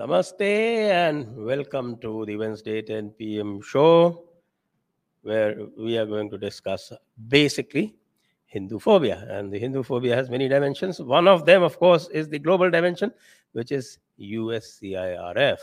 Namaste 0.00 0.40
and 0.40 1.44
welcome 1.44 1.98
to 1.98 2.24
the 2.24 2.34
Wednesday 2.34 2.80
10 2.80 3.10
p.m. 3.18 3.60
show 3.60 4.24
where 5.20 5.66
we 5.76 5.98
are 5.98 6.06
going 6.06 6.30
to 6.30 6.38
discuss 6.38 6.90
basically 7.28 7.94
Hindu 8.46 8.78
phobia. 8.78 9.26
And 9.28 9.52
the 9.52 9.58
Hindu 9.58 9.82
phobia 9.82 10.16
has 10.16 10.30
many 10.30 10.48
dimensions. 10.48 11.02
One 11.02 11.28
of 11.28 11.44
them, 11.44 11.62
of 11.62 11.78
course, 11.78 12.08
is 12.08 12.30
the 12.30 12.38
global 12.38 12.70
dimension, 12.70 13.12
which 13.52 13.72
is 13.72 13.98
USCIRF. 14.18 15.58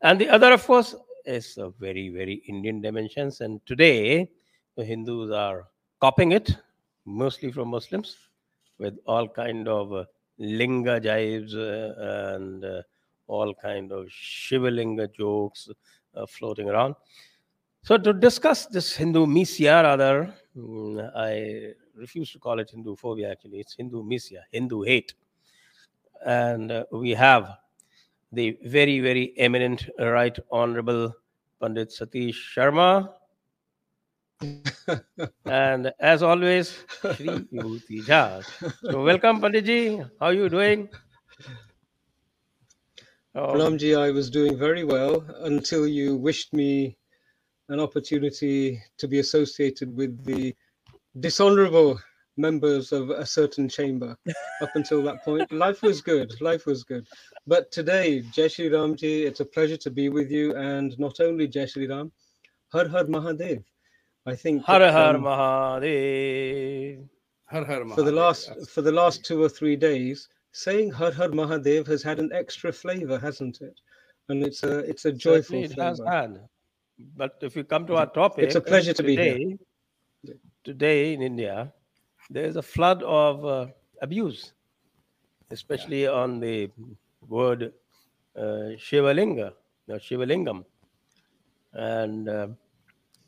And 0.00 0.20
the 0.20 0.28
other, 0.28 0.52
of 0.52 0.64
course, 0.64 0.94
is 1.24 1.58
a 1.58 1.70
very, 1.70 2.10
very 2.10 2.44
Indian 2.46 2.80
dimensions. 2.80 3.40
And 3.40 3.60
today, 3.66 4.30
the 4.76 4.84
Hindus 4.84 5.32
are 5.32 5.64
copying 6.00 6.30
it, 6.30 6.56
mostly 7.04 7.50
from 7.50 7.70
Muslims, 7.70 8.16
with 8.78 8.96
all 9.06 9.26
kind 9.26 9.66
of 9.66 9.92
uh, 9.92 10.04
linga 10.38 11.00
jibes 11.00 11.52
uh, 11.56 12.36
and 12.36 12.64
uh, 12.64 12.82
all 13.26 13.54
kind 13.54 13.92
of 13.92 14.06
shivalinga 14.06 15.12
jokes 15.14 15.68
uh, 16.14 16.26
floating 16.26 16.68
around. 16.68 16.94
So 17.82 17.96
to 17.96 18.12
discuss 18.12 18.66
this 18.66 18.96
Hindu 18.96 19.26
misia, 19.26 19.82
rather, 19.82 20.34
mm, 20.56 21.10
I 21.16 21.74
refuse 21.94 22.32
to 22.32 22.38
call 22.38 22.58
it 22.58 22.70
Hindu 22.70 22.96
phobia. 22.96 23.30
Actually, 23.30 23.60
it's 23.60 23.74
Hindu 23.74 24.02
misia, 24.02 24.40
Hindu 24.50 24.82
hate, 24.82 25.14
and 26.24 26.72
uh, 26.72 26.84
we 26.90 27.10
have 27.10 27.48
the 28.32 28.58
very, 28.64 29.00
very 29.00 29.34
eminent 29.38 29.88
Right 29.98 30.36
Honorable 30.50 31.12
Pandit 31.60 31.90
Satish 31.90 32.34
Sharma. 32.54 33.08
and 35.46 35.92
as 36.00 36.22
always, 36.22 36.84
Shri 37.00 37.28
Vibhuti 37.28 38.02
Jha. 38.04 38.44
So 38.90 39.02
welcome, 39.02 39.40
Panditji. 39.40 40.10
How 40.20 40.26
are 40.26 40.34
you 40.34 40.48
doing? 40.48 40.88
Oh, 43.38 43.52
Pranamji, 43.52 43.98
I 43.98 44.12
was 44.12 44.30
doing 44.30 44.56
very 44.56 44.82
well 44.82 45.22
until 45.40 45.86
you 45.86 46.16
wished 46.16 46.54
me 46.54 46.96
an 47.68 47.80
opportunity 47.80 48.80
to 48.96 49.06
be 49.06 49.18
associated 49.18 49.94
with 49.94 50.24
the 50.24 50.54
dishonorable 51.20 52.00
members 52.38 52.92
of 52.92 53.10
a 53.10 53.26
certain 53.26 53.68
chamber. 53.68 54.16
Up 54.62 54.70
until 54.74 55.02
that 55.02 55.22
point, 55.22 55.52
life 55.52 55.82
was 55.82 56.00
good. 56.00 56.32
Life 56.40 56.64
was 56.64 56.82
good. 56.82 57.06
But 57.46 57.70
today, 57.70 58.22
Jai 58.32 58.48
Shri 58.48 58.70
Ramji, 58.70 59.26
it's 59.26 59.40
a 59.40 59.44
pleasure 59.44 59.76
to 59.76 59.90
be 59.90 60.08
with 60.08 60.30
you. 60.30 60.56
And 60.56 60.98
not 60.98 61.20
only 61.20 61.46
Jai 61.46 61.66
Shri 61.66 61.86
Ram, 61.86 62.12
Har 62.72 62.88
Har 62.88 63.04
Mahadev. 63.04 63.62
I 64.24 64.34
think 64.34 64.64
Har 64.64 64.78
that, 64.78 64.94
Har 64.94 65.14
um, 65.14 65.24
Mahadev. 65.24 67.06
Har 67.44 67.64
Har 67.66 67.84
for 67.94 68.02
the 68.02 68.12
last 68.12 68.50
for 68.70 68.80
the 68.80 68.92
last 68.92 69.26
two 69.26 69.42
or 69.42 69.50
three 69.50 69.76
days, 69.76 70.26
saying 70.56 70.90
Har 70.90 71.12
Har 71.12 71.28
Mahadev 71.28 71.86
has 71.86 72.02
had 72.02 72.18
an 72.18 72.30
extra 72.32 72.72
flavor, 72.72 73.18
hasn't 73.18 73.60
it? 73.60 73.78
And 74.28 74.42
it's 74.42 74.62
a 74.62 74.78
it's 74.90 75.04
a 75.04 75.12
joyful 75.12 75.62
Certainly 75.62 75.64
it 75.64 75.78
has 75.78 75.98
flavor. 75.98 76.10
had. 76.10 76.40
But 77.16 77.36
if 77.42 77.56
you 77.56 77.64
come 77.64 77.86
to 77.86 77.96
our 77.96 78.06
topic, 78.06 78.44
It's 78.44 78.54
a 78.56 78.60
pleasure 78.60 78.94
to 78.94 79.02
be 79.02 79.16
here. 79.16 79.34
today, 79.34 80.38
today 80.64 81.12
in 81.12 81.20
India, 81.20 81.72
there 82.30 82.44
is 82.44 82.56
a 82.56 82.62
flood 82.62 83.02
of 83.02 83.44
uh, 83.44 83.66
abuse, 84.00 84.54
especially 85.50 86.06
on 86.06 86.40
the 86.40 86.70
word 87.28 87.72
uh, 88.34 88.72
Shivalinga, 88.86 89.52
or 89.88 89.98
Shivalingam. 89.98 90.64
And 91.74 92.28
uh, 92.30 92.48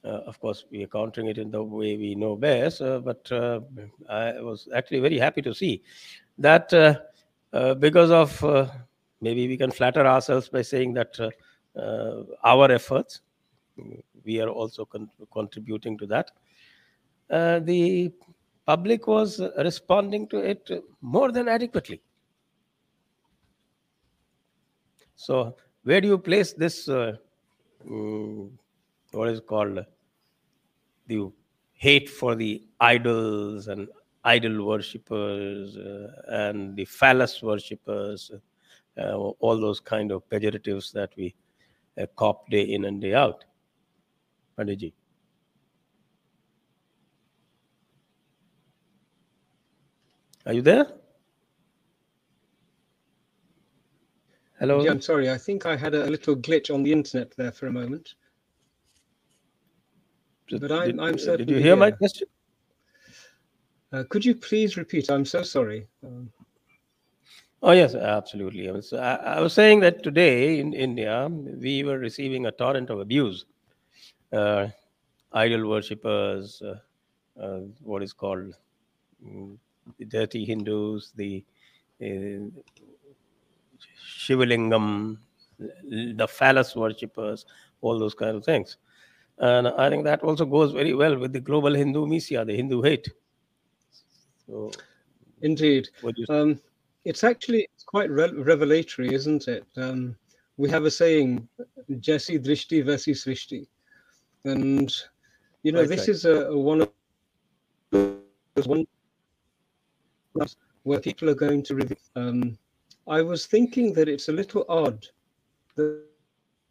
uh, 0.03 0.21
of 0.31 0.41
course, 0.41 0.65
we 0.71 0.83
are 0.85 0.87
countering 0.87 1.29
it 1.29 1.37
in 1.37 1.51
the 1.51 1.63
way 1.63 1.99
we 1.99 2.15
know 2.15 2.37
best. 2.37 2.81
Uh, 2.81 3.01
but 3.01 3.31
uh, 3.31 3.61
I 4.09 4.41
was 4.41 4.69
actually 4.75 5.01
very 5.01 5.19
happy 5.19 5.43
to 5.43 5.53
see 5.53 5.83
that 6.39 6.73
uh, 6.73 6.95
because 7.53 8.11
of 8.11 8.45
uh, 8.45 8.67
maybe 9.21 9.49
we 9.49 9.57
can 9.57 9.71
flatter 9.71 10.07
ourselves 10.07 10.49
by 10.49 10.63
saying 10.63 10.95
that 10.95 11.19
uh, 11.21 11.31
uh, 11.79 12.25
our 12.45 12.71
efforts, 12.71 13.23
we 14.25 14.41
are 14.41 14.49
also 14.49 14.85
con- 14.85 15.11
contributing 15.33 15.97
to 15.99 16.07
that. 16.07 16.31
Uh, 17.31 17.59
the 17.61 18.13
public 18.67 19.07
was 19.07 19.41
uh, 19.41 19.51
responding 19.59 20.27
to 20.29 20.39
it 20.39 20.71
more 21.01 21.31
than 21.33 21.49
adequately. 21.49 22.01
So, 25.17 25.57
where 25.83 26.01
do 26.01 26.09
you 26.09 26.19
place 26.19 26.53
this? 26.53 26.89
Uh, 26.89 27.17
mm, 27.87 28.51
what 29.13 29.29
is 29.29 29.41
called 29.41 29.85
the 31.07 31.31
hate 31.73 32.09
for 32.09 32.35
the 32.35 32.63
idols 32.81 33.69
and 33.69 33.89
idol 34.29 34.65
worshippers 34.67 35.77
uh, 35.77 36.09
and 36.29 36.77
the 36.77 36.85
phallus 36.85 37.43
worshippers, 37.43 38.31
uh, 38.99 39.17
all 39.17 39.59
those 39.59 39.81
kind 39.81 40.13
of 40.13 40.29
pejoratives 40.29 40.93
that 40.93 41.11
we 41.17 41.35
uh, 42.01 42.07
cop 42.17 42.49
day 42.51 42.63
in 42.63 42.85
and 42.85 43.01
day 43.01 43.15
out. 43.15 43.45
Panditji. 44.59 44.93
Are 50.47 50.53
you 50.53 50.63
there? 50.63 50.87
Hello. 54.59 54.83
Yeah, 54.83 54.91
I'm 54.91 55.01
sorry. 55.01 55.31
I 55.31 55.39
think 55.39 55.67
I 55.67 55.77
had 55.77 55.95
a 55.95 56.07
little 56.11 56.35
glitch 56.37 56.75
on 56.75 56.83
the 56.83 56.93
internet 56.93 57.33
there 57.37 57.53
for 57.53 57.67
a 57.69 57.73
moment. 57.73 58.15
Did, 60.49 60.61
but 60.61 60.73
I'm- 60.73 61.01
I'm 61.01 61.13
did 61.13 61.21
you 61.21 61.25
certainly 61.27 61.63
hear 61.63 61.77
my 61.77 61.91
question? 61.91 62.29
Uh, 63.93 64.05
could 64.09 64.25
you 64.25 64.35
please 64.35 64.77
repeat? 64.77 65.11
I'm 65.11 65.25
so 65.25 65.43
sorry. 65.43 65.89
Um, 66.05 66.31
Oh 67.63 67.73
yes, 67.73 67.95
absolutely. 67.95 68.69
I 68.69 68.73
was, 68.73 68.93
I, 68.93 69.15
I 69.17 69.41
was 69.41 69.53
saying 69.53 69.81
that 69.81 70.05
today 70.05 70.61
in 70.61 70.73
India 70.75 71.29
we 71.29 71.83
were 71.83 71.99
receiving 71.99 72.47
a 72.47 72.53
torrent 72.53 72.89
of 72.89 73.01
abuse. 73.01 73.47
Uh, 74.33 74.69
idol 75.33 75.69
worshippers, 75.69 76.63
uh, 76.63 76.79
uh, 77.43 77.61
what 77.83 78.03
is 78.05 78.13
called 78.13 78.55
mm, 79.25 79.57
the 79.99 80.05
dirty 80.05 80.45
Hindus, 80.45 81.13
the 81.17 81.45
uh, 82.01 82.47
Shivalingam, 84.19 85.17
the 85.59 86.29
phallus 86.29 86.77
worshippers, 86.77 87.45
all 87.81 87.99
those 87.99 88.15
kind 88.15 88.37
of 88.37 88.45
things. 88.45 88.77
And 89.39 89.69
I 89.69 89.91
think 89.91 90.05
that 90.05 90.23
also 90.23 90.45
goes 90.45 90.73
very 90.73 90.95
well 90.95 91.17
with 91.19 91.33
the 91.33 91.41
global 91.41 91.75
Hindu 91.75 92.07
misia, 92.07 92.47
the 92.47 92.55
Hindu 92.57 92.83
hate. 92.83 93.09
So, 94.49 94.71
indeed. 95.43 95.89
what 96.01 96.15
do 96.17 96.25
you 96.27 96.35
Um, 96.35 96.61
it's 97.05 97.23
actually 97.25 97.69
it's 97.75 97.85
quite 97.85 98.11
re- 98.11 98.33
revelatory, 98.33 99.13
isn't 99.15 99.47
it? 99.49 99.65
Um, 99.77 100.17
we 100.57 100.69
have 100.71 100.85
a 100.85 100.91
saying, 100.91 101.49
Jesse 102.01 102.39
Drishti 102.39 102.83
Vesi 102.85 103.13
Srishti. 103.15 103.67
And, 104.45 104.93
you 105.63 105.73
know, 105.73 105.85
this 105.85 106.09
is 106.09 106.25
a, 106.25 106.47
a 106.47 106.59
one 106.59 106.81
of 106.83 106.91
one 108.67 108.87
where 110.83 111.01
people 111.01 111.29
are 111.31 111.35
going 111.35 111.63
to 111.65 111.75
review. 111.75 111.97
Um, 112.17 112.59
I 113.07 113.23
was 113.23 113.47
thinking 113.47 113.93
that 113.95 114.09
it's 114.09 114.29
a 114.29 114.33
little 114.33 114.65
odd 114.69 115.07
that, 115.77 116.03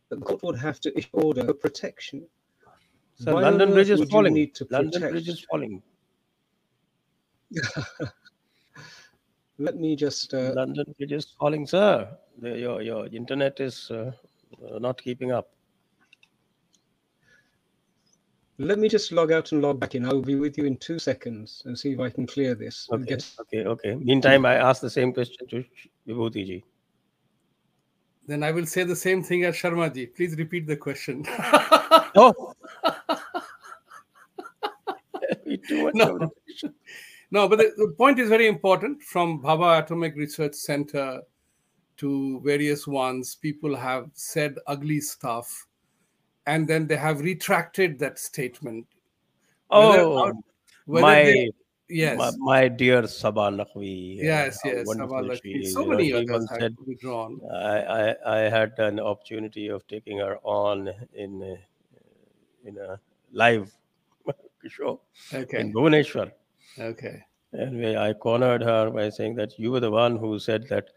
that 0.09 0.19
God 0.21 0.39
would 0.43 0.57
have 0.57 0.79
to 0.81 0.97
issue 0.97 1.09
order 1.13 1.45
for 1.45 1.53
protection. 1.53 2.25
So 3.15 3.35
Why 3.35 3.41
London 3.41 3.71
Bridge 3.71 3.89
is 3.89 4.09
falling. 4.09 4.33
need 4.33 4.53
to 4.55 4.67
London 4.69 4.91
protect- 4.91 5.11
Bridge 5.11 5.29
is 5.29 5.45
falling. 5.49 5.81
Let 9.59 9.75
me 9.77 9.95
just 9.95 10.33
uh, 10.33 10.53
London 10.55 10.93
Bridge 10.97 11.13
is 11.13 11.33
falling, 11.39 11.65
sir. 11.65 12.07
The, 12.39 12.57
your 12.57 12.81
your 12.81 13.07
internet 13.07 13.59
is 13.59 13.89
uh, 13.89 14.11
uh, 14.63 14.79
not 14.79 15.01
keeping 15.01 15.31
up. 15.31 15.49
let 18.59 18.79
me 18.79 18.89
just 18.89 19.11
log 19.11 19.31
out 19.31 19.51
and 19.51 19.61
log 19.61 19.79
back 19.79 19.93
in. 19.95 20.05
I'll 20.05 20.21
be 20.21 20.35
with 20.35 20.57
you 20.57 20.65
in 20.65 20.77
two 20.77 20.97
seconds 20.99 21.61
and 21.65 21.77
see 21.77 21.91
if 21.91 21.99
I 21.99 22.09
can 22.09 22.25
clear 22.25 22.55
this. 22.55 22.87
and 22.91 23.03
Okay, 23.03 23.15
get- 23.15 23.31
okay, 23.39 23.63
okay. 23.65 23.95
Meantime, 23.95 24.45
I 24.45 24.55
asked 24.55 24.81
the 24.81 24.89
same 24.89 25.13
question 25.13 25.47
to 25.49 25.63
Vibhuti 26.07 26.45
ji. 26.45 26.63
Then 28.25 28.43
I 28.43 28.51
will 28.51 28.65
say 28.65 28.83
the 28.83 28.95
same 28.95 29.23
thing 29.23 29.43
as 29.45 29.55
Sharma 29.55 29.93
ji. 29.93 30.07
Please 30.07 30.35
repeat 30.37 30.65
the 30.67 30.75
question. 30.75 31.23
Oh, 32.15 32.53
too 35.67 35.83
much 35.83 35.95
No. 35.95 36.31
No, 37.29 37.47
but 37.47 37.57
the, 37.59 37.73
the 37.77 37.93
point 37.97 38.19
is 38.19 38.29
very 38.29 38.47
important. 38.47 39.03
From 39.03 39.41
Bhabha 39.41 39.83
Atomic 39.83 40.15
Research 40.15 40.55
Center 40.55 41.21
to 41.97 42.39
various 42.41 42.87
ones, 42.87 43.35
people 43.35 43.75
have 43.75 44.09
said 44.13 44.55
ugly 44.67 45.01
stuff, 45.01 45.67
and 46.45 46.67
then 46.67 46.87
they 46.87 46.95
have 46.95 47.19
retracted 47.21 47.99
that 47.99 48.17
statement. 48.19 48.85
Oh, 49.69 50.31
Whether 50.85 51.05
my, 51.05 51.23
they- 51.23 51.51
yes, 51.89 52.17
my 52.17 52.31
my 52.39 52.67
dear 52.69 53.05
Saba 53.07 53.41
uh, 53.41 53.65
yes, 53.75 54.59
how 54.63 54.69
yes. 54.71 54.95
Saba 54.95 55.35
she 55.43 55.65
So 55.65 55.81
You 55.81 55.85
know, 55.87 55.97
many 55.97 56.09
she 56.09 56.13
others 56.13 56.49
have 56.49 56.59
said, 56.61 56.77
withdrawn. 56.85 57.41
I, 57.53 57.81
I 57.81 58.37
I 58.37 58.49
had 58.49 58.73
an 58.79 58.99
opportunity 58.99 59.67
of 59.67 59.85
taking 59.87 60.19
her 60.19 60.37
on 60.43 60.89
in 61.13 61.43
a, 61.43 62.67
in 62.67 62.77
a 62.77 62.99
live 63.33 63.71
show 64.69 65.01
Okay, 65.33 65.59
in 65.61 65.73
Bhubaneswar. 65.73 66.31
Okay. 66.79 67.23
And 67.53 67.97
I 67.97 68.13
cornered 68.13 68.61
her 68.61 68.89
by 68.89 69.09
saying 69.09 69.35
that 69.35 69.57
you 69.57 69.71
were 69.71 69.79
the 69.79 69.91
one 69.91 70.17
who 70.17 70.37
said 70.39 70.67
that 70.69 70.89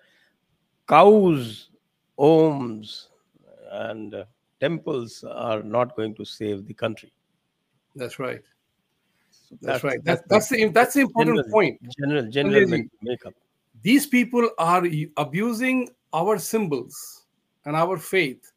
cows 0.88 1.70
Oms 2.18 3.06
and 3.70 4.14
uh, 4.14 4.24
temples 4.58 5.24
are 5.24 5.62
not 5.62 5.96
going 5.96 6.14
to 6.16 6.24
save 6.24 6.66
the 6.66 6.74
country. 6.74 7.12
That's 7.94 8.18
right. 8.18 8.42
So 9.30 9.56
that's, 9.62 9.64
that's, 9.64 9.84
right. 9.84 10.04
That's, 10.04 10.22
that's 10.28 10.48
the 10.48 10.68
that's 10.68 10.94
the 10.94 11.00
important 11.00 11.36
general, 11.38 11.50
point. 11.50 11.80
General 11.98 12.30
general 12.30 12.84
makeup. 13.00 13.34
These 13.82 14.06
people 14.06 14.50
are 14.58 14.86
abusing 15.16 15.88
our 16.12 16.38
symbols 16.38 17.26
and 17.64 17.74
our 17.74 17.96
faith. 17.96 18.52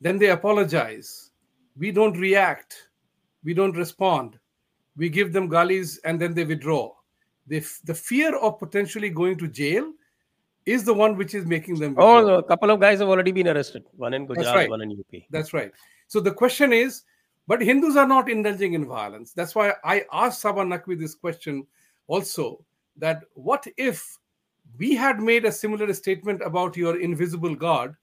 Then 0.00 0.18
they 0.18 0.30
apologize. 0.30 1.32
We 1.76 1.90
don't 1.90 2.16
react. 2.16 2.88
We 3.44 3.54
don't 3.54 3.76
respond. 3.76 4.38
We 4.98 5.08
give 5.08 5.32
them 5.32 5.48
gullies 5.48 5.98
and 6.04 6.20
then 6.20 6.34
they 6.34 6.44
withdraw. 6.44 6.92
They, 7.46 7.60
the 7.84 7.94
fear 7.94 8.36
of 8.36 8.58
potentially 8.58 9.08
going 9.08 9.38
to 9.38 9.48
jail 9.48 9.92
is 10.66 10.84
the 10.84 10.92
one 10.92 11.16
which 11.16 11.34
is 11.34 11.46
making 11.46 11.78
them. 11.78 11.94
Oh, 11.96 12.16
withdraw. 12.16 12.34
Oh, 12.34 12.38
a 12.38 12.42
couple 12.42 12.70
of 12.70 12.80
guys 12.80 12.98
have 12.98 13.08
already 13.08 13.32
been 13.32 13.48
arrested. 13.48 13.84
One 13.96 14.12
in 14.12 14.26
Gujarat, 14.26 14.54
right. 14.54 14.70
one 14.70 14.82
in 14.82 14.90
UP. 14.92 15.22
That's 15.30 15.54
right. 15.54 15.72
So 16.08 16.20
the 16.20 16.32
question 16.32 16.74
is, 16.74 17.04
but 17.46 17.62
Hindus 17.62 17.96
are 17.96 18.06
not 18.06 18.28
indulging 18.28 18.74
in 18.74 18.86
violence. 18.86 19.32
That's 19.32 19.54
why 19.54 19.72
I 19.82 20.04
asked 20.12 20.42
Saba 20.42 20.62
Naqvi 20.62 20.98
this 20.98 21.14
question 21.14 21.66
also 22.06 22.62
that 22.98 23.22
what 23.34 23.66
if 23.78 24.18
we 24.76 24.94
had 24.94 25.20
made 25.20 25.46
a 25.46 25.52
similar 25.52 25.92
statement 25.94 26.42
about 26.44 26.76
your 26.76 27.00
invisible 27.00 27.54
God, 27.54 27.94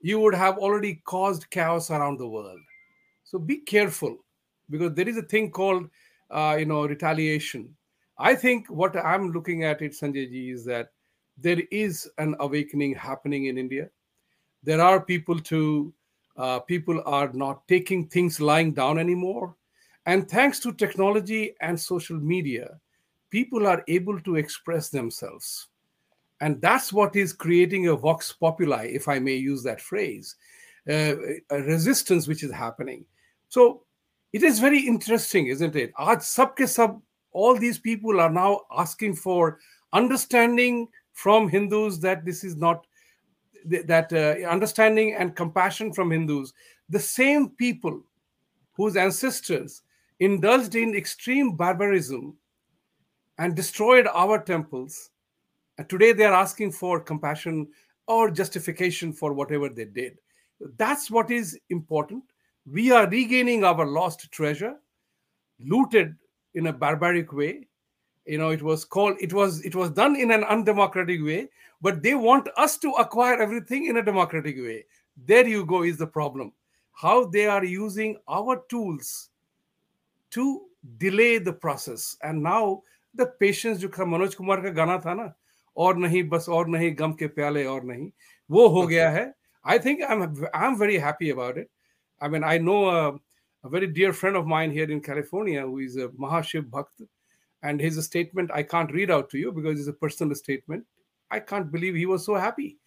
you 0.00 0.20
would 0.20 0.34
have 0.34 0.58
already 0.58 0.96
caused 1.06 1.48
chaos 1.48 1.90
around 1.90 2.18
the 2.18 2.28
world. 2.28 2.60
So 3.24 3.38
be 3.38 3.56
careful 3.56 4.18
because 4.68 4.92
there 4.92 5.08
is 5.08 5.16
a 5.16 5.22
thing 5.22 5.50
called, 5.50 5.88
uh, 6.34 6.56
you 6.58 6.66
know, 6.66 6.86
retaliation. 6.86 7.74
I 8.18 8.34
think 8.34 8.68
what 8.68 8.96
I'm 8.96 9.30
looking 9.30 9.64
at 9.64 9.82
it, 9.82 9.92
Sanjay 9.92 10.28
ji, 10.30 10.50
is 10.50 10.64
that 10.66 10.90
there 11.38 11.62
is 11.70 12.10
an 12.18 12.36
awakening 12.40 12.94
happening 12.94 13.46
in 13.46 13.58
India. 13.58 13.88
There 14.62 14.80
are 14.80 15.00
people 15.00 15.38
to 15.40 15.92
uh, 16.36 16.58
people 16.58 17.00
are 17.06 17.32
not 17.32 17.66
taking 17.68 18.08
things 18.08 18.40
lying 18.40 18.72
down 18.74 18.98
anymore, 18.98 19.54
and 20.06 20.28
thanks 20.28 20.58
to 20.60 20.72
technology 20.72 21.54
and 21.60 21.78
social 21.78 22.18
media, 22.18 22.80
people 23.30 23.68
are 23.68 23.84
able 23.86 24.20
to 24.22 24.34
express 24.34 24.88
themselves, 24.88 25.68
and 26.40 26.60
that's 26.60 26.92
what 26.92 27.14
is 27.14 27.32
creating 27.32 27.86
a 27.86 27.94
vox 27.94 28.32
populi, 28.32 28.86
if 28.86 29.06
I 29.06 29.20
may 29.20 29.34
use 29.36 29.62
that 29.62 29.80
phrase, 29.80 30.34
uh, 30.90 31.14
a 31.50 31.62
resistance 31.62 32.26
which 32.26 32.42
is 32.42 32.50
happening. 32.50 33.04
So 33.48 33.83
it 34.34 34.42
is 34.42 34.58
very 34.58 34.80
interesting, 34.80 35.46
isn't 35.46 35.76
it? 35.76 35.94
Aaj 35.94 36.20
sab, 36.68 37.00
all 37.30 37.56
these 37.56 37.78
people 37.78 38.20
are 38.20 38.30
now 38.30 38.62
asking 38.76 39.14
for 39.14 39.60
understanding 39.92 40.88
from 41.12 41.48
Hindus 41.48 42.00
that 42.00 42.24
this 42.24 42.42
is 42.42 42.56
not 42.56 42.84
that 43.64 44.12
uh, 44.12 44.44
understanding 44.48 45.14
and 45.14 45.36
compassion 45.36 45.92
from 45.92 46.10
Hindus, 46.10 46.52
the 46.88 46.98
same 46.98 47.50
people 47.50 48.02
whose 48.72 48.96
ancestors 48.96 49.82
indulged 50.18 50.74
in 50.74 50.96
extreme 50.96 51.54
barbarism 51.54 52.36
and 53.38 53.54
destroyed 53.54 54.08
our 54.12 54.42
temples, 54.42 55.10
and 55.78 55.88
today 55.88 56.12
they 56.12 56.24
are 56.24 56.34
asking 56.34 56.72
for 56.72 56.98
compassion 56.98 57.68
or 58.08 58.32
justification 58.32 59.12
for 59.12 59.32
whatever 59.32 59.68
they 59.68 59.84
did. 59.84 60.18
That's 60.76 61.08
what 61.08 61.30
is 61.30 61.56
important 61.70 62.24
We 62.65 62.91
are 62.91 63.09
regaining 63.09 63.63
our 63.63 63.85
lost 63.85 64.31
treasure, 64.31 64.75
looted 65.59 66.15
in 66.53 66.67
a 66.67 66.73
barbaric 66.73 67.33
way, 67.33 67.67
you 68.29 68.37
know 68.37 68.49
it 68.49 68.61
was 68.61 68.85
called 68.85 69.17
it 69.19 69.33
was 69.33 69.61
it 69.65 69.75
was 69.75 69.89
done 69.89 70.15
in 70.15 70.31
an 70.31 70.43
undemocratic 70.43 71.23
way 71.23 71.49
but 71.81 72.03
they 72.03 72.13
want 72.13 72.47
us 72.57 72.77
to 72.77 72.91
acquire 73.03 73.41
everything 73.41 73.87
in 73.87 73.97
a 73.97 74.03
democratic 74.03 74.57
way 74.57 74.85
there 75.31 75.47
you 75.47 75.65
go 75.65 75.83
is 75.83 75.97
the 75.97 76.07
problem 76.07 76.51
how 76.91 77.25
they 77.25 77.47
are 77.47 77.63
using 77.65 78.15
our 78.27 78.61
tools 78.69 79.29
to 80.29 80.61
delay 80.97 81.39
the 81.39 81.53
process 81.53 82.17
and 82.21 82.43
now 82.43 82.83
the 83.15 83.25
patience 83.41 83.79
जो 83.79 84.05
मनोज 84.05 84.35
कुमार 84.35 84.61
का 84.61 84.69
गाना 84.77 84.97
था 85.05 85.13
ना 85.13 85.33
और 85.77 85.97
नहीं 85.97 86.23
बस 86.29 86.49
और 86.49 86.67
नहीं 86.67 86.95
गम 86.99 87.13
के 87.19 87.27
प्याले 87.27 87.65
और 87.65 87.83
नहीं 87.83 88.11
वो 88.51 88.67
हो 88.67 88.87
गया 88.87 89.09
है 89.09 89.33
I 89.65 89.77
think 89.77 90.01
I'm 90.07 90.21
I'm 90.53 90.77
very 90.77 90.97
happy 90.97 91.31
about 91.31 91.57
it. 91.57 91.69
I 92.20 92.28
mean, 92.28 92.44
I 92.44 92.58
know 92.58 92.88
a, 92.88 93.14
a 93.64 93.68
very 93.68 93.86
dear 93.86 94.12
friend 94.12 94.36
of 94.36 94.46
mine 94.46 94.70
here 94.70 94.90
in 94.90 95.00
California 95.00 95.62
who 95.62 95.78
is 95.78 95.96
a 95.96 96.08
Mahashiv 96.08 96.70
Bhakt, 96.70 97.06
and 97.62 97.80
his 97.80 98.02
statement 98.04 98.50
I 98.52 98.62
can't 98.62 98.92
read 98.92 99.10
out 99.10 99.30
to 99.30 99.38
you 99.38 99.52
because 99.52 99.78
it's 99.78 99.88
a 99.88 99.92
personal 99.92 100.34
statement. 100.34 100.84
I 101.30 101.40
can't 101.40 101.72
believe 101.72 101.94
he 101.94 102.06
was 102.06 102.24
so 102.24 102.34
happy. 102.34 102.78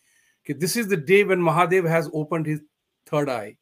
Okay, 0.45 0.57
this 0.57 0.75
is 0.77 0.87
the 0.87 0.97
day 0.97 1.23
when 1.23 1.41
Mahadev 1.41 1.87
has 1.87 2.09
opened 2.13 2.45
his 2.45 2.61
third 3.05 3.29
eye. 3.29 3.57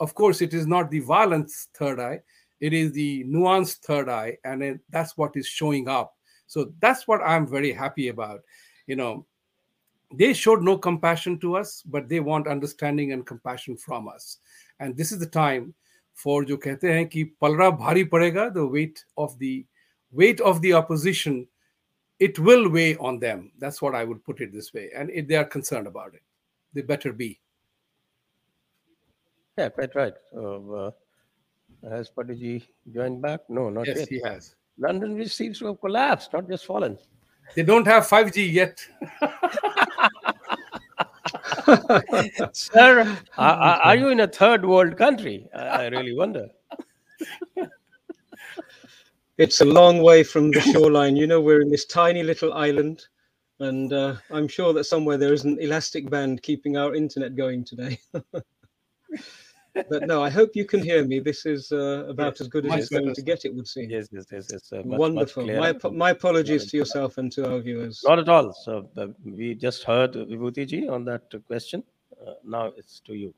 Of 0.00 0.14
course, 0.14 0.42
it 0.42 0.52
is 0.52 0.66
not 0.66 0.90
the 0.90 1.00
violence 1.00 1.68
third 1.74 1.98
eye, 2.00 2.20
it 2.60 2.72
is 2.72 2.92
the 2.92 3.24
nuanced 3.24 3.78
third 3.78 4.08
eye, 4.08 4.36
and 4.44 4.62
it, 4.62 4.80
that's 4.90 5.16
what 5.16 5.36
is 5.36 5.46
showing 5.46 5.88
up. 5.88 6.14
So 6.46 6.72
that's 6.80 7.08
what 7.08 7.22
I'm 7.22 7.46
very 7.46 7.72
happy 7.72 8.08
about. 8.08 8.40
You 8.86 8.96
know, 8.96 9.26
they 10.14 10.32
showed 10.32 10.62
no 10.62 10.78
compassion 10.78 11.38
to 11.40 11.56
us, 11.56 11.82
but 11.82 12.08
they 12.08 12.20
want 12.20 12.46
understanding 12.46 13.12
and 13.12 13.26
compassion 13.26 13.76
from 13.76 14.08
us 14.08 14.38
And 14.79 14.97
this 14.97 15.11
is 15.11 15.19
the 15.19 15.25
time 15.25 15.73
for 16.13 16.43
जो 16.45 16.57
कहते 16.57 16.91
हैं 16.93 17.07
कि 17.09 17.23
पलरा 17.41 17.69
भारी 17.77 18.03
पड़ेगा 18.09 18.53
the 18.53 18.65
weight 18.65 19.03
of 19.17 19.37
the 19.39 19.65
weight 20.11 20.41
of 20.41 20.61
the 20.61 20.73
opposition, 20.73 21.47
it 22.19 22.37
will 22.39 22.69
weigh 22.69 22.97
on 22.97 23.19
them. 23.19 23.51
That's 23.59 23.81
what 23.81 23.95
I 23.95 24.03
would 24.03 24.23
put 24.23 24.41
it 24.41 24.51
this 24.53 24.73
way. 24.73 24.89
And 24.95 25.09
if 25.09 25.27
they 25.27 25.35
are 25.35 25.45
concerned 25.45 25.87
about 25.87 26.13
it, 26.13 26.21
they 26.73 26.81
better 26.81 27.13
be. 27.13 27.39
Yeah, 29.57 29.69
quite 29.69 29.95
right. 29.95 30.13
So, 30.31 30.93
uh, 31.83 31.89
has 31.89 32.09
Patiji 32.09 32.63
joined 32.93 33.21
back? 33.21 33.41
No, 33.49 33.69
not 33.69 33.87
yes, 33.87 33.99
yet. 33.99 34.09
he 34.09 34.21
has. 34.23 34.55
London 34.77 35.17
which 35.17 35.33
seems 35.33 35.59
to 35.59 35.67
have 35.67 35.81
collapsed, 35.81 36.33
not 36.33 36.47
just 36.47 36.65
fallen. 36.65 36.97
They 37.55 37.63
don't 37.63 37.85
have 37.85 38.07
5G 38.07 38.51
yet. 38.51 38.85
Sir, 42.52 43.18
are, 43.38 43.80
are, 43.84 43.96
you 43.96 44.08
in 44.08 44.20
a 44.20 44.28
third 44.28 44.64
world 44.64 44.96
country? 44.96 45.48
I, 45.54 45.60
I 45.60 45.86
really 45.88 46.14
wonder 46.14 46.48
it's 49.38 49.60
a 49.60 49.64
long 49.64 50.02
way 50.02 50.22
from 50.22 50.50
the 50.50 50.60
shoreline. 50.60 51.16
You 51.16 51.26
know, 51.26 51.40
we're 51.40 51.60
in 51.60 51.70
this 51.70 51.84
tiny 51.84 52.22
little 52.22 52.54
island, 52.54 53.02
and 53.60 53.92
uh, 53.92 54.16
I'm 54.30 54.48
sure 54.48 54.72
that 54.72 54.84
somewhere 54.84 55.18
there 55.18 55.32
is 55.32 55.44
an 55.44 55.58
elastic 55.60 56.08
band 56.10 56.42
keeping 56.42 56.76
our 56.76 56.94
internet 56.94 57.36
going 57.36 57.64
today. 57.64 57.98
but 59.88 60.06
no, 60.06 60.22
I 60.22 60.30
hope 60.30 60.50
you 60.54 60.64
can 60.64 60.82
hear 60.82 61.04
me. 61.04 61.20
This 61.20 61.46
is 61.46 61.72
uh, 61.72 62.06
about 62.08 62.34
yes, 62.34 62.40
as 62.42 62.48
good 62.48 62.66
as 62.66 62.74
it's 62.74 62.88
going 62.88 63.14
to 63.14 63.22
get, 63.22 63.44
it 63.44 63.54
would 63.54 63.68
seem. 63.68 63.90
Yes, 63.90 64.08
yes, 64.12 64.26
yes. 64.30 64.52
It's 64.52 64.72
uh, 64.72 64.82
much, 64.84 64.98
wonderful. 64.98 65.46
Much 65.46 65.82
my, 65.84 65.90
my 65.90 66.10
apologies 66.10 66.70
to 66.70 66.76
yourself 66.76 67.18
and 67.18 67.30
to 67.32 67.50
our 67.50 67.58
viewers. 67.60 68.02
Not 68.06 68.18
at 68.18 68.28
all. 68.28 68.52
So 68.52 68.88
uh, 68.96 69.08
we 69.24 69.54
just 69.54 69.84
heard 69.84 70.12
Vibhuti 70.14 70.66
ji 70.66 70.88
on 70.88 71.04
that 71.04 71.32
question. 71.46 71.82
Uh, 72.26 72.32
now 72.44 72.72
it's 72.76 73.00
to 73.00 73.14
you. 73.14 73.34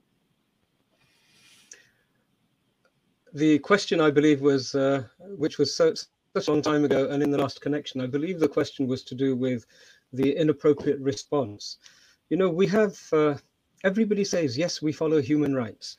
the 3.33 3.59
question 3.59 4.01
I 4.01 4.11
believe 4.11 4.41
was, 4.41 4.75
uh, 4.75 5.05
which 5.19 5.59
was 5.59 5.75
so, 5.75 5.95
such 5.95 6.49
a 6.49 6.51
long 6.51 6.63
time 6.63 6.85
ago, 6.85 7.09
and 7.09 7.23
in 7.23 7.31
the 7.31 7.39
last 7.39 7.61
connection, 7.61 8.01
I 8.01 8.07
believe 8.07 8.41
the 8.41 8.49
question 8.49 8.87
was 8.87 9.03
to 9.05 9.15
do 9.15 9.37
with 9.37 9.67
the 10.13 10.37
inappropriate 10.37 11.01
response. 11.01 11.79
You 12.31 12.37
know, 12.37 12.49
we 12.49 12.67
have 12.69 12.97
uh, 13.13 13.35
everybody 13.85 14.25
says 14.25 14.57
yes, 14.57 14.83
we 14.83 14.93
follow 14.93 15.21
human 15.21 15.55
rights, 15.55 15.97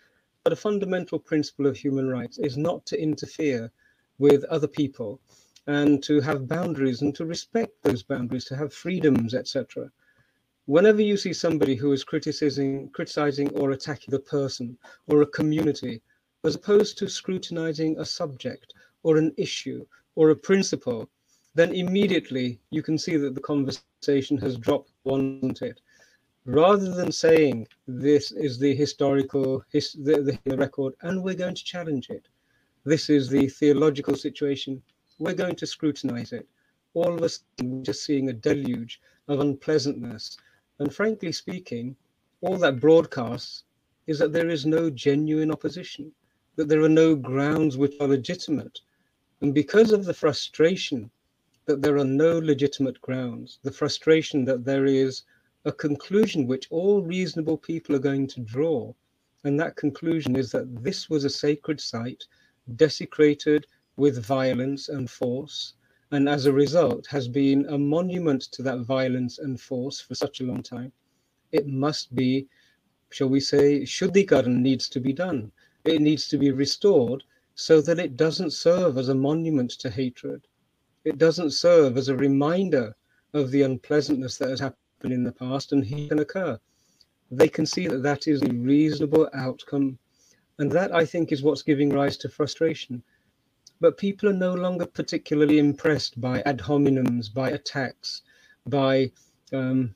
but 0.49 0.57
a 0.57 0.67
fundamental 0.69 1.19
principle 1.19 1.67
of 1.67 1.77
human 1.77 2.09
rights 2.09 2.39
is 2.39 2.57
not 2.57 2.83
to 2.83 2.99
interfere 2.99 3.71
with 4.17 4.43
other 4.45 4.67
people 4.67 5.21
and 5.67 6.01
to 6.01 6.19
have 6.21 6.47
boundaries 6.47 7.03
and 7.03 7.13
to 7.13 7.23
respect 7.23 7.71
those 7.83 8.01
boundaries, 8.01 8.45
to 8.45 8.55
have 8.55 8.73
freedoms, 8.73 9.35
etc. 9.35 9.91
Whenever 10.65 11.03
you 11.03 11.17
see 11.17 11.33
somebody 11.33 11.75
who 11.75 11.91
is 11.91 12.03
criticizing, 12.03 12.89
criticizing 12.89 13.55
or 13.55 13.69
attacking 13.69 14.15
a 14.15 14.17
person 14.17 14.75
or 15.05 15.21
a 15.21 15.27
community, 15.27 16.01
as 16.43 16.55
opposed 16.55 16.97
to 16.97 17.07
scrutinizing 17.07 17.99
a 17.99 18.03
subject 18.03 18.73
or 19.03 19.17
an 19.17 19.31
issue 19.37 19.85
or 20.15 20.31
a 20.31 20.35
principle, 20.35 21.07
then 21.53 21.75
immediately 21.75 22.59
you 22.71 22.81
can 22.81 22.97
see 22.97 23.17
that 23.17 23.35
the 23.35 23.41
conversation 23.41 24.35
has 24.39 24.57
dropped, 24.57 24.89
wasn't 25.03 25.61
it? 25.61 25.79
Rather 26.46 26.93
than 26.93 27.12
saying 27.12 27.67
this 27.88 28.31
is 28.31 28.58
the 28.58 28.74
historical 28.74 29.63
his, 29.69 29.93
the, 29.93 30.39
the 30.46 30.58
record 30.58 30.93
and 31.01 31.22
we're 31.22 31.36
going 31.36 31.55
to 31.55 31.63
challenge 31.63 32.10
it, 32.10 32.27
this 32.86 33.10
is 33.10 33.29
the 33.29 33.48
theological 33.48 34.15
situation, 34.15 34.81
we're 35.19 35.34
going 35.34 35.55
to 35.55 35.67
scrutinize 35.67 36.31
it. 36.31 36.48
All 36.93 37.13
of 37.13 37.22
us 37.22 37.43
just 37.81 38.03
seeing 38.03 38.29
a 38.29 38.34
deluge 38.34 39.01
of 39.27 39.41
unpleasantness. 39.41 40.38
And 40.79 40.93
frankly 40.93 41.31
speaking, 41.31 41.96
all 42.41 42.58
that 42.58 42.79
broadcasts 42.79 43.63
is 44.08 44.17
that 44.19 44.34
there 44.34 44.50
is 44.50 44.65
no 44.65 44.89
genuine 44.89 45.51
opposition 45.51 46.12
that 46.55 46.67
there 46.67 46.81
are 46.81 46.89
no 46.89 47.15
grounds 47.15 47.77
which 47.77 47.96
are 48.01 48.08
legitimate. 48.08 48.81
And 49.39 49.53
because 49.53 49.93
of 49.93 50.03
the 50.03 50.13
frustration 50.13 51.10
that 51.65 51.81
there 51.81 51.98
are 51.98 52.03
no 52.03 52.39
legitimate 52.39 53.00
grounds, 53.01 53.60
the 53.63 53.72
frustration 53.72 54.43
that 54.46 54.65
there 54.65 54.86
is 54.86 55.24
a 55.65 55.71
conclusion 55.73 56.47
which 56.47 56.71
all 56.71 57.01
reasonable 57.01 57.57
people 57.57 57.93
are 57.93 57.99
going 57.99 58.25
to 58.25 58.39
draw. 58.39 58.93
And 59.43 59.59
that 59.59 59.75
conclusion 59.75 60.37
is 60.37 60.51
that 60.51 60.83
this 60.83 61.09
was 61.09 61.25
a 61.25 61.29
sacred 61.29 61.81
site 61.81 62.23
desecrated 62.75 63.67
with 63.97 64.23
violence 64.23 64.87
and 64.87 65.09
force, 65.09 65.73
and 66.11 66.29
as 66.29 66.45
a 66.45 66.53
result 66.53 67.05
has 67.07 67.27
been 67.27 67.65
a 67.65 67.77
monument 67.77 68.43
to 68.43 68.63
that 68.63 68.79
violence 68.79 69.39
and 69.39 69.59
force 69.59 69.99
for 69.99 70.15
such 70.15 70.39
a 70.39 70.45
long 70.45 70.63
time. 70.63 70.93
It 71.51 71.67
must 71.67 72.15
be, 72.15 72.47
shall 73.09 73.27
we 73.27 73.41
say, 73.41 73.81
Shuddhikaran 73.81 74.61
needs 74.61 74.87
to 74.89 75.01
be 75.01 75.11
done. 75.11 75.51
It 75.83 76.01
needs 76.01 76.29
to 76.29 76.37
be 76.37 76.51
restored 76.51 77.23
so 77.55 77.81
that 77.81 77.99
it 77.99 78.15
doesn't 78.15 78.51
serve 78.51 78.97
as 78.97 79.09
a 79.09 79.15
monument 79.15 79.71
to 79.71 79.89
hatred. 79.89 80.47
It 81.03 81.17
doesn't 81.17 81.51
serve 81.51 81.97
as 81.97 82.07
a 82.07 82.15
reminder 82.15 82.95
of 83.33 83.51
the 83.51 83.63
unpleasantness 83.63 84.37
that 84.37 84.49
has 84.49 84.61
happened 84.61 84.88
in 85.03 85.23
the 85.23 85.31
past 85.31 85.71
and 85.71 85.83
he 85.83 86.07
can 86.07 86.19
occur. 86.19 86.59
They 87.31 87.47
can 87.47 87.65
see 87.65 87.87
that 87.87 88.03
that 88.03 88.27
is 88.27 88.41
a 88.41 88.53
reasonable 88.53 89.29
outcome. 89.33 89.97
And 90.57 90.71
that, 90.71 90.93
I 90.93 91.05
think, 91.05 91.31
is 91.31 91.43
what's 91.43 91.61
giving 91.61 91.89
rise 91.89 92.17
to 92.17 92.29
frustration. 92.29 93.03
But 93.79 93.97
people 93.97 94.29
are 94.29 94.33
no 94.33 94.53
longer 94.53 94.85
particularly 94.85 95.59
impressed 95.59 96.19
by 96.19 96.41
ad 96.41 96.59
hominems, 96.59 97.33
by 97.33 97.51
attacks, 97.51 98.23
by 98.65 99.11
um, 99.53 99.95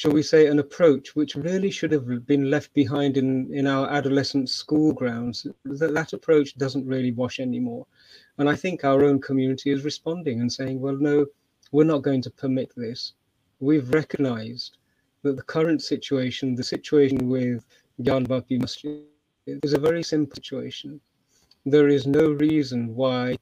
shall 0.00 0.12
we 0.12 0.22
say, 0.22 0.46
an 0.46 0.58
approach 0.58 1.14
which 1.14 1.34
really 1.34 1.70
should 1.70 1.92
have 1.92 2.26
been 2.26 2.48
left 2.48 2.72
behind 2.72 3.18
in, 3.18 3.52
in 3.52 3.66
our 3.66 3.86
adolescent 3.90 4.48
school 4.48 4.94
grounds. 4.94 5.46
That, 5.64 5.92
that 5.92 6.14
approach 6.14 6.56
doesn't 6.56 6.86
really 6.86 7.12
wash 7.12 7.38
anymore. 7.38 7.86
And 8.38 8.48
I 8.48 8.56
think 8.56 8.82
our 8.82 9.04
own 9.04 9.20
community 9.20 9.70
is 9.70 9.84
responding 9.84 10.40
and 10.40 10.50
saying, 10.50 10.80
well, 10.80 10.96
no, 10.96 11.26
we're 11.70 11.84
not 11.84 12.02
going 12.02 12.22
to 12.22 12.30
permit 12.30 12.72
this. 12.76 13.12
We've 13.60 13.92
recognized 13.92 14.78
that 15.22 15.36
the 15.36 15.42
current 15.42 15.82
situation, 15.82 16.54
the 16.54 16.64
situation 16.64 17.28
with 17.28 17.64
Gyanvapi 18.00 18.58
Masjid, 18.58 19.04
is 19.46 19.74
a 19.74 19.78
very 19.78 20.02
simple 20.02 20.34
situation. 20.34 21.00
There 21.66 21.88
is 21.88 22.06
no 22.06 22.30
reason 22.30 22.94
why 22.94 23.36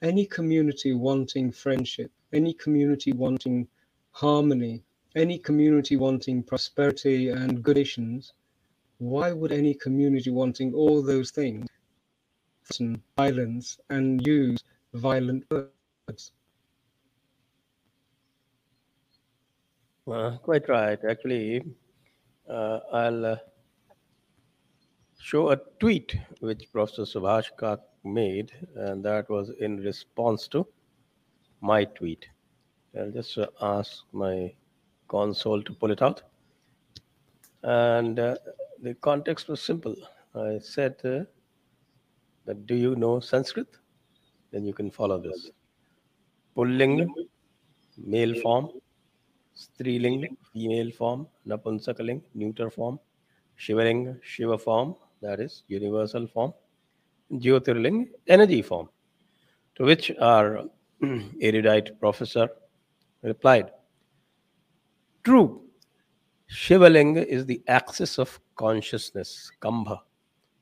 any 0.00 0.26
community 0.26 0.92
wanting 0.92 1.50
friendship, 1.50 2.12
any 2.32 2.54
community 2.54 3.12
wanting 3.12 3.66
harmony, 4.12 4.84
any 5.16 5.38
community 5.38 5.96
wanting 5.96 6.44
prosperity 6.44 7.30
and 7.30 7.60
good 7.60 7.76
relations, 7.76 8.34
why 8.98 9.32
would 9.32 9.50
any 9.50 9.74
community 9.74 10.30
wanting 10.30 10.72
all 10.72 11.02
those 11.02 11.32
things 11.32 11.66
violence 13.16 13.78
and 13.90 14.24
use 14.24 14.62
violent 14.92 15.44
words? 15.50 16.32
Uh, 20.10 20.38
quite 20.38 20.68
right. 20.68 20.98
Actually, 21.04 21.62
uh, 22.48 22.80
I'll 22.92 23.26
uh, 23.26 23.36
show 25.20 25.50
a 25.50 25.56
tweet 25.80 26.16
which 26.40 26.72
Professor 26.72 27.02
Subhash 27.02 27.50
Kak 27.58 27.80
made, 28.04 28.52
and 28.74 29.04
that 29.04 29.28
was 29.28 29.50
in 29.60 29.76
response 29.78 30.48
to 30.48 30.66
my 31.60 31.84
tweet. 31.84 32.26
I'll 32.98 33.10
just 33.10 33.36
uh, 33.36 33.48
ask 33.60 34.04
my 34.12 34.54
console 35.08 35.62
to 35.62 35.74
pull 35.74 35.90
it 35.90 36.00
out. 36.00 36.22
And 37.62 38.18
uh, 38.18 38.36
the 38.80 38.94
context 38.94 39.48
was 39.48 39.60
simple. 39.60 39.94
I 40.34 40.58
said 40.58 40.94
uh, 41.04 41.24
that, 42.46 42.66
do 42.66 42.74
you 42.74 42.96
know 42.96 43.20
Sanskrit? 43.20 43.68
Then 44.52 44.64
you 44.64 44.72
can 44.72 44.90
follow 44.90 45.20
this. 45.20 45.50
Pulling, 46.54 47.14
male 47.98 48.40
form. 48.40 48.70
Striling, 49.58 50.36
female 50.52 50.92
form. 50.92 51.26
Napunsakaling, 51.46 52.22
neuter 52.34 52.70
form. 52.70 53.00
Shivaling, 53.56 54.20
Shiva 54.22 54.56
form, 54.56 54.94
that 55.20 55.40
is 55.40 55.64
universal 55.66 56.28
form. 56.28 56.52
Jyotirling, 57.32 58.08
energy 58.28 58.62
form. 58.62 58.88
To 59.74 59.84
which 59.84 60.12
our 60.20 60.64
erudite 61.40 61.98
professor 61.98 62.48
replied, 63.22 63.70
True. 65.24 65.62
Shivalinga 66.50 67.26
is 67.26 67.44
the 67.44 67.60
axis 67.66 68.18
of 68.18 68.40
consciousness, 68.56 69.50
Skambha, 69.60 69.98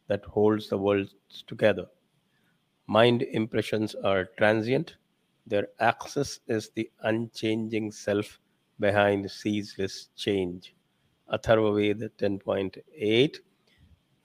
that 0.08 0.24
holds 0.24 0.68
the 0.68 0.78
worlds 0.78 1.14
together. 1.46 1.86
Mind 2.86 3.22
impressions 3.22 3.94
are 3.94 4.24
transient. 4.38 4.96
Their 5.46 5.68
axis 5.78 6.40
is 6.48 6.70
the 6.70 6.90
unchanging 7.02 7.92
self 7.92 8.40
behind 8.78 9.30
ceaseless 9.30 10.09
change. 10.16 10.75
Atharvaveda 11.33 12.09
10.8 12.18 13.37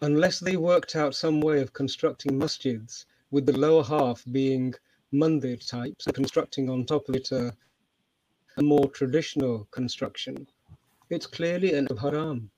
Unless 0.03 0.41
they 0.41 0.57
worked 0.57 0.97
out 0.97 1.15
some 1.15 1.41
way 1.41 1.61
of 1.61 1.73
constructing 1.73 2.33
masjids 2.33 3.05
with 3.31 3.47
the 3.47 3.59
lower 3.59 3.85
half 3.85 4.25
being 4.33 4.75
mandir 5.13 5.59
types 5.67 6.07
and 6.07 6.15
constructing 6.15 6.71
on 6.71 6.85
top 6.85 7.09
of 7.09 7.17
it 7.17 7.31
a, 7.33 7.55
a 8.57 8.63
more 8.63 8.89
traditional 8.91 9.67
construction, 9.71 10.47
It's 11.09 11.27
clearly 11.27 11.75
an 11.75 11.89
haram. 12.01 12.51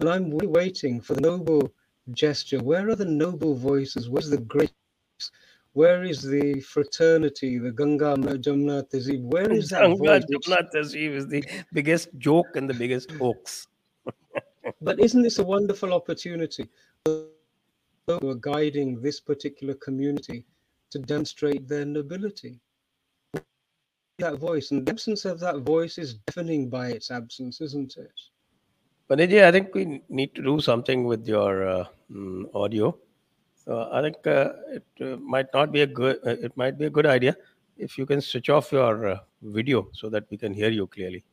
And 0.00 0.08
I'm 0.08 0.30
waiting 0.30 1.00
for 1.00 1.14
the 1.14 1.20
noble 1.20 1.72
gesture. 2.12 2.58
Where 2.62 2.88
are 2.90 2.96
the 2.96 3.04
noble 3.04 3.54
voices? 3.54 4.10
Where's 4.10 4.28
the 4.28 4.38
grace? 4.38 4.70
Where 5.72 6.04
is 6.04 6.22
the 6.22 6.60
fraternity, 6.60 7.58
the 7.58 7.72
Ganga 7.72 8.14
Jamna 8.44 8.88
Tehzeeb? 8.90 9.22
Where 9.22 9.50
is 9.50 9.70
that 9.70 9.82
Ganga? 9.82 10.20
Jamna 10.20 10.70
Tehzeeb 10.72 11.12
is 11.14 11.26
the 11.26 11.44
biggest 11.72 12.08
joke 12.18 12.56
and 12.56 12.68
the 12.68 12.74
biggest 12.74 13.10
hoax. 13.12 13.66
But 14.80 15.00
isn't 15.00 15.22
this 15.22 15.38
a 15.38 15.44
wonderful 15.44 15.92
opportunity? 15.92 16.68
Who 17.06 18.28
are 18.28 18.34
guiding 18.34 19.00
this 19.00 19.20
particular 19.20 19.74
community 19.74 20.44
to 20.90 20.98
demonstrate 20.98 21.68
their 21.68 21.84
nobility? 21.84 22.60
That 24.18 24.38
voice, 24.38 24.70
and 24.70 24.86
the 24.86 24.92
absence 24.92 25.24
of 25.24 25.40
that 25.40 25.58
voice 25.60 25.98
is 25.98 26.14
deafening 26.14 26.68
by 26.68 26.90
its 26.90 27.10
absence, 27.10 27.60
isn't 27.60 27.96
it? 27.96 28.12
Panditji, 29.10 29.44
I 29.44 29.50
think 29.50 29.74
we 29.74 30.02
need 30.08 30.34
to 30.36 30.42
do 30.42 30.60
something 30.60 31.04
with 31.04 31.26
your 31.26 31.68
uh, 31.68 31.84
mm, 32.10 32.44
audio. 32.54 32.96
So 33.56 33.88
I 33.92 34.02
think 34.02 34.24
uh, 34.26 34.52
it 34.72 34.84
uh, 35.00 35.16
might 35.16 35.46
not 35.52 35.72
be 35.72 35.80
a 35.80 35.86
good. 35.86 36.18
Uh, 36.24 36.36
it 36.40 36.56
might 36.56 36.78
be 36.78 36.84
a 36.86 36.90
good 36.90 37.06
idea 37.06 37.36
if 37.76 37.98
you 37.98 38.06
can 38.06 38.20
switch 38.20 38.50
off 38.50 38.70
your 38.72 39.08
uh, 39.08 39.18
video 39.42 39.88
so 39.92 40.08
that 40.10 40.24
we 40.30 40.36
can 40.36 40.54
hear 40.54 40.70
you 40.70 40.86
clearly. 40.86 41.24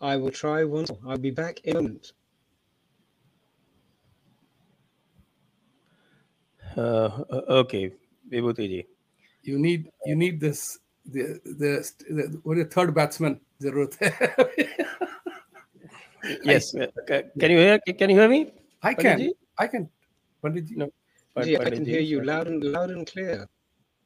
I 0.00 0.16
will 0.16 0.30
try 0.30 0.64
once. 0.64 0.90
more. 0.90 1.12
I'll 1.12 1.18
be 1.18 1.30
back 1.30 1.60
in 1.64 1.76
a 1.76 1.82
moment. 1.82 2.12
Uh, 6.76 6.80
uh, 7.30 7.42
okay, 7.62 7.92
Vibhuti 8.30 8.86
You 9.42 9.58
need 9.58 9.90
you 10.06 10.16
need 10.16 10.40
this 10.40 10.78
the 11.12 11.40
the, 11.44 11.92
the 12.08 12.40
what 12.42 12.58
is 12.58 12.64
the 12.64 12.70
third 12.70 12.94
batsman? 12.94 13.40
Zaroorat 13.62 13.96
hai. 14.00 14.68
Yes, 16.44 16.74
uh, 16.74 16.86
ca- 17.08 17.22
can 17.38 17.50
you 17.50 17.58
hear? 17.58 17.78
Can 17.98 18.10
you 18.10 18.16
hear 18.16 18.28
me? 18.28 18.52
I 18.82 18.94
can. 18.94 19.18
Panditji? 19.18 19.30
I 19.58 19.66
can. 19.66 19.88
Panditji. 20.44 20.76
No. 20.76 20.88
Pand- 21.34 21.46
Gee, 21.46 21.56
I 21.56 21.70
can 21.70 21.84
hear 21.84 22.00
you 22.00 22.22
loud 22.22 22.46
and 22.48 22.62
loud 22.64 22.90
and 22.90 23.06
clear. 23.06 23.48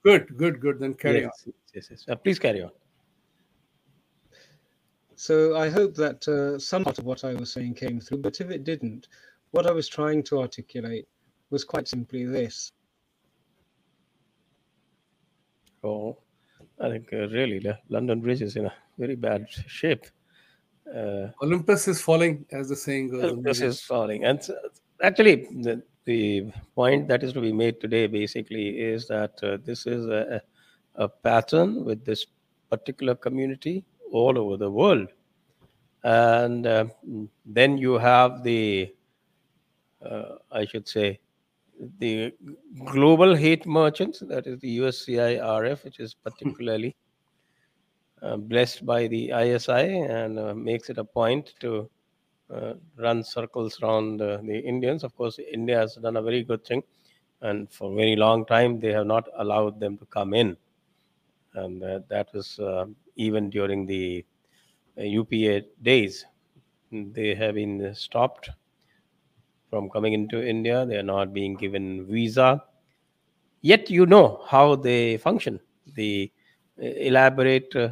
Good, 0.05 0.37
good, 0.37 0.61
good. 0.61 0.79
Then 0.79 0.95
carry 0.95 1.25
on. 1.25 1.31
Yes, 1.47 1.55
yes, 1.75 1.89
yes. 1.91 2.05
Uh, 2.09 2.17
please 2.17 2.39
carry 2.39 2.63
on. 2.63 2.71
So 5.17 5.57
I 5.57 5.69
hope 5.71 5.95
that 5.95 6.27
uh, 6.29 6.59
some 6.59 6.85
part 6.85 6.99
of 6.99 7.05
what 7.05 7.25
I 7.25 7.35
was 7.35 7.53
saying 7.53 7.75
came 7.75 8.01
through, 8.01 8.19
but 8.19 8.41
if 8.41 8.51
it 8.51 8.65
didn't, 8.65 9.09
what 9.53 9.67
I 9.67 9.71
was 9.73 9.89
trying 9.89 10.23
to 10.25 10.41
articulate 10.41 11.07
was 11.51 11.65
quite 11.65 11.87
simply 11.89 12.25
this. 12.25 12.73
Oh, 15.85 16.19
I 16.81 16.91
think 16.91 17.13
uh, 17.13 17.29
really 17.29 17.59
the 17.59 17.79
London 17.89 18.21
Bridge 18.21 18.43
is 18.43 18.57
in 18.57 18.67
a 18.67 18.73
very 18.99 19.15
bad 19.15 19.47
shape. 19.51 20.05
Uh, 20.93 21.29
Olympus 21.43 21.89
is 21.89 22.01
falling, 22.01 22.45
as 22.53 22.69
the 22.69 22.77
saying 22.77 23.11
goes. 23.11 23.43
this 23.43 23.61
is 23.61 23.81
falling. 23.81 24.25
And 24.25 24.43
so- 24.43 24.59
actually, 25.03 25.47
the, 25.63 25.83
the 26.05 26.51
point 26.75 27.09
that 27.09 27.23
is 27.23 27.33
to 27.33 27.41
be 27.41 27.53
made 27.53 27.81
today 27.81 28.07
basically 28.07 28.81
is 28.81 29.09
that 29.09 29.33
uh, 29.43 29.59
this 29.65 29.87
is 29.87 30.07
a, 30.07 30.43
a 30.97 31.09
pattern 31.09 31.85
with 31.85 32.05
this 32.05 32.27
particular 32.71 33.15
community 33.15 33.85
all 34.13 34.39
over 34.39 34.57
the 34.57 34.71
world. 34.71 35.09
And 36.03 36.67
uh, 36.67 36.85
then 37.47 37.79
you 37.79 37.95
have 37.95 38.45
the, 38.45 38.95
uh, 40.05 40.37
I 40.53 40.67
should 40.67 40.87
say, 40.87 41.19
the 41.99 42.33
global 42.87 43.35
hate 43.35 43.67
merchants, 43.67 44.21
that 44.21 44.47
is 44.47 44.59
the 44.61 44.79
USCIRF, 44.79 45.85
which 45.85 46.01
is 46.01 46.15
particularly 46.25 46.97
uh, 48.23 48.37
blessed 48.37 48.87
by 48.87 49.07
the 49.07 49.31
ISI 49.31 50.01
and 50.01 50.39
uh, 50.39 50.55
makes 50.55 50.89
it 50.91 50.99
a 50.99 51.05
point 51.05 51.55
to 51.61 51.89
uh, 52.53 52.75
run 52.97 53.25
circles 53.25 53.81
around 53.83 54.21
uh, 54.21 54.39
the 54.43 54.59
Indians. 54.59 55.05
Of 55.05 55.17
course, 55.17 55.39
India 55.39 55.79
has 55.79 55.95
done 55.97 56.17
a 56.17 56.23
very 56.23 56.43
good 56.43 56.65
thing, 56.65 56.83
and 57.41 57.71
for 57.71 57.93
a 57.93 57.95
very 57.95 58.17
long 58.17 58.47
time 58.47 58.81
they 58.81 58.93
have 58.93 59.07
not 59.07 59.29
allowed 59.39 59.81
them 59.81 59.99
to 59.99 60.07
come 60.07 60.35
in, 60.35 60.57
and 61.55 61.83
uh, 61.83 62.01
that 62.09 62.29
was 62.33 62.59
uh, 62.59 62.87
even 63.17 63.51
during 63.51 63.87
the 63.87 64.25
uh, 64.99 65.03
UPA 65.03 65.63
days. 65.83 66.25
They 66.93 67.35
have 67.35 67.57
been 67.57 67.95
stopped 67.95 68.51
from 69.75 69.91
coming 69.91 70.13
into 70.13 70.41
India. 70.41 70.87
They 70.87 70.99
are 70.99 71.11
not 71.17 71.35
being 71.35 71.55
given 71.57 72.07
visa. 72.07 72.63
Yet 73.61 73.91
you 73.91 74.07
know 74.07 74.45
how 74.47 74.77
they 74.77 75.17
function. 75.17 75.59
The 75.97 76.31
uh, 76.81 76.87
elaborate 77.11 77.75
uh, 77.75 77.89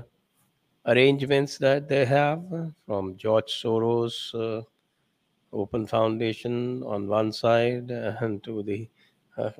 arrangements 0.87 1.59
that 1.59 1.88
they 1.88 2.05
have 2.05 2.40
uh, 2.53 2.66
from 2.87 3.16
George 3.16 3.51
Soros 3.61 4.16
uh, 4.35 4.62
Open 5.53 5.85
Foundation 5.88 6.85
on 6.85 7.09
one 7.09 7.33
side 7.33 7.90
and 8.21 8.45
to 8.45 8.62
the 8.62 8.88
uh, 9.37 9.51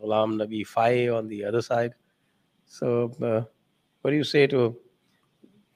Ghulam 0.00 0.36
Nabi 0.40 0.64
Fai 0.64 1.08
on 1.08 1.26
the 1.26 1.44
other 1.44 1.60
side. 1.60 1.94
So, 2.66 3.10
uh, 3.20 3.42
what 4.02 4.12
do 4.12 4.16
you 4.16 4.22
say 4.22 4.46
to 4.46 4.76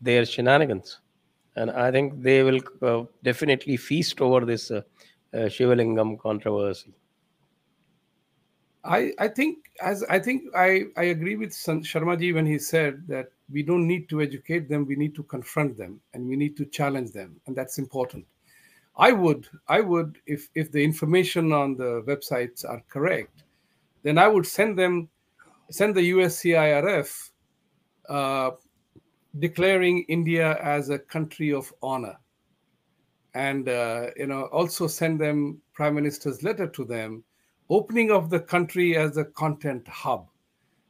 their 0.01 0.25
shenanigans? 0.25 1.01
And 1.57 1.71
I 1.71 1.91
think 1.91 2.23
they 2.23 2.43
will 2.45 2.61
uh, 2.83 3.05
definitely 3.23 3.77
feast 3.77 4.21
over 4.21 4.45
this 4.45 4.71
uh, 4.71 4.83
uh, 5.35 5.49
Shivalingam 5.49 6.19
controversy. 6.19 6.95
I, 8.85 9.13
I 9.19 9.29
think 9.29 9.59
as 9.81 10.05
I 10.05 10.19
think 10.19 10.43
I, 10.55 10.85
I 10.97 11.05
agree 11.05 11.37
with 11.37 11.51
Sharmaji 11.51 12.35
when 12.35 12.47
he 12.47 12.59
said 12.59 13.05
that 13.09 13.29
we 13.51 13.63
don't 13.63 13.87
need 13.87 14.09
to 14.11 14.21
educate 14.21 14.69
them, 14.69 14.87
we 14.87 14.95
need 14.95 15.15
to 15.15 15.23
confront 15.23 15.77
them 15.77 16.01
and 16.13 16.27
we 16.27 16.37
need 16.37 16.57
to 16.59 16.67
challenge 16.67 17.13
them, 17.13 17.41
and 17.47 17.57
that's 17.57 17.79
important. 17.79 18.27
I 18.97 19.13
would 19.13 19.49
I 19.69 19.81
would 19.81 20.19
if 20.27 20.51
if 20.55 20.71
the 20.71 20.85
information 20.85 21.53
on 21.53 21.77
the 21.77 22.03
websites 22.07 22.65
are 22.69 22.83
correct, 22.89 23.45
then 24.03 24.19
I 24.19 24.29
would 24.29 24.47
send 24.47 24.79
them 24.79 25.09
send 25.71 25.95
the 25.95 26.11
USCIRF 26.11 27.31
uh, 28.09 28.51
declaring 29.39 30.05
India 30.09 30.59
as 30.63 30.91
a 30.91 30.99
country 30.99 31.53
of 31.53 31.73
honor, 31.83 32.17
and 33.35 33.69
uh, 33.69 34.11
you 34.17 34.27
know 34.27 34.45
also 34.45 34.87
send 34.87 35.21
them 35.21 35.61
Prime 35.73 35.95
Minister's 35.95 36.43
letter 36.43 36.67
to 36.69 36.85
them 36.85 37.25
opening 37.71 38.11
of 38.11 38.31
the 38.31 38.41
country 38.41 38.97
as 38.97 39.17
a 39.17 39.25
content 39.25 39.87
hub. 39.89 40.29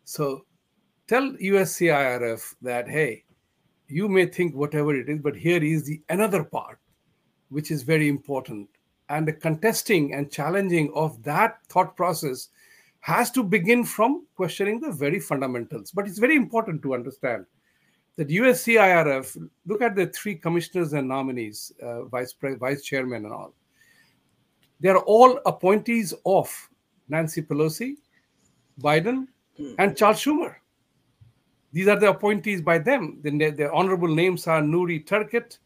So 0.04 0.44
tell 1.06 1.32
USCIRF 1.32 2.54
that, 2.62 2.88
hey, 2.88 3.24
you 3.88 4.08
may 4.08 4.26
think 4.26 4.54
whatever 4.54 4.94
it 4.94 5.08
is, 5.08 5.20
but 5.20 5.36
here 5.36 5.62
is 5.62 5.84
the 5.84 6.02
another 6.08 6.42
part, 6.42 6.78
which 7.48 7.70
is 7.70 7.82
very 7.82 8.08
important. 8.08 8.68
And 9.08 9.28
the 9.28 9.32
contesting 9.32 10.14
and 10.14 10.32
challenging 10.32 10.90
of 10.94 11.22
that 11.24 11.58
thought 11.68 11.96
process 11.96 12.48
has 13.00 13.30
to 13.32 13.42
begin 13.44 13.84
from 13.84 14.26
questioning 14.34 14.80
the 14.80 14.90
very 14.90 15.20
fundamentals. 15.20 15.90
But 15.90 16.08
it's 16.08 16.18
very 16.18 16.36
important 16.36 16.82
to 16.82 16.94
understand 16.94 17.44
that 18.16 18.28
USCIRF, 18.28 19.48
look 19.66 19.82
at 19.82 19.96
the 19.96 20.06
three 20.06 20.36
commissioners 20.36 20.92
and 20.92 21.08
nominees, 21.08 21.72
uh, 21.82 22.04
vice, 22.04 22.32
pre- 22.32 22.54
vice 22.54 22.82
chairman 22.82 23.24
and 23.24 23.32
all 23.32 23.54
they 24.80 24.90
are 24.90 24.98
all 24.98 25.40
appointees 25.46 26.12
of 26.26 26.70
Nancy 27.08 27.40
Pelosi, 27.40 27.96
Biden, 28.80 29.28
and 29.78 29.96
Charles 29.96 30.22
Schumer. 30.22 30.56
These 31.72 31.88
are 31.88 31.98
the 31.98 32.10
appointees 32.10 32.60
by 32.60 32.78
them. 32.78 33.18
The, 33.22 33.30
the 33.50 33.72
honorable 33.72 34.14
names 34.14 34.46
are 34.46 34.60
Nury 34.60 35.04
Turkel, 35.06 35.56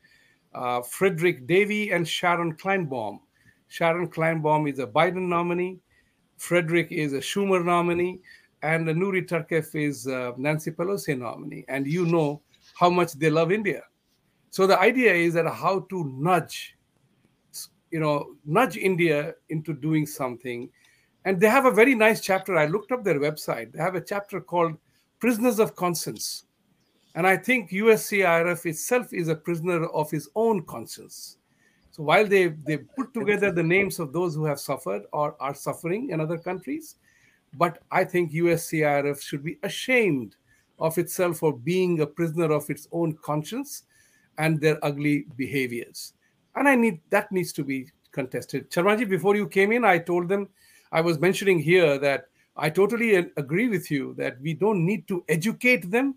uh, 0.55 0.83
Frederick 0.83 1.49
Davie, 1.49 1.91
and 1.91 2.07
Sharon 2.07 2.55
Kleinbaum. 2.55 3.19
Sharon 3.67 4.09
Kleinbaum 4.09 4.71
is 4.71 4.79
a 4.79 4.87
Biden 4.87 5.29
nominee. 5.29 5.81
Frederick 6.37 6.93
is 6.93 7.13
a 7.13 7.19
Schumer 7.19 7.65
nominee. 7.65 8.21
And 8.63 8.87
Nury 8.87 9.27
Turkel 9.29 9.65
is 9.75 10.07
a 10.07 10.35
Nancy 10.37 10.71
Pelosi 10.71 11.19
nominee. 11.19 11.65
And 11.69 11.87
you 11.87 12.07
know 12.07 12.43
how 12.75 12.91
much 12.91 13.13
they 13.13 13.31
love 13.31 13.53
India. 13.53 13.83
So 14.51 14.67
the 14.67 14.79
idea 14.79 15.13
is 15.13 15.35
that 15.35 15.49
how 15.49 15.81
to 15.91 16.05
nudge 16.17 16.79
you 17.91 18.01
know 18.01 18.35
nudge 18.45 18.77
india 18.77 19.35
into 19.49 19.73
doing 19.73 20.07
something. 20.07 20.71
And 21.25 21.41
they 21.41 21.49
have 21.49 21.67
a 21.67 21.71
very 21.71 21.95
nice 21.95 22.21
chapter. 22.21 22.57
I 22.57 22.67
looked 22.67 22.93
up 22.93 23.05
their 23.05 23.19
website. 23.19 23.73
They 23.73 23.81
have 23.83 23.97
a 23.97 24.01
chapter 24.01 24.41
called 24.41 24.77
prisoners 25.19 25.59
of 25.59 25.75
conscience. 25.75 26.45
And 27.15 27.27
i 27.27 27.37
think 27.37 27.71
uscirf 27.71 28.67
itself 28.67 29.13
is 29.13 29.29
a 29.29 29.35
prisoner 29.35 29.87
of 29.87 30.11
his 30.11 30.29
own 30.35 30.65
conscience. 30.65 31.39
So 31.91 32.03
while 32.03 32.27
they 32.27 32.49
they 32.49 32.79
put 32.79 33.13
together 33.15 33.51
the 33.51 33.63
names 33.63 33.99
of 33.99 34.13
those 34.13 34.35
who 34.35 34.45
have 34.45 34.61
suffered 34.61 35.03
or 35.13 35.37
are 35.41 35.55
suffering 35.55 36.11
in 36.11 36.21
other 36.21 36.39
countries 36.39 36.97
but 37.55 37.83
i 37.91 38.05
think 38.05 38.33
uscirf 38.33 39.21
should 39.21 39.43
be 39.43 39.59
ashamed 39.63 40.37
of 40.79 40.97
itself 40.99 41.39
for 41.39 41.53
being 41.53 42.01
a 42.01 42.07
prisoner 42.07 42.53
of 42.53 42.69
its 42.71 42.87
own 42.93 43.17
conscience 43.23 43.85
and 44.39 44.61
their 44.61 44.79
ugly 44.85 45.27
behaviors 45.37 46.13
and 46.59 46.69
I 46.69 46.75
need 46.75 47.01
that 47.11 47.31
needs 47.31 47.53
to 47.55 47.65
be 47.65 47.89
contested. 48.13 48.71
Sharmaji, 48.71 49.09
before 49.09 49.37
you 49.37 49.47
came 49.47 49.73
in, 49.73 49.85
I 49.85 49.99
told 49.99 50.29
them 50.29 50.49
I 50.91 51.01
was 51.01 51.19
mentioning 51.21 51.59
here 51.59 51.99
that 51.99 52.25
I 52.57 52.71
totally 52.71 53.15
agree 53.15 53.69
with 53.69 53.91
you 53.91 54.15
that 54.19 54.41
we 54.41 54.55
don't 54.55 54.85
need 54.85 55.07
to 55.09 55.25
educate 55.29 55.91
them 55.91 56.17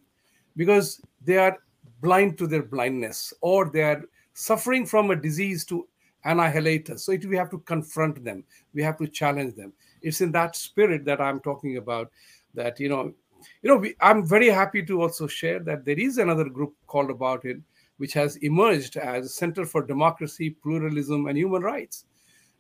because 0.58 1.02
they 1.24 1.38
are 1.38 1.58
blind 2.02 2.38
to 2.40 2.48
their 2.48 2.64
blindness 2.64 3.34
or 3.42 3.70
they 3.70 3.84
are 3.84 4.04
suffering 4.34 4.86
from 4.86 5.12
a 5.12 5.16
disease 5.16 5.64
to 5.66 5.88
annihilate 6.24 6.90
us. 6.90 7.04
So 7.04 7.16
we 7.28 7.38
have 7.38 7.52
to 7.52 7.60
confront 7.60 8.24
them. 8.24 8.44
We 8.74 8.82
have 8.82 8.98
to 8.98 9.08
challenge 9.08 9.56
them. 9.56 9.74
It's 10.02 10.22
in 10.22 10.32
that 10.34 10.56
spirit 10.56 11.06
that 11.06 11.22
I'm 11.22 11.40
talking 11.40 11.78
about. 11.78 12.12
That 12.54 12.80
you 12.80 12.90
know, 12.90 13.14
you 13.62 13.70
know, 13.70 13.78
we, 13.78 13.96
I'm 14.02 14.26
very 14.26 14.50
happy 14.50 14.84
to 14.86 15.02
also 15.02 15.28
share 15.28 15.60
that 15.60 15.86
there 15.86 16.00
is 16.00 16.18
another 16.18 16.46
group 16.50 16.74
called 16.88 17.10
About 17.10 17.46
It, 17.46 17.58
which 17.98 18.14
has 18.14 18.36
emerged 18.38 18.98
as 18.98 19.34
Center 19.34 19.66
for 19.66 19.86
Democracy, 19.86 20.50
Pluralism, 20.50 21.28
and 21.28 21.38
Human 21.38 21.62
Rights. 21.62 22.06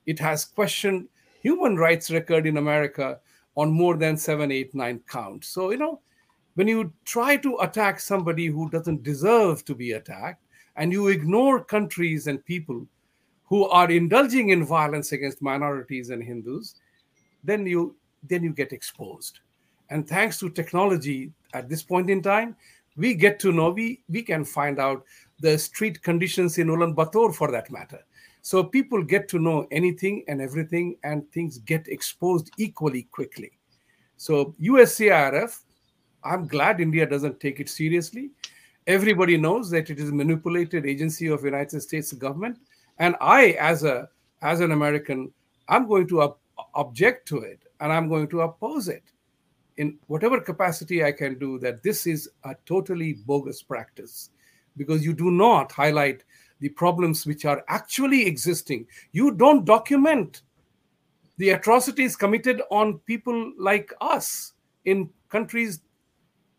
It 0.06 0.19
has 0.19 0.45
questioned 0.45 1.08
human 1.41 1.75
rights 1.75 2.12
record 2.12 2.47
in 2.47 2.58
America 2.58 3.19
on 3.58 3.71
more 3.71 3.97
than 3.97 4.17
seven, 4.17 4.51
eight, 4.51 4.73
nine 4.73 5.01
counts. 5.08 5.47
So 5.49 5.71
you 5.71 5.77
know, 5.77 6.01
when 6.56 6.67
you 6.67 6.93
try 7.06 7.38
to 7.38 7.58
attack 7.58 7.99
somebody 7.99 8.47
who 8.47 8.69
doesn't 8.69 9.04
deserve 9.04 9.65
to 9.65 9.75
be 9.75 9.93
attacked, 9.93 10.43
and 10.75 10.91
you 10.91 11.10
ignore 11.10 11.63
countries 11.63 12.27
and 12.27 12.43
people 12.45 12.88
who 13.43 13.65
are 13.67 13.91
indulging 13.91 14.49
in 14.49 14.65
violence 14.65 15.12
against 15.12 15.41
minorities 15.41 16.10
and 16.10 16.23
Hindus, 16.23 16.75
then 17.43 17.65
you 17.65 17.95
then 18.23 18.43
you 18.43 18.54
get 18.54 18.71
exposed. 18.71 19.39
And 19.89 20.08
thanks 20.08 20.39
to 20.39 20.49
technology 20.49 21.32
at 21.54 21.67
this 21.67 21.84
point 21.84 22.10
in 22.10 22.21
time, 22.21 22.56
we 22.95 23.13
get 23.13 23.39
to 23.39 23.51
know 23.51 23.71
we 23.71 24.04
we 24.10 24.21
can 24.21 24.45
find 24.45 24.80
out 24.80 25.04
the 25.39 25.58
street 25.58 26.01
conditions 26.01 26.58
in 26.58 26.67
Ulaanbaatar 26.67 27.34
for 27.34 27.51
that 27.51 27.71
matter. 27.71 27.99
So 28.43 28.63
people 28.63 29.04
get 29.04 29.27
to 29.30 29.39
know 29.39 29.67
anything 29.71 30.23
and 30.27 30.41
everything, 30.41 30.97
and 31.04 31.30
things 31.32 31.60
get 31.60 31.88
exposed 31.88 32.51
equally 32.58 33.04
quickly. 33.04 33.51
So 34.17 34.56
USCIRF, 34.62 35.60
I'm 36.23 36.47
glad 36.47 36.82
India 36.82 37.06
doesn't 37.06 37.39
take 37.39 37.60
it 37.60 37.69
seriously. 37.69 38.32
Everybody 38.88 39.38
knows 39.38 39.69
that 39.71 39.89
it 39.91 39.99
is 39.99 40.10
a 40.10 40.13
manipulated 40.13 40.88
agency 40.88 41.27
of 41.27 41.43
United 41.43 41.82
States 41.82 42.12
government 42.13 42.58
and 43.01 43.15
i 43.19 43.58
as 43.71 43.84
a 43.84 44.08
as 44.41 44.62
an 44.62 44.71
american 44.71 45.32
i'm 45.67 45.88
going 45.88 46.08
to 46.08 46.21
ob- 46.21 46.38
object 46.76 47.28
to 47.28 47.40
it 47.40 47.60
and 47.80 47.92
i'm 47.92 48.08
going 48.10 48.28
to 48.28 48.42
oppose 48.42 48.88
it. 48.88 49.04
In 49.78 49.98
whatever 50.08 50.40
capacity 50.40 51.04
i 51.04 51.12
can 51.12 51.40
do 51.40 51.58
that 51.60 51.82
this 51.84 52.06
is 52.06 52.30
a 52.44 52.56
totally 52.66 53.14
bogus 53.26 53.64
practice 53.64 54.30
because 54.78 55.06
you 55.06 55.14
do 55.14 55.32
not 55.32 55.72
highlight 55.72 56.24
the 56.60 56.70
problems 56.70 57.26
which 57.26 57.44
are 57.44 57.64
actually 57.68 58.26
existing. 58.26 58.88
You 59.12 59.32
don't 59.32 59.66
document 59.66 60.44
the 61.38 61.50
atrocities 61.50 62.16
committed 62.16 62.62
on 62.70 63.00
people 63.00 63.52
like 63.58 63.92
us 64.00 64.54
in 64.86 65.10
countries 65.30 65.82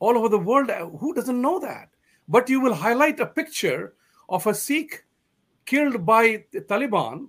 all 0.00 0.18
over 0.18 0.28
the 0.28 0.38
world. 0.38 0.70
Who 0.98 1.14
doesn't 1.14 1.40
know 1.40 1.60
that? 1.60 1.88
But 2.28 2.48
you 2.48 2.60
will 2.60 2.74
highlight 2.74 3.20
a 3.20 3.26
picture 3.26 3.94
of 4.28 4.46
a 4.46 4.54
sikh 4.54 5.04
killed 5.66 6.04
by 6.04 6.44
the 6.52 6.60
Taliban 6.62 7.28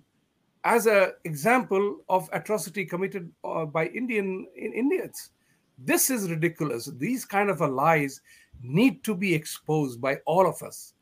as 0.63 0.87
an 0.87 1.11
example 1.25 1.97
of 2.09 2.29
atrocity 2.31 2.85
committed 2.85 3.31
uh, 3.43 3.65
by 3.65 3.87
Indian 3.87 4.47
in 4.55 4.73
Indians. 4.73 5.31
This 5.77 6.09
is 6.09 6.29
ridiculous. 6.29 6.85
These 6.97 7.25
kind 7.25 7.49
of 7.49 7.59
lies 7.61 8.21
need 8.61 9.03
to 9.03 9.15
be 9.15 9.33
exposed 9.33 9.99
by 9.99 10.17
all 10.25 10.47
of 10.47 10.61
us. 10.63 10.93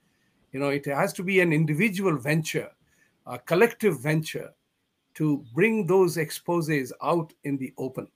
You 0.51 0.59
know, 0.59 0.69
it 0.69 0.85
has 0.85 1.13
to 1.13 1.23
be 1.23 1.39
an 1.39 1.53
individual 1.53 2.17
venture, 2.17 2.69
a 3.25 3.37
collective 3.37 4.01
venture 4.01 4.51
to 5.15 5.43
bring 5.53 5.85
those 5.85 6.17
exposes 6.17 6.91
out 7.03 7.33
in 7.43 7.57
the 7.57 7.73
open. 7.77 8.07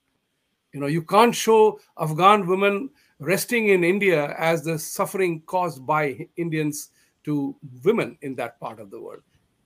You 0.72 0.80
know, 0.80 0.86
you 0.86 1.02
can't 1.02 1.34
show 1.34 1.78
Afghan 1.98 2.46
women 2.46 2.90
resting 3.18 3.68
in 3.68 3.84
India 3.84 4.34
as 4.38 4.62
the 4.62 4.78
suffering 4.78 5.42
caused 5.46 5.86
by 5.86 6.26
Indians 6.36 6.90
to 7.24 7.56
women 7.84 8.18
in 8.22 8.34
that 8.36 8.58
part 8.60 8.80
of 8.80 8.90
the 8.90 9.00
world. 9.00 9.22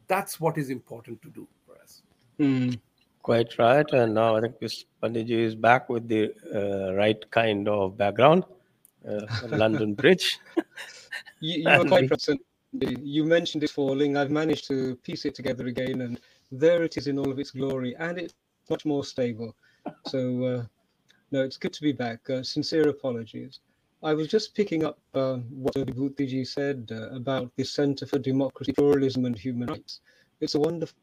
That's 0.07 0.41
what 0.41 0.59
is 0.59 0.71
important 0.71 1.23
to 1.23 1.31
do. 1.31 1.49
Mm. 2.41 2.81
Quite 3.23 3.59
right. 3.59 3.89
And 3.93 4.15
now 4.15 4.37
I 4.37 4.41
think 4.41 4.59
this 4.59 4.87
Panditji 5.03 5.31
is 5.31 5.55
back 5.55 5.91
with 5.91 6.09
the 6.09 6.33
uh, 6.55 6.95
right 6.95 7.31
kind 7.31 7.69
of 7.69 7.99
background, 7.99 8.45
uh, 9.07 9.27
London 9.49 9.95
Bridge. 9.95 10.39
you, 11.41 11.61
you 11.63 11.69
are 11.69 11.85
quite 11.85 12.09
present. 12.09 12.41
You 12.73 13.25
mentioned 13.25 13.63
it 13.63 13.71
falling. 13.71 14.17
I've 14.17 14.31
managed 14.31 14.67
to 14.69 14.97
piece 14.97 15.27
it 15.27 15.35
together 15.35 15.67
again, 15.67 16.01
and 16.01 16.19
there 16.51 16.83
it 16.83 16.97
is 16.97 17.09
in 17.09 17.19
all 17.19 17.31
of 17.31 17.39
its 17.39 17.51
glory, 17.51 17.95
and 17.97 18.19
it's 18.19 18.35
much 18.71 18.87
more 18.87 19.05
stable. 19.05 19.55
So, 20.07 20.45
uh, 20.45 20.65
no, 21.31 21.43
it's 21.43 21.59
good 21.59 21.73
to 21.75 21.83
be 21.83 21.93
back. 21.93 22.31
Uh, 22.31 22.43
sincere 22.43 22.89
apologies. 22.89 23.61
I 24.03 24.15
was 24.15 24.29
just 24.29 24.55
picking 24.55 24.85
up 24.85 24.99
uh, 25.15 25.37
what 25.51 25.75
Vibhutiji 25.75 26.47
said 26.47 26.89
uh, 26.91 27.15
about 27.15 27.51
the 27.57 27.65
Center 27.65 28.07
for 28.07 28.19
Democracy, 28.19 28.73
Pluralism 28.73 29.27
and 29.27 29.37
Human 29.37 29.69
Rights. 29.69 30.01
It's 30.41 30.55
a 30.55 30.61
wonderful. 30.61 30.97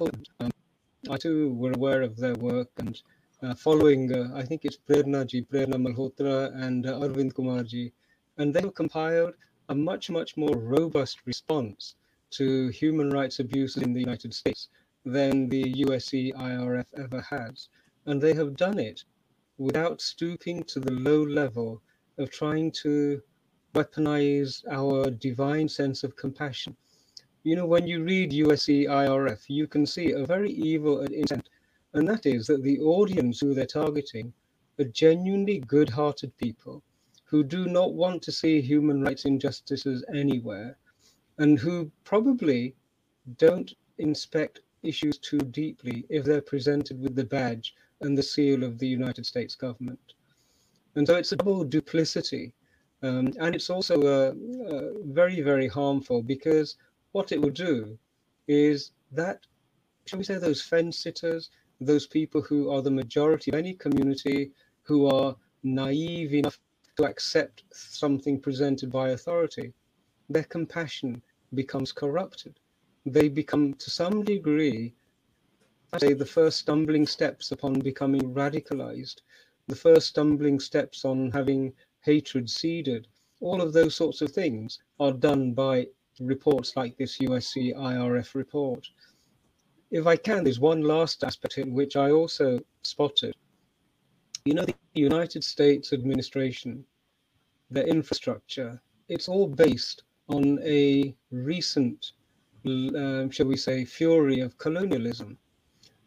Um, 0.00 0.50
I 1.10 1.18
too 1.18 1.52
were 1.52 1.72
aware 1.72 2.00
of 2.00 2.16
their 2.16 2.34
work 2.34 2.70
and 2.78 3.00
uh, 3.42 3.54
following, 3.54 4.10
uh, 4.10 4.32
I 4.34 4.42
think 4.42 4.64
it's 4.64 4.78
Prerna 4.78 5.26
ji, 5.26 5.42
Prerna 5.42 5.74
Malhotra 5.74 6.50
and 6.64 6.86
uh, 6.86 6.98
Arvind 7.00 7.34
Kumarji, 7.34 7.92
and 8.38 8.54
they 8.54 8.62
have 8.62 8.74
compiled 8.74 9.34
a 9.68 9.74
much, 9.74 10.08
much 10.08 10.36
more 10.36 10.56
robust 10.56 11.18
response 11.26 11.94
to 12.30 12.68
human 12.68 13.10
rights 13.10 13.38
abuses 13.38 13.82
in 13.82 13.92
the 13.92 14.00
United 14.00 14.32
States 14.32 14.68
than 15.04 15.48
the 15.50 15.74
USCIRF 15.84 16.86
ever 16.96 17.20
has. 17.20 17.68
And 18.06 18.20
they 18.20 18.32
have 18.32 18.56
done 18.56 18.78
it 18.78 19.04
without 19.58 20.00
stooping 20.00 20.64
to 20.64 20.80
the 20.80 20.92
low 20.92 21.22
level 21.22 21.82
of 22.16 22.30
trying 22.30 22.70
to 22.82 23.20
weaponize 23.74 24.64
our 24.70 25.10
divine 25.10 25.68
sense 25.68 26.02
of 26.02 26.16
compassion. 26.16 26.76
You 27.44 27.56
know, 27.56 27.66
when 27.66 27.88
you 27.88 28.04
read 28.04 28.30
USCIRF, 28.30 29.44
you 29.48 29.66
can 29.66 29.84
see 29.84 30.12
a 30.12 30.24
very 30.24 30.50
evil 30.52 31.00
intent, 31.00 31.48
and 31.92 32.08
that 32.08 32.24
is 32.24 32.46
that 32.46 32.62
the 32.62 32.78
audience 32.80 33.40
who 33.40 33.52
they're 33.52 33.66
targeting 33.66 34.32
are 34.78 34.84
genuinely 34.84 35.58
good 35.58 35.90
hearted 35.90 36.36
people 36.36 36.82
who 37.24 37.42
do 37.42 37.66
not 37.66 37.94
want 37.94 38.22
to 38.22 38.30
see 38.30 38.60
human 38.60 39.02
rights 39.02 39.24
injustices 39.24 40.04
anywhere 40.14 40.76
and 41.38 41.58
who 41.58 41.90
probably 42.04 42.76
don't 43.38 43.72
inspect 43.98 44.60
issues 44.82 45.18
too 45.18 45.38
deeply 45.38 46.04
if 46.10 46.24
they're 46.24 46.42
presented 46.42 47.00
with 47.00 47.16
the 47.16 47.24
badge 47.24 47.74
and 48.02 48.16
the 48.16 48.22
seal 48.22 48.62
of 48.62 48.78
the 48.78 48.86
United 48.86 49.26
States 49.26 49.54
government. 49.56 50.14
And 50.94 51.06
so 51.06 51.16
it's 51.16 51.32
a 51.32 51.36
double 51.36 51.64
duplicity. 51.64 52.54
Um, 53.02 53.32
and 53.40 53.54
it's 53.54 53.70
also 53.70 54.00
uh, 54.02 54.32
uh, 54.70 54.90
very, 55.06 55.40
very 55.40 55.66
harmful 55.66 56.22
because 56.22 56.76
what 57.12 57.32
it 57.32 57.40
will 57.40 57.50
do 57.50 57.98
is 58.48 58.90
that, 59.12 59.46
shall 60.06 60.18
we 60.18 60.24
say, 60.24 60.38
those 60.38 60.62
fence 60.62 60.98
sitters, 60.98 61.50
those 61.80 62.06
people 62.06 62.40
who 62.42 62.70
are 62.70 62.82
the 62.82 62.90
majority 62.90 63.50
of 63.50 63.54
any 63.54 63.74
community 63.74 64.50
who 64.82 65.06
are 65.06 65.36
naive 65.62 66.34
enough 66.34 66.58
to 66.96 67.04
accept 67.04 67.64
something 67.72 68.40
presented 68.40 68.90
by 68.90 69.10
authority, 69.10 69.72
their 70.28 70.44
compassion 70.44 71.22
becomes 71.54 71.92
corrupted. 71.92 72.58
They 73.04 73.28
become, 73.28 73.74
to 73.74 73.90
some 73.90 74.24
degree, 74.24 74.94
say 75.98 76.14
the 76.14 76.26
first 76.26 76.58
stumbling 76.58 77.06
steps 77.06 77.52
upon 77.52 77.80
becoming 77.80 78.34
radicalized, 78.34 79.20
the 79.66 79.76
first 79.76 80.08
stumbling 80.08 80.58
steps 80.60 81.04
on 81.04 81.30
having 81.30 81.72
hatred 82.00 82.48
seeded, 82.48 83.06
all 83.40 83.60
of 83.60 83.72
those 83.72 83.94
sorts 83.94 84.22
of 84.22 84.30
things 84.30 84.78
are 84.98 85.12
done 85.12 85.52
by 85.52 85.86
reports 86.20 86.76
like 86.76 86.96
this 86.96 87.18
USCIRF 87.18 88.34
report. 88.34 88.88
If 89.90 90.06
I 90.06 90.16
can, 90.16 90.44
there's 90.44 90.60
one 90.60 90.82
last 90.82 91.24
aspect 91.24 91.58
in 91.58 91.74
which 91.74 91.96
I 91.96 92.10
also 92.10 92.60
spotted. 92.82 93.34
You 94.44 94.54
know, 94.54 94.64
the 94.64 94.74
United 94.94 95.44
States 95.44 95.92
administration, 95.92 96.84
their 97.70 97.86
infrastructure, 97.86 98.80
it's 99.08 99.28
all 99.28 99.46
based 99.46 100.02
on 100.28 100.58
a 100.62 101.14
recent, 101.30 102.12
uh, 102.66 103.28
shall 103.30 103.46
we 103.46 103.56
say, 103.56 103.84
fury 103.84 104.40
of 104.40 104.56
colonialism. 104.58 105.38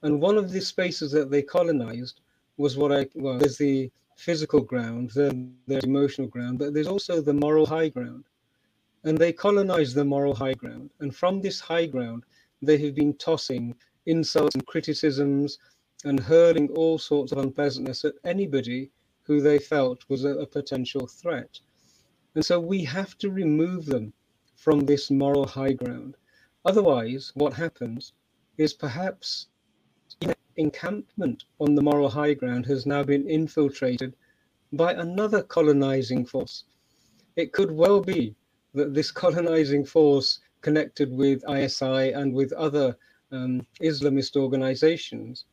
And 0.01 0.21
one 0.21 0.37
of 0.37 0.51
the 0.51 0.61
spaces 0.61 1.11
that 1.11 1.31
they 1.31 1.41
colonized 1.41 2.21
was 2.57 2.77
what 2.77 2.91
I, 2.91 3.07
well, 3.15 3.37
there's 3.37 3.57
the 3.57 3.91
physical 4.15 4.61
ground, 4.61 5.11
then 5.15 5.55
there's 5.67 5.83
emotional 5.83 6.27
ground, 6.27 6.59
but 6.59 6.73
there's 6.73 6.87
also 6.87 7.21
the 7.21 7.33
moral 7.33 7.65
high 7.65 7.89
ground. 7.89 8.25
And 9.05 9.17
they 9.17 9.31
colonize 9.31 9.93
the 9.93 10.03
moral 10.03 10.35
high 10.35 10.55
ground. 10.55 10.89
And 10.99 11.15
from 11.15 11.39
this 11.39 11.61
high 11.61 11.85
ground, 11.85 12.25
they 12.61 12.77
have 12.79 12.95
been 12.95 13.13
tossing 13.13 13.75
insults 14.05 14.55
and 14.55 14.65
criticisms 14.65 15.57
and 16.03 16.19
hurling 16.19 16.69
all 16.71 16.97
sorts 16.97 17.31
of 17.31 17.37
unpleasantness 17.37 18.03
at 18.03 18.15
anybody 18.23 18.91
who 19.23 19.39
they 19.41 19.59
felt 19.59 20.03
was 20.09 20.25
a, 20.25 20.29
a 20.39 20.45
potential 20.45 21.07
threat. 21.07 21.59
And 22.35 22.43
so 22.43 22.59
we 22.59 22.83
have 22.83 23.17
to 23.19 23.29
remove 23.29 23.85
them 23.85 24.11
from 24.55 24.81
this 24.81 25.09
moral 25.09 25.45
high 25.45 25.73
ground. 25.73 26.17
Otherwise, 26.65 27.31
what 27.35 27.53
happens 27.53 28.13
is 28.57 28.73
perhaps 28.73 29.47
encampment 30.57 31.43
on 31.59 31.75
the 31.75 31.81
moral 31.81 32.09
high 32.09 32.33
ground 32.33 32.65
has 32.65 32.85
now 32.85 33.03
been 33.03 33.29
infiltrated 33.29 34.15
by 34.73 34.93
another 34.93 35.43
colonizing 35.43 36.25
force. 36.25 36.63
It 37.35 37.51
could 37.53 37.71
well 37.71 38.01
be 38.01 38.35
that 38.75 38.93
this 38.93 39.11
colonizing 39.11 39.85
force 39.85 40.39
connected 40.61 41.11
with 41.11 41.43
ISI 41.49 42.11
and 42.11 42.33
with 42.33 42.51
other 42.53 42.95
um, 43.31 43.65
Islamist 43.81 44.35
organizations 44.35 45.45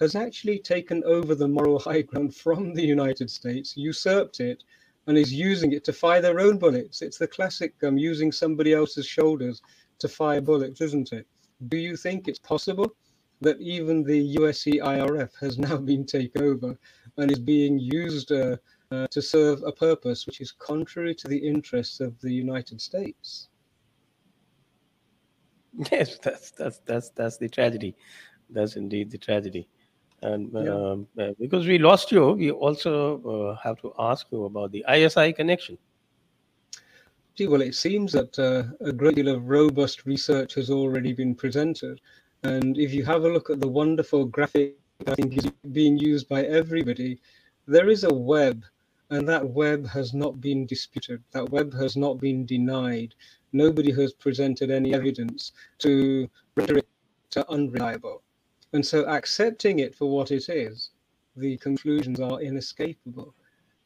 has 0.00 0.14
actually 0.14 0.58
taken 0.58 1.04
over 1.04 1.34
the 1.34 1.46
moral 1.46 1.78
high 1.78 2.02
ground 2.02 2.34
from 2.34 2.74
the 2.74 2.82
United 2.82 3.30
States, 3.30 3.76
usurped 3.76 4.40
it, 4.40 4.64
and 5.06 5.18
is 5.18 5.32
using 5.32 5.72
it 5.72 5.84
to 5.84 5.92
fire 5.92 6.22
their 6.22 6.40
own 6.40 6.58
bullets. 6.58 7.02
It's 7.02 7.18
the 7.18 7.26
classic 7.26 7.74
um, 7.82 7.98
using 7.98 8.32
somebody 8.32 8.72
else's 8.72 9.06
shoulders 9.06 9.60
to 9.98 10.08
fire 10.08 10.40
bullets, 10.40 10.80
isn't 10.80 11.12
it? 11.12 11.26
Do 11.68 11.76
you 11.76 11.96
think 11.96 12.28
it's 12.28 12.38
possible 12.38 12.94
that 13.42 13.60
even 13.60 14.02
the 14.02 14.36
USCIRF 14.36 15.30
has 15.40 15.58
now 15.58 15.76
been 15.76 16.04
taken 16.06 16.42
over 16.42 16.78
and 17.16 17.30
is 17.30 17.38
being 17.38 17.78
used 17.78 18.32
uh, 18.32 18.56
uh, 18.90 19.06
to 19.08 19.22
serve 19.22 19.62
a 19.64 19.72
purpose 19.72 20.26
which 20.26 20.40
is 20.40 20.52
contrary 20.52 21.14
to 21.14 21.28
the 21.28 21.38
interests 21.38 22.00
of 22.00 22.20
the 22.20 22.32
United 22.32 22.80
States? 22.80 23.48
Yes, 25.92 26.18
that's 26.18 26.50
that's 26.52 26.78
that's 26.86 27.10
that's 27.10 27.36
the 27.38 27.48
tragedy. 27.48 27.94
That's 28.50 28.76
indeed 28.76 29.10
the 29.10 29.18
tragedy. 29.18 29.68
And 30.22 30.54
Yeah. 30.58 30.80
um, 30.80 31.06
uh, 31.18 31.30
because 31.38 31.66
we 31.66 31.78
lost 31.78 32.10
you, 32.12 32.32
we 32.32 32.50
also 32.50 33.20
uh, 33.22 33.56
have 33.62 33.80
to 33.82 33.92
ask 33.98 34.26
you 34.32 34.44
about 34.44 34.72
the 34.72 34.84
ISI 34.88 35.32
connection. 35.32 35.78
Gee, 37.36 37.48
well, 37.48 37.62
it 37.62 37.74
seems 37.74 38.12
that 38.12 38.38
uh, 38.38 38.64
a 38.84 38.92
great 38.92 39.16
deal 39.16 39.28
of 39.28 39.48
robust 39.48 40.04
research 40.06 40.54
has 40.54 40.70
already 40.70 41.12
been 41.12 41.34
presented. 41.34 42.00
And 42.42 42.76
if 42.78 42.92
you 42.92 43.04
have 43.04 43.24
a 43.24 43.28
look 43.28 43.50
at 43.50 43.60
the 43.60 43.68
wonderful 43.68 44.26
graphic 44.26 44.76
I 45.06 45.14
think 45.14 45.36
is 45.36 45.50
being 45.72 45.96
used 45.98 46.28
by 46.28 46.42
everybody, 46.44 47.20
there 47.66 47.88
is 47.88 48.04
a 48.04 48.12
web, 48.12 48.64
and 49.10 49.28
that 49.28 49.50
web 49.50 49.86
has 49.88 50.14
not 50.14 50.40
been 50.40 50.66
disputed. 50.66 51.22
That 51.32 51.50
web 51.50 51.74
has 51.74 51.96
not 51.96 52.18
been 52.18 52.46
denied. 52.46 53.14
Nobody 53.52 53.90
has 53.92 54.12
presented 54.12 54.70
any 54.70 54.94
evidence 54.94 55.52
to 55.78 56.30
render 56.54 56.78
it 56.78 56.86
unreliable. 57.48 58.22
And 58.72 58.86
so 58.86 59.04
accepting 59.06 59.80
it 59.80 59.94
for 59.94 60.08
what 60.08 60.30
it 60.30 60.48
is, 60.48 60.90
the 61.36 61.56
conclusions 61.58 62.20
are 62.20 62.40
inescapable. 62.40 63.34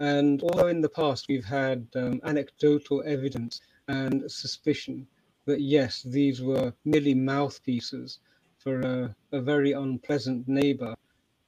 And 0.00 0.42
although 0.42 0.66
in 0.66 0.82
the 0.82 0.88
past 0.88 1.28
we've 1.28 1.44
had 1.44 1.86
um, 1.94 2.20
anecdotal 2.24 3.02
evidence 3.06 3.60
and 3.88 4.30
suspicion 4.30 5.06
that 5.46 5.60
yes, 5.60 6.02
these 6.02 6.42
were 6.42 6.72
merely 6.84 7.14
mouthpieces 7.14 8.18
for 8.58 8.80
a, 8.80 9.16
a 9.32 9.40
very 9.40 9.72
unpleasant 9.72 10.48
neighbor, 10.48 10.94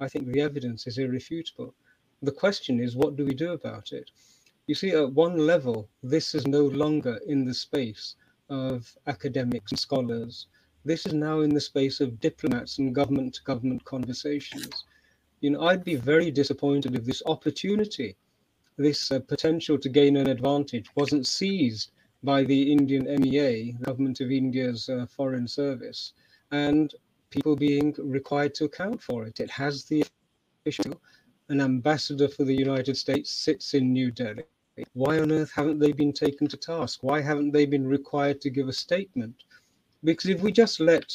I 0.00 0.08
think 0.08 0.26
the 0.26 0.40
evidence 0.40 0.86
is 0.86 0.98
irrefutable. 0.98 1.74
The 2.22 2.32
question 2.32 2.80
is, 2.80 2.96
what 2.96 3.16
do 3.16 3.24
we 3.24 3.34
do 3.34 3.52
about 3.52 3.92
it? 3.92 4.10
You 4.66 4.74
see, 4.74 4.90
at 4.90 5.12
one 5.12 5.36
level, 5.36 5.88
this 6.02 6.34
is 6.34 6.46
no 6.46 6.64
longer 6.64 7.20
in 7.26 7.44
the 7.44 7.54
space 7.54 8.16
of 8.48 8.96
academics 9.06 9.72
and 9.72 9.78
scholars. 9.78 10.46
This 10.84 11.06
is 11.06 11.14
now 11.14 11.40
in 11.40 11.50
the 11.50 11.60
space 11.60 12.00
of 12.00 12.20
diplomats 12.20 12.78
and 12.78 12.94
government 12.94 13.34
to 13.34 13.42
government 13.42 13.84
conversations. 13.84 14.84
You 15.40 15.50
know, 15.50 15.62
I'd 15.62 15.84
be 15.84 15.96
very 15.96 16.30
disappointed 16.30 16.94
if 16.94 17.04
this 17.04 17.22
opportunity 17.26 18.16
this 18.76 19.10
uh, 19.10 19.20
potential 19.20 19.78
to 19.78 19.88
gain 19.88 20.16
an 20.16 20.26
advantage 20.26 20.90
wasn't 20.94 21.26
seized 21.26 21.90
by 22.22 22.44
the 22.44 22.72
Indian 22.72 23.04
MEA, 23.20 23.72
government 23.82 24.20
of 24.20 24.30
India's 24.30 24.88
uh, 24.88 25.06
foreign 25.06 25.48
service, 25.48 26.12
and 26.50 26.94
people 27.30 27.56
being 27.56 27.94
required 27.98 28.54
to 28.54 28.64
account 28.64 29.02
for 29.02 29.24
it. 29.24 29.40
It 29.40 29.50
has 29.50 29.84
the 29.84 30.04
official, 30.60 31.00
an 31.48 31.60
ambassador 31.60 32.28
for 32.28 32.44
the 32.44 32.54
United 32.54 32.96
States 32.96 33.30
sits 33.30 33.74
in 33.74 33.92
New 33.92 34.10
Delhi. 34.10 34.44
Why 34.92 35.20
on 35.20 35.32
earth 35.32 35.52
haven't 35.52 35.78
they 35.78 35.92
been 35.92 36.12
taken 36.12 36.46
to 36.48 36.56
task? 36.56 37.02
Why 37.02 37.20
haven't 37.20 37.52
they 37.52 37.66
been 37.66 37.86
required 37.86 38.40
to 38.42 38.50
give 38.50 38.68
a 38.68 38.72
statement? 38.72 39.44
Because 40.04 40.30
if 40.30 40.42
we 40.42 40.52
just 40.52 40.80
let 40.80 41.10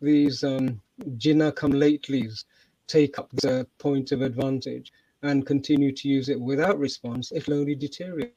these 0.00 0.42
um, 0.44 0.80
Jinnah 1.18 1.54
come 1.54 1.72
latelys 1.72 2.44
take 2.86 3.18
up 3.18 3.30
uh, 3.46 3.64
point 3.78 4.12
of 4.12 4.22
advantage, 4.22 4.92
and 5.24 5.46
continue 5.46 5.90
to 5.90 6.08
use 6.08 6.28
it 6.28 6.38
without 6.38 6.78
response, 6.78 7.32
it'll 7.32 7.54
only 7.54 7.74
deteriorate. 7.74 8.34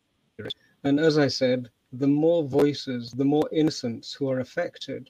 And 0.86 1.00
as 1.00 1.17
I 1.17 1.28
said, 1.28 1.69
the 1.91 2.08
more 2.08 2.43
voices, 2.43 3.12
the 3.12 3.26
more 3.26 3.50
innocents 3.52 4.13
who 4.13 4.30
are 4.30 4.39
affected 4.39 5.10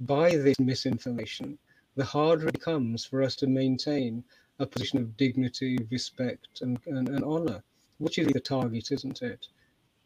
by 0.00 0.36
this 0.36 0.60
misinformation, 0.60 1.58
the 1.96 2.04
harder 2.04 2.46
it 2.46 2.52
becomes 2.52 3.04
for 3.04 3.24
us 3.24 3.34
to 3.36 3.48
maintain 3.48 4.22
a 4.58 4.66
position 4.66 4.98
of 4.98 5.16
dignity, 5.16 5.78
respect, 5.90 6.62
and, 6.62 6.78
and, 6.86 7.08
and 7.08 7.24
honor, 7.24 7.62
which 7.98 8.18
is 8.18 8.28
the 8.28 8.40
target, 8.40 8.90
isn't 8.90 9.22
it? 9.22 9.46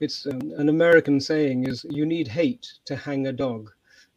It's 0.01 0.27
um, 0.27 0.53
an 0.57 0.69
American 0.69 1.21
saying 1.21 1.67
is 1.67 1.85
you 1.91 2.07
need 2.07 2.27
hate 2.27 2.73
to 2.87 2.97
hang 2.97 3.27
a 3.27 3.33
dog. 3.33 3.71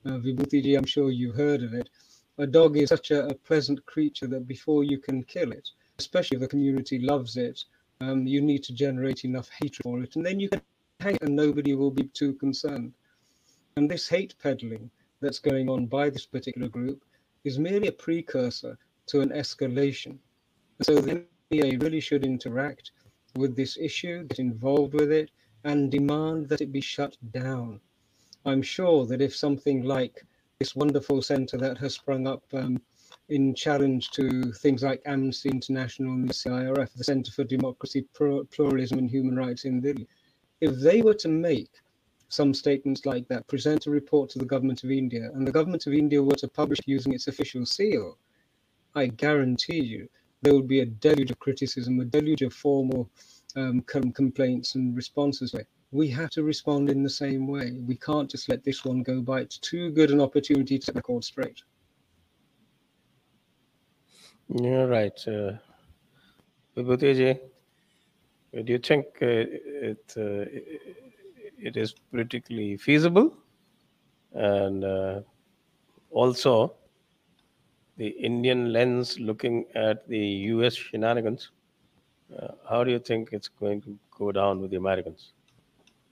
Uh, 0.05 0.19
I'm 0.23 0.85
sure 0.85 1.11
you've 1.11 1.35
heard 1.35 1.61
of 1.61 1.73
it. 1.73 1.89
A 2.37 2.47
dog 2.47 2.77
is 2.77 2.89
such 2.89 3.11
a, 3.11 3.27
a 3.27 3.35
pleasant 3.35 3.85
creature 3.85 4.27
that 4.27 4.47
before 4.47 4.83
you 4.83 4.97
can 4.97 5.23
kill 5.23 5.51
it, 5.51 5.69
especially 5.99 6.35
if 6.35 6.41
the 6.41 6.47
community 6.47 6.99
loves 6.99 7.37
it, 7.37 7.63
um, 8.01 8.25
you 8.25 8.41
need 8.41 8.63
to 8.63 8.73
generate 8.73 9.23
enough 9.23 9.49
hatred 9.61 9.83
for 9.83 10.01
it, 10.01 10.15
and 10.15 10.25
then 10.25 10.39
you 10.39 10.49
can 10.49 10.61
hang 10.99 11.15
it 11.15 11.21
and 11.21 11.35
nobody 11.35 11.75
will 11.75 11.91
be 11.91 12.03
too 12.05 12.33
concerned. 12.33 12.93
And 13.75 13.89
this 13.89 14.07
hate 14.07 14.35
peddling 14.41 14.89
that's 15.21 15.39
going 15.39 15.69
on 15.69 15.85
by 15.85 16.09
this 16.09 16.25
particular 16.25 16.67
group 16.67 17.03
is 17.43 17.59
merely 17.59 17.87
a 17.87 17.91
precursor 17.91 18.77
to 19.07 19.21
an 19.21 19.29
escalation. 19.29 20.17
So 20.81 20.95
the 20.95 21.25
MEA 21.51 21.77
really 21.77 21.99
should 21.99 22.25
interact 22.25 22.91
with 23.35 23.55
this 23.55 23.77
issue, 23.77 24.23
get 24.25 24.39
involved 24.39 24.93
with 24.93 25.11
it, 25.11 25.31
and 25.63 25.91
demand 25.91 26.49
that 26.49 26.61
it 26.61 26.71
be 26.71 26.81
shut 26.81 27.17
down. 27.31 27.79
I'm 28.45 28.61
sure 28.61 29.05
that 29.05 29.21
if 29.21 29.35
something 29.35 29.83
like 29.83 30.25
this 30.59 30.75
wonderful 30.75 31.21
center 31.21 31.57
that 31.57 31.77
has 31.77 31.95
sprung 31.95 32.27
up 32.27 32.43
um, 32.53 32.81
in 33.29 33.55
challenge 33.55 34.11
to 34.11 34.51
things 34.51 34.83
like 34.83 35.01
Amnesty 35.05 35.49
International 35.49 36.13
and 36.13 36.27
the 36.27 36.33
CIRF, 36.33 36.93
the 36.93 37.03
Center 37.03 37.31
for 37.31 37.43
Democracy, 37.43 38.05
Pluralism 38.13 38.99
and 38.99 39.09
Human 39.09 39.35
Rights 39.35 39.65
in 39.65 39.81
Delhi, 39.81 40.07
if 40.61 40.75
they 40.79 41.01
were 41.01 41.13
to 41.15 41.27
make 41.27 41.71
some 42.29 42.53
statements 42.53 43.05
like 43.05 43.27
that, 43.27 43.47
present 43.47 43.85
a 43.85 43.91
report 43.91 44.29
to 44.31 44.39
the 44.39 44.45
government 44.45 44.83
of 44.83 44.91
India, 44.91 45.29
and 45.33 45.47
the 45.47 45.51
government 45.51 45.87
of 45.87 45.93
India 45.93 46.21
were 46.21 46.35
to 46.35 46.47
publish 46.47 46.79
using 46.85 47.13
its 47.13 47.27
official 47.27 47.65
seal, 47.65 48.17
I 48.95 49.07
guarantee 49.07 49.81
you 49.81 50.07
there 50.41 50.53
would 50.53 50.67
be 50.67 50.81
a 50.81 50.85
deluge 50.85 51.31
of 51.31 51.39
criticism, 51.39 51.99
a 51.99 52.05
deluge 52.05 52.41
of 52.41 52.53
formal 52.53 53.09
um, 53.55 53.81
com- 53.81 54.11
complaints 54.11 54.75
and 54.75 54.95
responses. 54.95 55.55
We 55.91 56.09
have 56.09 56.29
to 56.31 56.43
respond 56.43 56.89
in 56.89 57.03
the 57.03 57.09
same 57.09 57.47
way. 57.47 57.71
We 57.85 57.95
can't 57.95 58.29
just 58.29 58.49
let 58.49 58.63
this 58.63 58.83
one 58.83 59.03
go 59.03 59.21
by. 59.21 59.41
It's 59.41 59.57
too 59.57 59.91
good 59.91 60.11
an 60.11 60.21
opportunity 60.21 60.77
to 60.79 60.91
record 60.91 61.23
straight. 61.23 61.61
You're 64.49 64.87
right. 64.87 65.27
Uh, 65.27 65.53
do 66.75 68.73
you 68.73 68.77
think 68.77 69.05
uh, 69.21 69.25
it, 69.25 70.13
uh, 70.17 70.45
it 71.57 71.77
is 71.77 71.95
politically 72.11 72.77
feasible? 72.77 73.35
And 74.33 74.83
uh, 74.83 75.21
also, 76.11 76.73
the 77.97 78.07
Indian 78.07 78.73
lens 78.73 79.19
looking 79.19 79.65
at 79.75 80.07
the 80.07 80.25
US 80.53 80.73
shenanigans, 80.75 81.51
uh, 82.37 82.49
how 82.69 82.83
do 82.83 82.91
you 82.91 82.99
think 82.99 83.29
it's 83.31 83.47
going 83.47 83.81
to 83.81 83.97
go 84.17 84.31
down 84.31 84.61
with 84.61 84.71
the 84.71 84.77
Americans? 84.77 85.33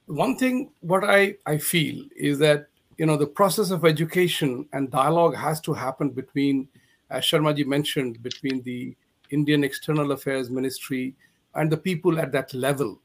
One 0.06 0.38
thing, 0.38 0.72
what 0.82 1.04
I, 1.04 1.36
I 1.46 1.58
feel 1.58 2.04
is 2.16 2.38
that 2.40 2.68
you 2.98 3.06
know 3.06 3.18
the 3.18 3.28
process 3.28 3.72
of 3.72 3.86
education 3.86 4.68
and 4.74 4.92
dialogue 4.92 5.36
has 5.36 5.60
to 5.62 5.74
happen 5.74 6.10
between, 6.10 6.68
as 7.10 7.24
Sharmaji 7.24 7.66
mentioned, 7.66 8.22
between 8.22 8.62
the 8.64 8.96
Indian 9.32 9.64
External 9.64 10.12
Affairs 10.12 10.50
Ministry 10.50 11.16
and 11.56 11.72
the 11.72 11.78
people 11.78 12.20
at 12.20 12.32
that 12.34 12.54
level. 12.54 13.00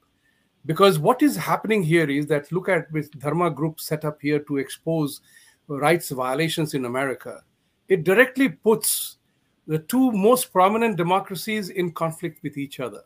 Because 0.66 0.98
what 0.98 1.22
is 1.22 1.36
happening 1.36 1.82
here 1.82 2.10
is 2.10 2.26
that 2.26 2.50
look 2.50 2.68
at 2.68 2.90
with 2.90 3.16
Dharma 3.20 3.50
Group 3.50 3.80
set 3.80 4.04
up 4.04 4.20
here 4.20 4.40
to 4.40 4.56
expose 4.56 5.20
rights 5.68 6.10
violations 6.10 6.74
in 6.74 6.84
America. 6.84 7.42
It 7.88 8.04
directly 8.04 8.48
puts 8.48 9.18
the 9.66 9.78
two 9.78 10.12
most 10.12 10.52
prominent 10.52 10.96
democracies 10.96 11.70
in 11.70 11.92
conflict 11.92 12.42
with 12.42 12.56
each 12.56 12.80
other. 12.80 13.02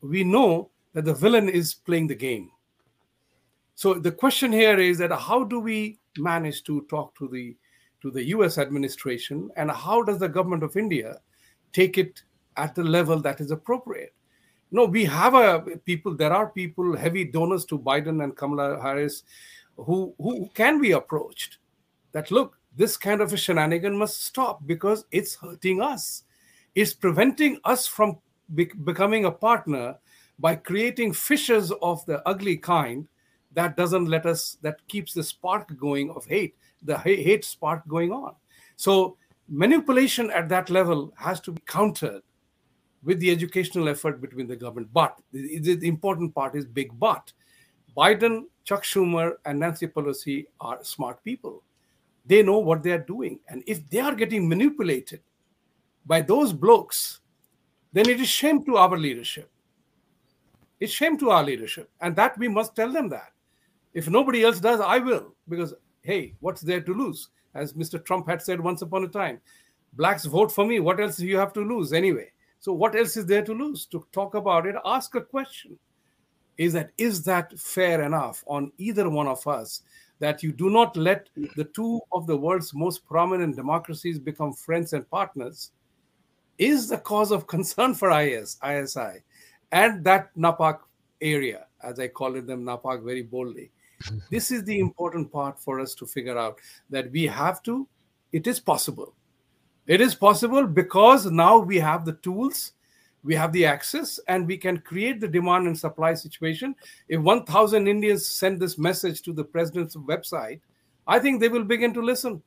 We 0.00 0.24
know 0.24 0.70
that 0.92 1.04
the 1.04 1.14
villain 1.14 1.48
is 1.48 1.74
playing 1.74 2.08
the 2.08 2.14
game. 2.14 2.50
So 3.74 3.94
the 3.94 4.12
question 4.12 4.52
here 4.52 4.78
is 4.78 4.98
that 4.98 5.12
how 5.12 5.44
do 5.44 5.58
we 5.58 5.98
manage 6.16 6.62
to 6.64 6.82
talk 6.82 7.16
to 7.18 7.28
the 7.28 7.56
to 8.02 8.10
the 8.10 8.24
US 8.36 8.58
administration 8.58 9.50
and 9.56 9.70
how 9.70 10.02
does 10.02 10.18
the 10.18 10.28
government 10.28 10.62
of 10.62 10.76
India 10.76 11.20
take 11.72 11.96
it 11.96 12.22
at 12.56 12.74
the 12.74 12.84
level 12.84 13.18
that 13.20 13.40
is 13.40 13.50
appropriate? 13.50 14.12
No, 14.70 14.84
we 14.84 15.04
have 15.04 15.34
a 15.34 15.60
people. 15.84 16.14
There 16.14 16.32
are 16.32 16.48
people, 16.48 16.96
heavy 16.96 17.24
donors 17.24 17.64
to 17.66 17.78
Biden 17.78 18.22
and 18.22 18.36
Kamala 18.36 18.80
Harris, 18.80 19.22
who 19.76 20.14
who 20.18 20.50
can 20.54 20.80
be 20.80 20.92
approached. 20.92 21.58
That 22.12 22.30
look, 22.30 22.58
this 22.76 22.96
kind 22.96 23.20
of 23.20 23.32
a 23.32 23.36
shenanigan 23.36 23.96
must 23.96 24.24
stop 24.24 24.66
because 24.66 25.04
it's 25.10 25.36
hurting 25.36 25.80
us. 25.80 26.24
It's 26.74 26.92
preventing 26.92 27.58
us 27.64 27.86
from 27.86 28.18
be- 28.54 28.72
becoming 28.84 29.24
a 29.24 29.30
partner 29.30 29.96
by 30.38 30.56
creating 30.56 31.12
fissures 31.12 31.70
of 31.82 32.04
the 32.06 32.26
ugly 32.28 32.56
kind 32.56 33.06
that 33.52 33.76
doesn't 33.76 34.06
let 34.06 34.26
us, 34.26 34.58
that 34.62 34.86
keeps 34.88 35.14
the 35.14 35.22
spark 35.22 35.76
going 35.78 36.10
of 36.10 36.26
hate, 36.26 36.56
the 36.82 36.98
hate 36.98 37.44
spark 37.44 37.86
going 37.86 38.10
on. 38.10 38.34
So 38.76 39.16
manipulation 39.48 40.30
at 40.30 40.48
that 40.48 40.70
level 40.70 41.12
has 41.16 41.40
to 41.42 41.52
be 41.52 41.62
countered 41.66 42.22
with 43.04 43.20
the 43.20 43.30
educational 43.30 43.88
effort 43.88 44.20
between 44.20 44.48
the 44.48 44.56
government. 44.56 44.88
But 44.92 45.20
the, 45.32 45.58
the 45.60 45.86
important 45.86 46.34
part 46.34 46.56
is 46.56 46.64
big 46.64 46.98
but. 46.98 47.32
Biden, 47.96 48.46
Chuck 48.64 48.82
Schumer, 48.82 49.34
and 49.44 49.60
Nancy 49.60 49.86
Pelosi 49.86 50.46
are 50.60 50.82
smart 50.82 51.22
people. 51.22 51.62
They 52.26 52.42
know 52.42 52.58
what 52.58 52.82
they 52.82 52.92
are 52.92 52.98
doing. 52.98 53.40
And 53.48 53.62
if 53.66 53.88
they 53.90 54.00
are 54.00 54.14
getting 54.14 54.48
manipulated 54.48 55.20
by 56.06 56.22
those 56.22 56.52
blokes, 56.52 57.20
then 57.92 58.08
it 58.08 58.20
is 58.20 58.28
shame 58.28 58.64
to 58.64 58.76
our 58.76 58.96
leadership. 58.96 59.50
It's 60.80 60.92
shame 60.92 61.18
to 61.18 61.30
our 61.30 61.44
leadership. 61.44 61.90
And 62.00 62.16
that 62.16 62.36
we 62.38 62.48
must 62.48 62.74
tell 62.74 62.90
them 62.90 63.08
that. 63.10 63.32
If 63.92 64.08
nobody 64.08 64.42
else 64.42 64.58
does, 64.58 64.80
I 64.80 64.98
will. 64.98 65.34
Because, 65.48 65.74
hey, 66.02 66.34
what's 66.40 66.60
there 66.60 66.80
to 66.80 66.94
lose? 66.94 67.28
As 67.54 67.74
Mr. 67.74 68.04
Trump 68.04 68.28
had 68.28 68.42
said 68.42 68.60
once 68.60 68.82
upon 68.82 69.04
a 69.04 69.08
time, 69.08 69.40
blacks 69.92 70.24
vote 70.24 70.50
for 70.50 70.66
me. 70.66 70.80
What 70.80 71.00
else 71.00 71.16
do 71.16 71.26
you 71.26 71.36
have 71.36 71.52
to 71.52 71.60
lose 71.60 71.92
anyway? 71.92 72.32
So 72.58 72.72
what 72.72 72.96
else 72.96 73.16
is 73.16 73.26
there 73.26 73.44
to 73.44 73.52
lose? 73.52 73.86
To 73.86 74.04
talk 74.10 74.34
about 74.34 74.66
it, 74.66 74.74
ask 74.84 75.14
a 75.14 75.20
question. 75.20 75.78
Is 76.56 76.72
that 76.72 76.90
is 76.98 77.22
that 77.24 77.56
fair 77.58 78.02
enough 78.02 78.44
on 78.46 78.72
either 78.78 79.08
one 79.08 79.26
of 79.26 79.46
us 79.46 79.82
that 80.18 80.42
you 80.42 80.52
do 80.52 80.70
not 80.70 80.96
let 80.96 81.28
the 81.56 81.64
two 81.64 82.00
of 82.12 82.26
the 82.26 82.36
world's 82.36 82.72
most 82.74 83.04
prominent 83.04 83.56
democracies 83.56 84.18
become 84.18 84.52
friends 84.52 84.92
and 84.92 85.08
partners? 85.10 85.72
Is 86.58 86.88
the 86.88 86.98
cause 86.98 87.32
of 87.32 87.46
concern 87.54 87.94
for 87.94 88.10
IS, 88.10 88.58
ISI 88.64 89.22
and 89.72 90.04
that 90.04 90.34
NAPAC 90.36 90.78
area, 91.20 91.66
as 91.82 91.98
I 91.98 92.08
call 92.08 92.36
it 92.36 92.46
them 92.46 92.64
NAPAC 92.64 93.02
very 93.02 93.22
boldly. 93.22 93.72
this 94.30 94.50
is 94.50 94.62
the 94.64 94.78
important 94.78 95.32
part 95.32 95.58
for 95.58 95.80
us 95.80 95.94
to 95.96 96.06
figure 96.06 96.38
out 96.38 96.58
that 96.90 97.10
we 97.10 97.24
have 97.24 97.62
to, 97.64 97.88
it 98.32 98.46
is 98.46 98.60
possible 98.60 99.14
it 99.86 100.00
is 100.00 100.14
possible 100.14 100.66
because 100.66 101.26
now 101.26 101.58
we 101.58 101.78
have 101.78 102.04
the 102.04 102.14
tools, 102.14 102.72
we 103.24 103.34
have 103.34 103.52
the 103.52 103.64
access, 103.64 104.20
and 104.28 104.46
we 104.46 104.58
can 104.58 104.78
create 104.78 105.18
the 105.18 105.26
demand 105.26 105.66
and 105.66 105.78
supply 105.78 106.12
situation. 106.12 106.74
If 107.08 107.20
1,000 107.20 107.88
Indians 107.88 108.26
send 108.26 108.60
this 108.60 108.76
message 108.76 109.22
to 109.22 109.32
the 109.32 109.44
president's 109.44 109.96
website, 109.96 110.60
I 111.06 111.18
think 111.18 111.40
they 111.40 111.48
will 111.48 111.64
begin 111.64 111.94
to 111.94 112.02
listen. 112.02 112.42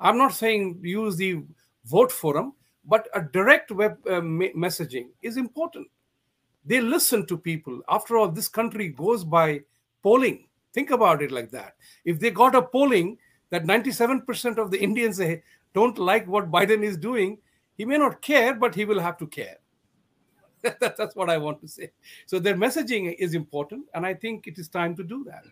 I'm 0.00 0.18
not 0.18 0.34
saying 0.34 0.80
use 0.82 1.16
the 1.16 1.42
vote 1.84 2.10
forum, 2.10 2.54
but 2.84 3.08
a 3.14 3.22
direct 3.22 3.70
web 3.70 3.98
uh, 4.06 4.20
messaging 4.20 5.08
is 5.22 5.36
important. 5.36 5.86
They 6.64 6.80
listen 6.80 7.26
to 7.26 7.38
people. 7.38 7.80
After 7.88 8.16
all, 8.16 8.28
this 8.28 8.48
country 8.48 8.88
goes 8.88 9.22
by 9.22 9.60
polling. 10.02 10.48
Think 10.72 10.90
about 10.90 11.22
it 11.22 11.30
like 11.30 11.50
that. 11.52 11.76
If 12.04 12.18
they 12.18 12.30
got 12.30 12.56
a 12.56 12.62
polling 12.62 13.16
that 13.50 13.64
97% 13.64 14.58
of 14.58 14.72
the 14.72 14.78
Indians 14.78 15.18
say, 15.18 15.42
don't 15.72 15.98
like 15.98 16.26
what 16.26 16.50
Biden 16.50 16.82
is 16.82 16.96
doing, 16.96 17.38
he 17.76 17.84
may 17.84 17.96
not 17.96 18.22
care, 18.22 18.54
but 18.54 18.74
he 18.74 18.84
will 18.84 18.98
have 18.98 19.16
to 19.18 19.26
care. 19.26 19.58
That's 20.80 21.14
what 21.14 21.30
I 21.30 21.38
want 21.38 21.60
to 21.60 21.68
say. 21.68 21.90
So 22.26 22.38
their 22.38 22.54
messaging 22.54 23.14
is 23.18 23.34
important, 23.34 23.86
and 23.94 24.06
I 24.06 24.14
think 24.14 24.46
it 24.46 24.58
is 24.58 24.68
time 24.68 24.96
to 24.96 25.04
do 25.04 25.24
that. 25.24 25.44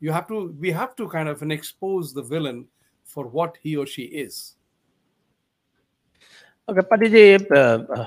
You 0.00 0.12
have 0.12 0.28
to, 0.28 0.54
we 0.58 0.70
have 0.72 0.94
to 0.96 1.08
kind 1.08 1.28
of 1.28 1.42
expose 1.42 2.12
the 2.12 2.22
villain 2.22 2.66
for 3.04 3.26
what 3.26 3.56
he 3.62 3.76
or 3.76 3.86
she 3.86 4.02
is. 4.02 4.56
Okay, 6.68 6.80
Patiji, 6.80 7.46
uh, 7.50 7.84
uh, 7.92 8.06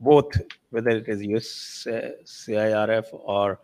both 0.00 0.32
whether 0.70 0.90
it 0.90 1.08
is 1.08 1.22
US 1.22 1.86
uh, 1.86 2.10
CIRF 2.24 3.04
or 3.12 3.60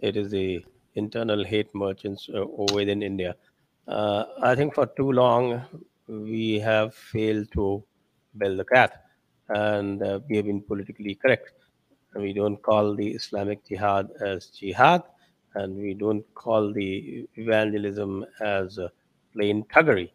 it 0.00 0.16
is 0.16 0.30
the 0.30 0.64
internal 0.94 1.44
hate 1.44 1.74
merchants 1.74 2.28
uh, 2.34 2.46
within 2.72 3.02
India, 3.02 3.34
uh, 3.88 4.24
I 4.42 4.54
think 4.54 4.74
for 4.74 4.86
too 4.86 5.12
long 5.12 5.62
we 6.06 6.58
have 6.60 6.94
failed 6.94 7.50
to 7.52 7.82
build 8.38 8.58
the 8.58 8.64
cat 8.64 9.03
and 9.48 10.02
uh, 10.02 10.20
we 10.28 10.36
have 10.36 10.46
been 10.46 10.62
politically 10.62 11.14
correct. 11.14 11.52
We 12.14 12.32
don't 12.32 12.60
call 12.62 12.94
the 12.94 13.08
Islamic 13.08 13.66
jihad 13.66 14.08
as 14.20 14.46
jihad 14.46 15.02
and 15.54 15.76
we 15.76 15.94
don't 15.94 16.24
call 16.34 16.72
the 16.72 17.26
evangelism 17.36 18.24
as 18.40 18.78
uh, 18.78 18.88
plain 19.32 19.64
thuggery. 19.64 20.10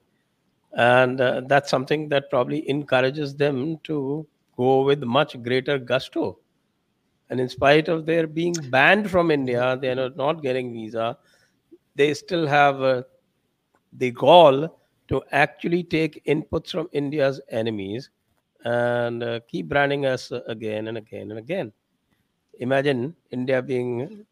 And 0.74 1.20
uh, 1.20 1.42
that's 1.48 1.70
something 1.70 2.10
that 2.10 2.30
probably 2.30 2.70
encourages 2.70 3.36
them 3.36 3.80
to 3.84 4.26
go 4.56 4.84
with 4.84 5.04
much 5.04 5.42
greater 5.42 5.78
gusto. 5.78 6.38
And 7.30 7.40
in 7.40 7.50
spite 7.50 7.88
of 7.90 8.06
their 8.06 8.28
being 8.28 8.54
banned 8.70 9.10
from 9.10 9.32
India, 9.32 9.78
they 9.80 9.90
are 9.90 10.10
not 10.12 10.42
getting 10.42 10.74
visa, 10.74 11.18
they 11.96 12.14
still 12.14 12.48
have 12.48 12.82
uh, 12.82 13.04
the 13.94 14.12
gall 14.12 14.80
to 15.10 15.24
actually 15.32 15.84
take 15.84 16.24
inputs 16.26 16.70
from 16.70 16.88
India's 16.92 17.42
enemies 17.50 18.10
and 18.66 19.24
uh, 19.24 19.40
keep 19.48 19.68
branding 19.68 20.06
us 20.06 20.32
again 20.48 20.88
and 20.88 20.98
again 20.98 21.32
and 21.32 21.40
again. 21.40 21.72
Imagine 22.60 23.16
India 23.32 23.62
being 23.62 24.26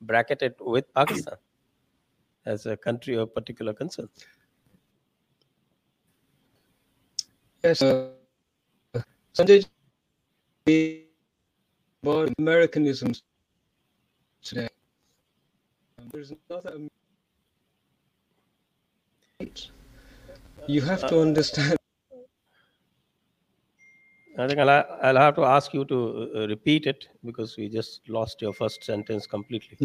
bracketed 0.00 0.54
with 0.60 0.92
Pakistan 0.94 1.36
as 2.46 2.66
a 2.66 2.76
country 2.76 3.16
of 3.16 3.32
particular 3.34 3.72
concern. 3.72 4.08
Yes, 7.62 7.82
uh, 7.82 8.10
Sanjay, 9.34 9.66
about 12.02 12.30
Americanisms 12.38 13.22
today. 14.42 14.68
There's 16.12 16.32
another 16.48 16.88
you 20.66 20.80
have 20.82 21.06
to 21.06 21.20
understand. 21.20 21.77
I 24.38 24.46
think 24.46 24.60
I'll, 24.60 24.70
I'll 25.02 25.16
have 25.16 25.34
to 25.34 25.44
ask 25.44 25.74
you 25.74 25.84
to 25.86 26.32
uh, 26.34 26.46
repeat 26.46 26.86
it 26.86 27.08
because 27.24 27.56
we 27.56 27.68
just 27.68 28.08
lost 28.08 28.40
your 28.40 28.52
first 28.52 28.84
sentence 28.84 29.26
completely. 29.26 29.76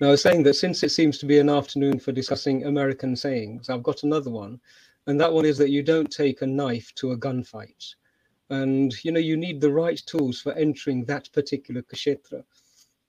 Now, 0.00 0.08
I 0.08 0.10
was 0.12 0.22
saying 0.22 0.44
that 0.44 0.54
since 0.54 0.82
it 0.82 0.90
seems 0.90 1.18
to 1.18 1.26
be 1.26 1.38
an 1.38 1.50
afternoon 1.50 1.98
for 1.98 2.12
discussing 2.12 2.64
American 2.64 3.16
sayings, 3.16 3.68
I've 3.68 3.82
got 3.82 4.02
another 4.02 4.30
one. 4.30 4.60
And 5.06 5.20
that 5.20 5.32
one 5.32 5.44
is 5.44 5.58
that 5.58 5.70
you 5.70 5.82
don't 5.82 6.10
take 6.10 6.40
a 6.40 6.46
knife 6.46 6.94
to 6.96 7.12
a 7.12 7.18
gunfight. 7.18 7.94
And, 8.50 8.94
you 9.04 9.12
know, 9.12 9.20
you 9.20 9.36
need 9.36 9.60
the 9.60 9.72
right 9.72 10.00
tools 10.06 10.40
for 10.40 10.52
entering 10.52 11.04
that 11.06 11.30
particular 11.32 11.82
kshetra. 11.82 12.44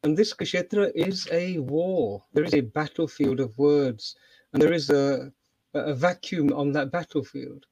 And 0.04 0.18
this 0.18 0.34
kshetra 0.34 0.92
is 0.96 1.28
a 1.32 1.60
war. 1.60 2.24
There 2.34 2.44
is 2.44 2.54
a 2.54 2.62
battlefield 2.62 3.40
of 3.40 3.58
words 3.58 4.16
and 4.52 4.62
there 4.62 4.74
is 4.74 4.90
a, 4.90 5.32
a 5.74 5.94
vacuum 5.94 6.52
on 6.54 6.72
that 6.74 6.92
battlefield. 6.92 7.66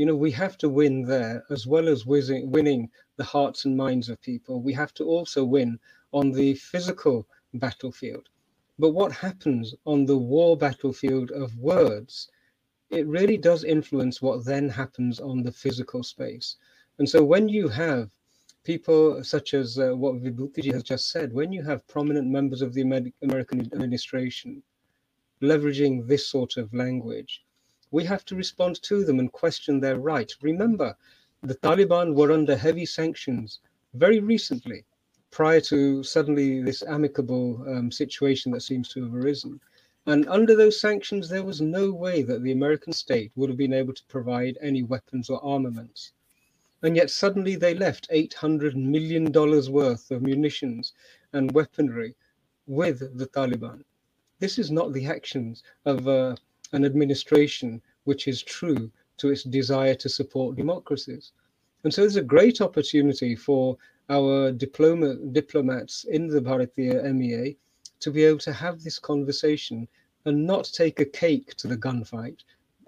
You 0.00 0.06
know, 0.06 0.16
we 0.16 0.30
have 0.30 0.56
to 0.56 0.70
win 0.70 1.02
there 1.02 1.44
as 1.50 1.66
well 1.66 1.86
as 1.86 2.06
winning 2.06 2.90
the 3.16 3.24
hearts 3.24 3.66
and 3.66 3.76
minds 3.76 4.08
of 4.08 4.22
people. 4.22 4.62
We 4.62 4.72
have 4.72 4.94
to 4.94 5.04
also 5.04 5.44
win 5.44 5.78
on 6.10 6.32
the 6.32 6.54
physical 6.54 7.28
battlefield. 7.52 8.30
But 8.78 8.92
what 8.92 9.12
happens 9.12 9.74
on 9.84 10.06
the 10.06 10.16
war 10.16 10.56
battlefield 10.56 11.32
of 11.32 11.54
words, 11.58 12.30
it 12.88 13.06
really 13.08 13.36
does 13.36 13.62
influence 13.62 14.22
what 14.22 14.46
then 14.46 14.70
happens 14.70 15.20
on 15.20 15.42
the 15.42 15.52
physical 15.52 16.02
space. 16.02 16.56
And 16.98 17.06
so 17.06 17.22
when 17.22 17.50
you 17.50 17.68
have 17.68 18.10
people 18.64 19.22
such 19.22 19.52
as 19.52 19.78
uh, 19.78 19.94
what 19.94 20.22
Vibhutiji 20.22 20.72
has 20.72 20.82
just 20.82 21.10
said, 21.10 21.34
when 21.34 21.52
you 21.52 21.62
have 21.64 21.86
prominent 21.88 22.26
members 22.26 22.62
of 22.62 22.72
the 22.72 23.12
American 23.20 23.60
administration 23.60 24.62
leveraging 25.42 26.06
this 26.06 26.26
sort 26.26 26.56
of 26.56 26.72
language, 26.72 27.44
we 27.90 28.04
have 28.04 28.24
to 28.26 28.36
respond 28.36 28.80
to 28.82 29.04
them 29.04 29.18
and 29.18 29.32
question 29.32 29.80
their 29.80 29.98
right. 29.98 30.32
Remember, 30.42 30.96
the 31.42 31.56
Taliban 31.56 32.14
were 32.14 32.30
under 32.30 32.56
heavy 32.56 32.86
sanctions 32.86 33.60
very 33.94 34.20
recently, 34.20 34.84
prior 35.30 35.60
to 35.60 36.02
suddenly 36.02 36.62
this 36.62 36.82
amicable 36.82 37.64
um, 37.66 37.90
situation 37.90 38.52
that 38.52 38.60
seems 38.60 38.88
to 38.90 39.02
have 39.02 39.14
arisen. 39.14 39.60
And 40.06 40.28
under 40.28 40.54
those 40.54 40.80
sanctions, 40.80 41.28
there 41.28 41.42
was 41.42 41.60
no 41.60 41.92
way 41.92 42.22
that 42.22 42.42
the 42.42 42.52
American 42.52 42.92
state 42.92 43.32
would 43.36 43.50
have 43.50 43.58
been 43.58 43.72
able 43.72 43.94
to 43.94 44.04
provide 44.06 44.58
any 44.60 44.82
weapons 44.82 45.28
or 45.28 45.44
armaments. 45.44 46.12
And 46.82 46.96
yet 46.96 47.10
suddenly 47.10 47.56
they 47.56 47.74
left 47.74 48.08
$800 48.10 48.74
million 48.74 49.30
worth 49.32 50.10
of 50.10 50.22
munitions 50.22 50.94
and 51.32 51.52
weaponry 51.52 52.14
with 52.66 53.18
the 53.18 53.26
Taliban. 53.26 53.84
This 54.38 54.58
is 54.58 54.70
not 54.70 54.92
the 54.92 55.06
actions 55.06 55.62
of 55.84 56.08
uh, 56.08 56.36
an 56.72 56.84
administration 56.84 57.80
which 58.04 58.28
is 58.28 58.42
true 58.42 58.90
to 59.18 59.28
its 59.28 59.44
desire 59.44 59.94
to 59.94 60.08
support 60.08 60.56
democracies. 60.56 61.32
And 61.84 61.92
so 61.92 62.02
there's 62.02 62.16
a 62.16 62.22
great 62.22 62.60
opportunity 62.60 63.36
for 63.36 63.76
our 64.08 64.52
diploma, 64.52 65.14
diplomats 65.32 66.04
in 66.04 66.28
the 66.28 66.40
Bharatiya 66.40 67.04
MEA 67.14 67.56
to 68.00 68.10
be 68.10 68.24
able 68.24 68.38
to 68.40 68.52
have 68.52 68.82
this 68.82 68.98
conversation 68.98 69.88
and 70.24 70.46
not 70.46 70.70
take 70.72 71.00
a 71.00 71.04
cake 71.04 71.54
to 71.56 71.68
the 71.68 71.76
gunfight, 71.76 72.38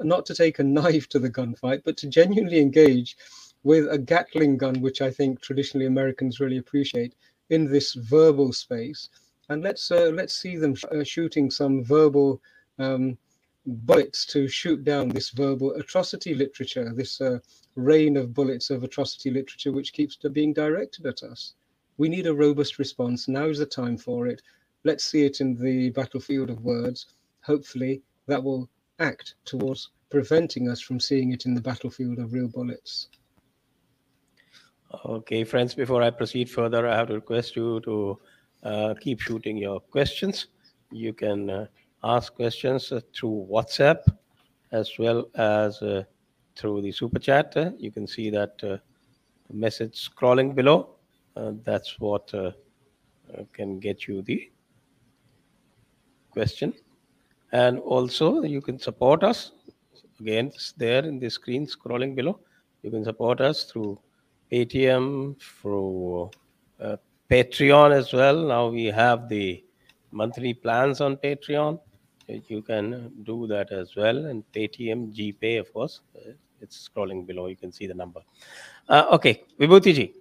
not 0.01 0.27
to 0.27 0.35
take 0.35 0.59
a 0.59 0.65
knife 0.79 1.09
to 1.11 1.19
the 1.19 1.31
gunfight, 1.31 1.83
but 1.85 1.97
to 1.99 2.07
genuinely 2.07 2.61
engage 2.61 3.17
with 3.63 3.91
a 3.91 3.99
Gatling 3.99 4.57
gun, 4.57 4.81
which 4.81 5.01
I 5.01 5.11
think 5.11 5.41
traditionally 5.41 5.87
Americans 5.87 6.41
really 6.41 6.59
appreciate, 6.59 7.15
in 7.51 7.71
this 7.71 7.95
verbal 7.95 8.53
space 8.53 9.09
and 9.49 9.63
let's 9.63 9.91
uh, 9.91 10.11
let's 10.15 10.35
see 10.35 10.57
them 10.57 10.75
sh- 10.75 10.85
uh, 10.91 11.05
shooting 11.05 11.51
some 11.51 11.85
verbal 11.85 12.41
um, 12.79 13.19
bullets 13.67 14.27
to 14.27 14.49
shoot 14.49 14.85
down 14.85 15.09
this 15.09 15.31
verbal 15.31 15.73
atrocity 15.75 16.35
literature, 16.35 16.93
this 16.95 17.21
uh, 17.21 17.39
rain 17.77 18.17
of 18.17 18.35
bullets 18.35 18.71
of 18.71 18.83
atrocity 18.83 19.31
literature, 19.31 19.73
which 19.73 19.93
keeps 19.93 20.17
being 20.17 20.53
directed 20.53 21.07
at 21.07 21.23
us. 21.23 21.55
We 21.99 22.09
need 22.09 22.27
a 22.27 22.35
robust 22.35 22.79
response. 22.79 23.29
Now 23.29 23.47
is 23.47 23.59
the 23.59 23.67
time 23.67 23.97
for 23.97 24.27
it. 24.27 24.43
Let's 24.85 25.05
see 25.05 25.25
it 25.25 25.41
in 25.41 25.55
the 25.55 25.91
battlefield 25.91 26.51
of 26.51 26.65
words. 26.65 27.07
Hopefully, 27.43 28.03
that 28.27 28.43
will 28.43 28.69
act 28.99 29.35
towards 29.45 29.91
preventing 30.11 30.69
us 30.69 30.81
from 30.81 30.99
seeing 30.99 31.33
it 31.33 31.47
in 31.47 31.55
the 31.55 31.61
battlefield 31.61 32.19
of 32.19 32.33
real 32.33 32.49
bullets. 32.49 33.09
Okay, 35.07 35.45
friends, 35.45 35.75
before 35.75 36.03
I 36.03 36.11
proceed 36.11 36.51
further, 36.51 36.87
I 36.87 36.97
have 36.97 37.09
to 37.09 37.15
request 37.15 37.57
you 37.57 37.81
to 37.81 38.19
uh, 38.63 38.95
keep 39.01 39.21
shooting 39.21 39.57
your 39.57 39.81
questions. 39.81 40.49
You 40.91 41.13
can 41.15 41.49
uh, 41.49 41.67
ask 42.05 42.35
questions 42.35 42.93
through 43.15 43.47
WhatsApp 43.51 43.99
as 44.73 44.99
well 44.99 45.29
as 45.35 45.83
uh, 45.83 46.03
through 46.57 46.83
the 46.83 46.93
super 46.93 47.19
chat. 47.19 47.53
Uh, 47.57 47.71
you 47.79 47.91
can 47.91 48.07
see 48.07 48.31
that 48.31 48.63
uh, 48.65 48.77
message 49.53 50.11
scrolling 50.11 50.55
below. 50.55 50.97
That's 51.65 51.99
what 51.99 52.33
can 53.55 53.79
get 53.79 54.07
you 54.07 54.21
the 54.23 54.51
question. 56.31 56.75
And 57.53 57.79
also, 57.79 58.43
you 58.43 58.61
can 58.61 58.79
support 58.79 59.23
us. 59.23 59.53
Again, 60.21 60.49
it's 60.49 60.73
there 60.73 61.05
in 61.05 61.19
the 61.19 61.31
screen 61.31 61.67
scrolling 61.67 62.15
below. 62.15 62.41
You 62.83 62.91
can 62.91 63.05
support 63.05 63.41
us 63.41 63.65
through 63.65 63.99
Paytm, 64.51 65.41
through 65.41 66.31
Patreon 67.31 67.93
as 67.93 68.13
well. 68.13 68.37
Now 68.47 68.69
we 68.69 68.87
have 68.87 69.29
the 69.29 69.65
monthly 70.11 70.53
plans 70.53 71.01
on 71.01 71.17
Patreon. 71.17 71.81
You 72.49 72.63
can 72.63 73.13
do 73.25 73.47
that 73.49 73.73
as 73.73 73.97
well. 73.97 74.27
And 74.27 74.45
Paytm, 74.53 75.15
GPay, 75.15 75.61
of 75.61 75.73
course, 75.73 76.01
uh, 76.17 76.33
it's 76.61 76.89
scrolling 76.89 77.27
below. 77.27 77.47
You 77.47 77.57
can 77.57 77.73
see 77.73 77.87
the 77.87 77.95
number. 77.95 78.21
Uh, 78.89 79.07
okay, 79.13 79.43
Vibhuti 79.59 79.95
ji. 79.95 80.15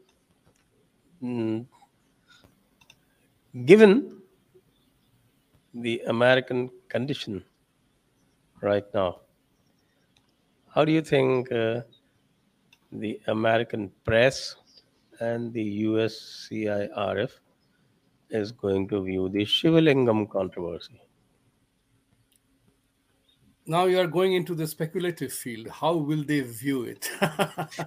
Mm, 1.24 1.66
given 3.66 4.22
the 5.74 6.02
American 6.08 6.70
condition 6.90 7.44
right 8.62 8.86
now, 8.94 9.20
how 10.74 10.84
do 10.84 10.92
you 10.92 11.02
think 11.02 11.52
uh, 11.52 11.82
the 12.92 13.20
American 13.28 13.92
press 14.04 14.56
and 15.20 15.54
the 15.54 15.84
USCIRF 15.84 17.32
is 18.32 18.52
going 18.52 18.88
to 18.88 19.04
view 19.04 19.30
the 19.30 19.46
Shivalingam 19.46 20.30
controversy? 20.30 21.00
Now 23.68 23.86
you 23.86 24.00
are 24.00 24.08
going 24.08 24.34
into 24.34 24.56
the 24.56 24.66
speculative 24.66 25.32
field. 25.32 25.68
How 25.68 25.94
will 25.94 26.24
they 26.24 26.42
view 26.42 26.84
it? 26.84 27.10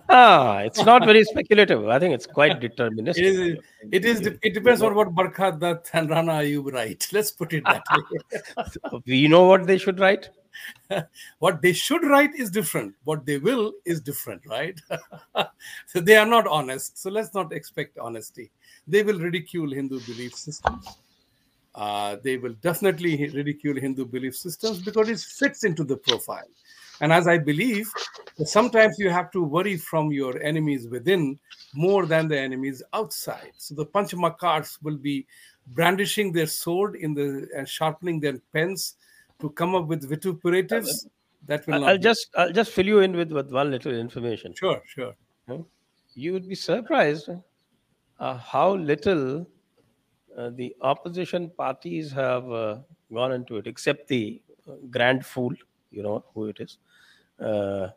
Ah, 0.09 0.59
it's 0.59 0.85
not 0.85 1.05
very 1.05 1.25
speculative. 1.25 1.89
I 1.89 1.99
think 1.99 2.15
it's 2.15 2.27
quite 2.27 2.61
deterministic. 2.61 3.19
It 3.19 3.25
is. 3.25 3.59
It 3.91 4.05
is. 4.05 4.21
It 4.43 4.55
depends 4.55 4.83
on 4.83 4.95
what 4.95 5.15
Barkha 5.15 5.59
Dutt 5.59 5.91
and 5.93 6.09
Rana 6.09 6.35
Ayub 6.35 6.73
write. 6.73 7.09
Let's 7.13 7.33
put 7.33 7.53
it 7.53 7.65
that 7.65 7.83
way. 7.91 9.01
we 9.07 9.27
know 9.27 9.45
what 9.45 9.67
they 9.67 9.79
should 9.79 9.99
write. 9.99 10.29
what 11.41 11.61
they 11.61 11.73
should 11.73 12.05
write 12.05 12.35
is 12.37 12.51
different. 12.51 12.95
What 13.03 13.27
they 13.27 13.39
will 13.39 13.73
is 13.85 14.01
different, 14.01 14.43
right? 14.47 14.81
so 15.87 16.01
they 16.01 16.17
are 16.17 16.27
not 16.27 16.47
honest. 16.47 16.97
So 16.99 17.11
let's 17.11 17.35
not 17.35 17.53
expect 17.53 17.99
honesty. 17.99 18.53
They 18.87 19.03
will 19.03 19.19
ridicule 19.19 19.73
Hindu 19.73 20.01
belief 20.01 20.35
systems. 20.35 20.87
Uh, 21.75 22.17
they 22.23 22.37
will 22.37 22.55
definitely 22.55 23.29
ridicule 23.31 23.77
Hindu 23.77 24.05
belief 24.05 24.37
systems 24.37 24.81
because 24.81 25.09
it 25.09 25.19
fits 25.19 25.65
into 25.65 25.83
the 25.83 25.97
profile. 25.97 26.47
And 27.01 27.13
as 27.13 27.27
I 27.27 27.39
believe, 27.39 27.93
sometimes 28.45 28.99
you 28.99 29.11
have 29.11 29.33
to 29.33 29.43
worry 29.43 29.77
from 29.77 30.13
your 30.13 30.41
enemies 30.41 30.87
within 30.89 31.39
more 31.75 32.07
than 32.07 32.29
the 32.29 32.39
enemies 32.39 32.83
outside. 32.93 33.53
So 33.57 33.75
the 33.75 33.87
Panchamakars 33.87 34.79
will 34.83 34.97
be 34.97 35.27
brandishing 35.69 36.33
their 36.33 36.47
sword 36.47 36.95
in 36.97 37.15
the 37.15 37.49
and 37.57 37.69
sharpening 37.69 38.21
their 38.21 38.39
pens 38.53 38.97
to 39.41 39.51
come 39.51 39.75
up 39.75 39.87
with 39.87 40.09
vituperatives. 40.09 41.07
That 41.47 41.67
will 41.67 41.81
not 41.81 41.89
I'll 41.91 41.99
be- 41.99 42.05
just 42.05 42.29
I'll 42.37 42.53
just 42.53 42.71
fill 42.71 42.87
you 42.87 43.01
in 43.01 43.17
with, 43.17 43.33
with 43.33 43.51
one 43.51 43.71
little 43.71 43.93
information. 43.93 44.55
sure, 44.55 44.83
sure. 44.87 45.15
You 46.15 46.33
would 46.33 46.49
be 46.49 46.55
surprised 46.55 47.29
uh, 48.21 48.37
how 48.39 48.75
little 48.75 49.45
the 50.51 50.75
opposition 50.81 51.51
parties 51.57 52.13
have 52.13 52.51
uh, 52.51 52.79
gone 53.13 53.33
into 53.33 53.57
it, 53.57 53.67
except 53.67 54.09
the 54.09 54.41
uh, 54.69 54.73
grand 54.91 55.25
fool, 55.25 55.53
you 55.91 56.03
know 56.03 56.25
who 56.35 56.47
it 56.47 56.59
is. 56.61 56.79
Uh, 57.41 57.89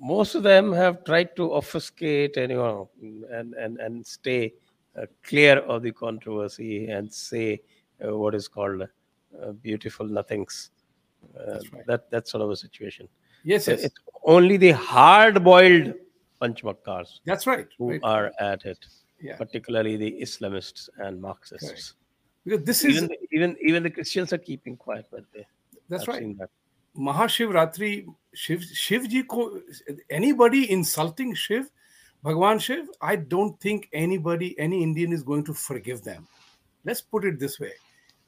most 0.00 0.34
of 0.34 0.42
them 0.42 0.72
have 0.72 1.04
tried 1.04 1.34
to 1.36 1.52
obfuscate 1.54 2.36
and 2.36 2.50
you 2.50 2.58
know 2.58 2.90
and 3.30 3.54
and 3.54 3.78
and 3.78 4.06
stay 4.06 4.52
uh, 5.00 5.06
clear 5.22 5.58
of 5.58 5.82
the 5.82 5.92
controversy 5.92 6.88
and 6.88 7.12
say 7.12 7.60
uh, 8.04 8.16
what 8.16 8.34
is 8.34 8.48
called 8.48 8.82
uh, 8.82 9.52
beautiful 9.52 10.06
nothings. 10.06 10.70
Uh, 11.38 11.52
That's 11.52 11.72
right. 11.72 11.86
That 11.86 12.10
that 12.10 12.28
sort 12.28 12.42
of 12.42 12.50
a 12.50 12.56
situation. 12.56 13.08
Yes, 13.44 13.66
So 13.66 13.72
yes. 13.72 13.84
It's 13.84 14.00
only 14.24 14.56
the 14.56 14.72
hard-boiled 14.72 15.94
panchmakars 16.42 17.20
That's 17.24 17.46
right. 17.46 17.68
who 17.78 17.90
right. 17.90 18.00
are 18.02 18.32
at 18.40 18.64
it, 18.64 18.84
Yeah. 19.20 19.36
particularly 19.36 19.96
the 19.96 20.18
Islamists 20.20 20.88
and 20.98 21.20
Marxists. 21.20 21.94
Because 22.44 22.64
this 22.64 22.84
is 22.84 22.96
Even, 22.96 23.10
even 23.32 23.56
even 23.60 23.82
the 23.82 23.90
Christians 23.90 24.32
are 24.32 24.38
keeping 24.38 24.76
quiet, 24.76 25.06
but 25.10 25.24
they. 25.32 25.46
that's 25.88 26.06
right. 26.06 26.38
that. 26.38 26.50
Mahashivratri, 26.96 28.06
Shiv, 28.34 28.62
Shiv 28.62 29.08
ji 29.08 29.22
ko, 29.22 29.60
anybody 30.10 30.70
insulting 30.70 31.34
Shiv, 31.34 31.70
Bhagwan 32.22 32.58
Shiv, 32.58 32.88
I 33.02 33.16
don't 33.16 33.60
think 33.60 33.88
anybody, 33.92 34.58
any 34.58 34.82
Indian 34.82 35.12
is 35.12 35.22
going 35.22 35.44
to 35.44 35.54
forgive 35.54 36.02
them. 36.02 36.26
Let's 36.84 37.02
put 37.02 37.24
it 37.24 37.38
this 37.38 37.60
way. 37.60 37.72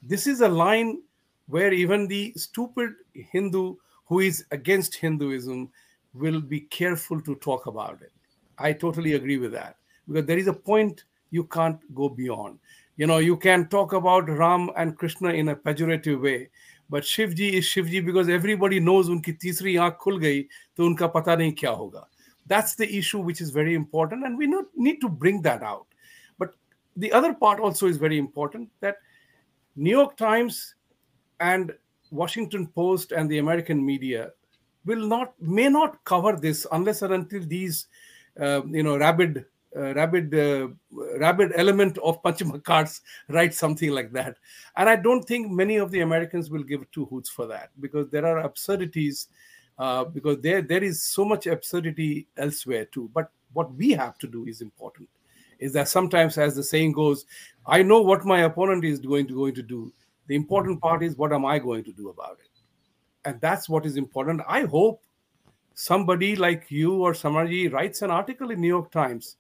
This 0.03 0.27
is 0.27 0.43
a 0.43 0.49
line 0.49 1.01
where 1.47 1.73
even 1.73 2.07
the 2.09 2.33
stupid 2.37 2.91
Hindu 3.15 3.77
who 4.05 4.21
is 4.21 4.45
against 4.51 4.95
Hinduism 4.97 5.71
will 6.13 6.41
be 6.41 6.61
careful 6.61 7.21
to 7.23 7.35
talk 7.37 7.67
about 7.67 8.03
it. 8.03 8.13
I 8.59 8.73
totally 8.73 9.15
agree 9.15 9.39
with 9.39 9.53
that 9.53 9.78
because 10.09 10.27
there 10.27 10.39
is 10.39 10.49
a 10.49 10.53
point 10.53 11.05
you 11.31 11.45
can't 11.45 11.79
go 11.95 12.09
beyond. 12.09 12.59
You 12.97 13.07
know, 13.07 13.19
you 13.19 13.37
can 13.37 13.69
talk 13.69 13.93
about 13.93 14.29
Ram 14.29 14.71
and 14.77 14.97
Krishna 14.97 15.31
in 15.31 15.51
a 15.51 15.57
pejorative 15.57 16.21
way, 16.21 16.51
but 16.91 17.05
Shivji 17.05 17.53
is 17.53 17.65
Shivji 17.65 18.05
because 18.05 18.29
everybody 18.29 18.81
knows 18.81 19.09
unki 19.09 19.39
tisri 19.39 19.75
aankh 19.75 19.99
khul 19.99 20.21
gayi, 20.21 20.49
to 20.77 20.83
unka 20.83 21.13
pata 21.13 21.37
nahi 21.37 21.57
kya 21.57 21.79
hoga. 21.79 22.05
That's 22.47 22.75
the 22.75 22.93
issue 22.97 23.21
which 23.21 23.41
is 23.41 23.51
very 23.51 23.75
important, 23.75 24.25
and 24.25 24.37
we 24.37 24.47
not, 24.47 24.65
need 24.75 25.01
to 25.03 25.09
bring 25.09 25.43
that 25.43 25.63
out. 25.63 25.87
But 26.39 26.55
the 26.97 27.13
other 27.13 27.35
part 27.35 27.61
also 27.61 27.87
is 27.87 27.99
very 27.99 28.19
important 28.19 28.71
that 28.81 28.97
New 29.77 29.91
York 29.91 30.17
Times 30.17 30.75
and 31.41 31.73
Washington 32.11 32.67
Post 32.67 33.13
and 33.13 33.31
the 33.31 33.39
American 33.39 33.85
media 33.85 34.33
will 34.85 35.07
not 35.07 35.35
may 35.41 35.69
not 35.69 36.03
cover 36.05 36.37
this 36.37 36.67
unless 36.73 37.03
and 37.03 37.13
until 37.13 37.43
these 37.47 37.87
uh, 38.41 38.63
you 38.67 38.83
know 38.83 38.97
rabid 38.97 39.45
uh, 39.77 39.95
rabid 39.95 40.35
uh, 40.35 40.69
rabid 41.19 41.53
element 41.55 41.99
of 41.99 42.23
Panchamakars 42.23 43.01
write 43.29 43.55
something 43.55 43.91
like 43.91 44.13
that. 44.13 44.37
And 44.77 44.89
i 44.89 44.97
don't 44.97 45.23
think 45.25 45.51
many 45.51 45.77
of 45.77 45.91
the 45.91 46.01
americans 46.01 46.51
will 46.51 46.63
give 46.63 46.91
two 46.91 47.05
hoots 47.07 47.29
for 47.29 47.47
that 47.47 47.71
because 47.81 48.09
there 48.09 48.25
are 48.25 48.39
absurdities 48.39 49.29
uh, 49.79 50.05
because 50.05 50.41
there 50.41 50.63
there 50.63 50.83
is 50.83 51.03
so 51.03 51.25
much 51.25 51.47
absurdity 51.47 52.27
elsewhere 52.37 52.85
too. 52.87 53.11
But 53.15 53.31
what 53.53 53.73
we 53.75 53.93
have 53.93 54.19
to 54.19 54.27
do 54.27 54.45
is 54.47 54.61
important. 54.61 55.09
Is 55.59 55.73
that 55.73 55.89
sometimes 55.89 56.39
as 56.39 56.55
the 56.55 56.63
saying 56.63 56.93
goes 56.93 57.25
i 57.67 57.83
know 57.83 58.01
what 58.01 58.25
my 58.25 58.43
opponent 58.43 58.85
is 58.85 59.01
going 59.01 59.27
to 59.29 59.35
going 59.35 59.55
to 59.55 59.63
do. 59.63 59.93
The 60.27 60.37
important 60.37 60.81
part 60.81 61.03
is 61.03 61.17
what 61.17 61.33
am 61.33 61.45
i 61.45 61.59
going 61.59 61.85
to 61.85 61.93
do 61.93 62.09
about 62.11 62.39
it? 62.41 62.51
And 63.25 63.41
that's 63.41 63.69
what 63.69 63.87
is 63.87 63.97
important. 63.97 64.41
I 64.49 64.63
hope 64.63 65.03
somebody 65.75 66.35
like 66.35 66.71
you 66.71 67.03
or 67.05 67.13
Samarji 67.13 67.73
writes 67.73 68.03
an 68.03 68.11
article 68.11 68.51
in 68.51 68.61
New 68.61 68.69
York 68.69 68.91
Times, 68.91 69.37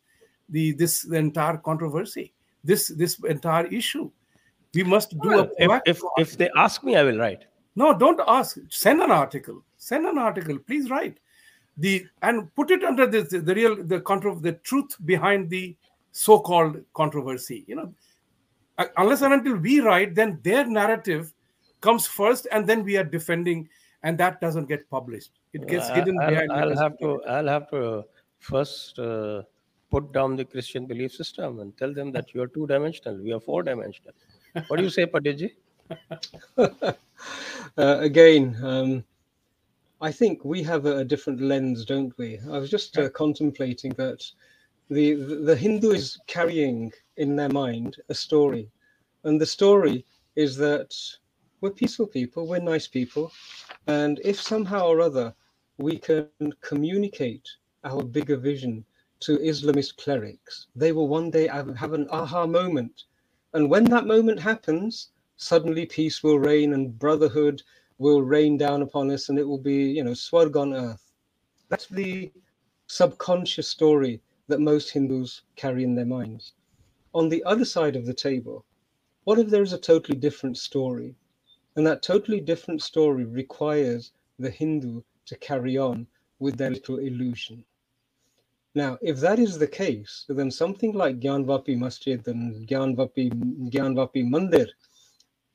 the 0.48 0.72
this 0.72 1.02
the 1.02 1.16
entire 1.16 1.56
controversy, 1.58 2.32
this 2.64 2.88
this 2.88 3.18
entire 3.24 3.66
issue. 3.66 4.10
We 4.74 4.82
must 4.84 5.18
do 5.20 5.28
Well, 5.28 5.50
a 5.60 5.64
if, 5.64 5.82
if 5.86 6.02
if 6.18 6.38
they 6.38 6.50
ask 6.56 6.84
me, 6.84 6.96
I 6.96 7.02
will 7.02 7.18
write. 7.18 7.44
no, 7.76 7.96
don't 7.96 8.20
ask. 8.26 8.58
Send 8.68 9.00
an 9.02 9.10
article. 9.10 9.62
Send 9.76 10.06
an 10.06 10.18
article. 10.18 10.58
Please 10.58 10.90
write 10.90 11.18
the 11.76 12.04
and 12.22 12.52
put 12.54 12.70
it 12.70 12.84
under 12.84 13.06
this 13.06 13.28
the 13.30 13.54
real 13.54 13.76
the 13.82 14.00
contro 14.00 14.34
the 14.34 14.52
truth 14.52 14.96
behind 15.06 15.48
the 15.48 15.76
so-called 16.12 16.76
controversy. 16.94 17.64
You 17.66 17.76
know, 17.76 17.94
Uh, 18.78 18.86
unless 18.96 19.22
and 19.22 19.34
until 19.34 19.56
we 19.56 19.80
write, 19.80 20.14
then 20.14 20.38
their 20.42 20.64
narrative 20.64 21.32
comes 21.80 22.06
first, 22.06 22.46
and 22.52 22.66
then 22.66 22.84
we 22.84 22.96
are 22.96 23.04
defending, 23.04 23.68
and 24.04 24.18
that 24.18 24.40
doesn't 24.40 24.66
get 24.68 24.88
published. 24.90 25.32
It 25.52 25.66
gets 25.66 25.88
I- 25.90 25.94
hidden 25.96 26.18
I'll, 26.22 26.30
behind. 26.30 26.52
I'll 26.52 26.76
have 26.76 26.98
to 26.98 27.22
I'll 27.24 27.48
have 27.48 27.66
to 27.70 28.04
first 28.38 28.98
uh, 28.98 29.42
put 29.90 30.12
down 30.12 30.36
the 30.36 30.44
Christian 30.44 30.86
belief 30.86 31.12
system 31.12 31.60
and 31.60 31.76
tell 31.76 31.92
them 31.92 32.12
that 32.12 32.34
you 32.34 32.42
are 32.42 32.46
two 32.46 32.66
dimensional. 32.66 33.16
We 33.16 33.32
are 33.32 33.40
four 33.40 33.62
dimensional. 33.62 34.12
What 34.68 34.76
do 34.78 34.82
you 34.82 34.90
say, 34.90 35.06
Panditji? 35.06 35.52
uh, 36.58 36.92
again, 37.76 38.56
um, 38.62 39.04
I 40.00 40.12
think 40.12 40.44
we 40.44 40.62
have 40.62 40.86
a, 40.86 40.98
a, 40.98 41.04
different 41.04 41.40
lens, 41.40 41.84
don't 41.84 42.16
we? 42.18 42.38
I 42.50 42.58
was 42.58 42.70
just 42.70 42.96
uh, 42.98 43.08
contemplating 43.10 43.92
that 43.94 44.24
the, 44.90 45.14
the 45.14 45.56
Hindu 45.56 45.90
is 45.90 46.18
carrying 46.26 46.92
in 47.16 47.36
their 47.36 47.48
mind 47.48 47.96
a 48.08 48.14
story, 48.14 48.70
and 49.24 49.40
the 49.40 49.46
story 49.46 50.04
is 50.36 50.56
that 50.56 50.94
we're 51.60 51.70
peaceful 51.70 52.06
people, 52.06 52.46
we're 52.46 52.60
nice 52.60 52.86
people, 52.86 53.32
and 53.86 54.20
if 54.24 54.40
somehow 54.40 54.86
or 54.86 55.00
other 55.00 55.34
we 55.78 55.98
can 55.98 56.28
communicate 56.60 57.48
our 57.84 58.02
bigger 58.02 58.36
vision 58.36 58.84
to 59.20 59.38
Islamist 59.38 59.96
clerics, 59.96 60.66
they 60.76 60.92
will 60.92 61.08
one 61.08 61.30
day 61.30 61.46
have, 61.48 61.92
an 61.92 62.06
aha 62.10 62.46
moment, 62.46 63.04
and 63.52 63.70
when 63.70 63.84
that 63.84 64.06
moment 64.06 64.40
happens, 64.40 65.10
suddenly 65.36 65.86
peace 65.86 66.22
will 66.22 66.38
reign 66.38 66.72
and 66.72 66.98
brotherhood 66.98 67.62
will 67.98 68.22
rain 68.22 68.56
down 68.56 68.82
upon 68.82 69.10
us 69.10 69.28
and 69.28 69.38
it 69.38 69.46
will 69.46 69.58
be, 69.58 69.90
you 69.90 70.04
know, 70.04 70.12
swarg 70.12 70.56
on 70.56 70.74
earth. 70.74 71.12
That's 71.68 71.86
the 71.86 72.32
subconscious 72.86 73.68
story 73.68 74.20
that 74.46 74.60
most 74.60 74.90
Hindus 74.90 75.42
carry 75.56 75.84
in 75.84 75.94
their 75.94 76.06
minds. 76.06 76.52
On 77.14 77.28
the 77.28 77.42
other 77.44 77.64
side 77.64 77.96
of 77.96 78.06
the 78.06 78.14
table, 78.14 78.64
what 79.24 79.38
if 79.38 79.48
there 79.48 79.62
is 79.62 79.72
a 79.72 79.78
totally 79.78 80.16
different 80.16 80.56
story? 80.56 81.14
And 81.76 81.86
that 81.86 82.02
totally 82.02 82.40
different 82.40 82.82
story 82.82 83.24
requires 83.24 84.12
the 84.38 84.50
Hindu 84.50 85.02
to 85.26 85.36
carry 85.36 85.76
on 85.76 86.06
with 86.38 86.56
their 86.56 86.70
little 86.70 86.98
illusion. 86.98 87.64
Now, 88.74 88.98
if 89.00 89.18
that 89.20 89.38
is 89.38 89.58
the 89.58 89.66
case, 89.66 90.24
then 90.28 90.50
something 90.50 90.92
like 90.92 91.20
Gyanvapi 91.20 91.76
Masjid 91.78 92.26
and 92.28 92.68
Gyanvapi, 92.68 93.32
Gyanvapi 93.70 94.28
Mandir, 94.28 94.68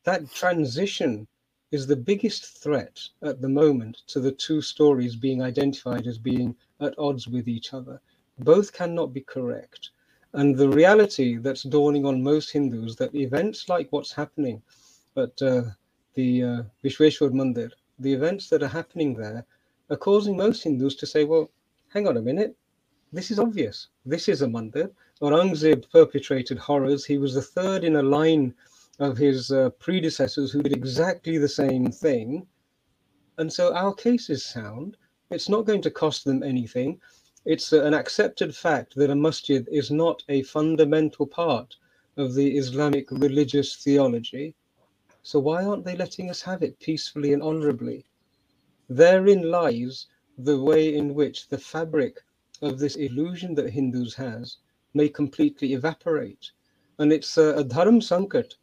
that 0.04 0.30
transition 0.32 1.28
is 1.72 1.88
the 1.88 1.96
biggest 1.96 2.62
threat 2.62 3.00
at 3.22 3.42
the 3.42 3.50
moment 3.50 4.04
to 4.08 4.20
the 4.20 4.32
two 4.32 4.62
stories 4.62 5.16
being 5.16 5.42
identified 5.42 6.06
as 6.08 6.18
being 6.18 6.56
at 6.80 6.98
odds 7.00 7.28
with 7.28 7.48
each 7.48 7.74
other. 7.74 8.02
Both 8.40 8.74
cannot 8.74 9.14
be 9.14 9.22
correct. 9.22 9.92
And 10.34 10.56
the 10.56 10.70
reality 10.70 11.38
that's 11.38 11.64
dawning 11.64 12.06
on 12.06 12.24
most 12.24 12.52
Hindus 12.52 12.96
that 12.98 13.14
events 13.16 13.70
like 13.70 13.88
what's 13.92 14.12
happening 14.12 14.62
at 15.16 15.40
uh, 15.42 15.64
the 16.16 16.44
uh, 16.44 16.64
Vishweshwar 16.84 17.32
Mandir, 17.32 17.72
the 18.00 18.14
events 18.14 18.50
that 18.50 18.64
are 18.64 18.68
happening 18.68 19.14
there, 19.14 19.46
are 19.90 19.98
causing 19.98 20.36
most 20.36 20.64
Hindus 20.64 20.96
to 20.96 21.06
say, 21.06 21.24
well, 21.24 21.50
hang 21.90 22.08
on 22.08 22.18
a 22.18 22.22
minute, 22.22 22.56
this 23.14 23.30
is 23.30 23.38
obvious. 23.38 23.90
This 24.08 24.28
is 24.28 24.42
a 24.42 24.48
mandir. 24.48 24.90
Aurangzeb 25.22 25.88
perpetrated 25.92 26.58
horrors. 26.58 27.06
He 27.06 27.20
was 27.20 27.36
the 27.36 27.44
third 27.44 27.84
in 27.84 27.96
a 27.96 28.02
line 28.02 28.56
of 28.98 29.18
his 29.18 29.52
uh, 29.52 29.70
predecessors 29.78 30.52
who 30.52 30.64
did 30.64 30.74
exactly 30.74 31.38
the 31.38 31.48
same 31.48 31.92
thing. 31.92 32.48
And 33.38 33.54
so 33.54 33.72
our 33.76 33.94
case 33.94 34.32
is 34.32 34.44
sound. 34.44 34.98
It's 35.30 35.48
not 35.48 35.68
going 35.68 35.84
to 35.84 35.92
cost 35.92 36.26
them 36.26 36.42
anything. 36.42 37.00
It's 37.46 37.72
uh, 37.72 37.84
an 37.84 37.94
accepted 37.94 38.56
fact 38.56 38.96
that 38.96 39.12
a 39.12 39.16
masjid 39.16 39.68
is 39.72 39.92
not 39.92 40.24
a 40.28 40.42
fundamental 40.42 41.28
part 41.28 41.76
of 42.18 42.34
the 42.34 42.58
Islamic 42.58 43.12
religious 43.12 43.76
theology. 43.76 44.56
So 45.22 45.38
why 45.38 45.64
aren't 45.64 45.86
they 45.86 45.96
letting 45.96 46.32
us 46.32 46.42
have 46.42 46.64
it 46.64 46.80
peacefully 46.80 47.32
and 47.34 47.44
honorably? 47.44 48.06
Therein 48.90 49.52
lies 49.52 50.08
the 50.36 50.60
way 50.60 50.96
in 50.96 51.14
which 51.14 51.48
the 51.50 51.60
fabric 51.60 52.24
of 52.64 52.80
this 52.80 52.96
illusion 52.96 53.54
that 53.56 53.70
Hindus 53.70 54.16
has 54.16 54.58
may 54.94 55.10
completely 55.10 55.74
evaporate. 55.74 56.52
And 57.00 57.12
it's 57.12 57.38
a, 57.38 57.56
a 57.56 57.64
dharam 57.64 58.02
sankat 58.02 58.54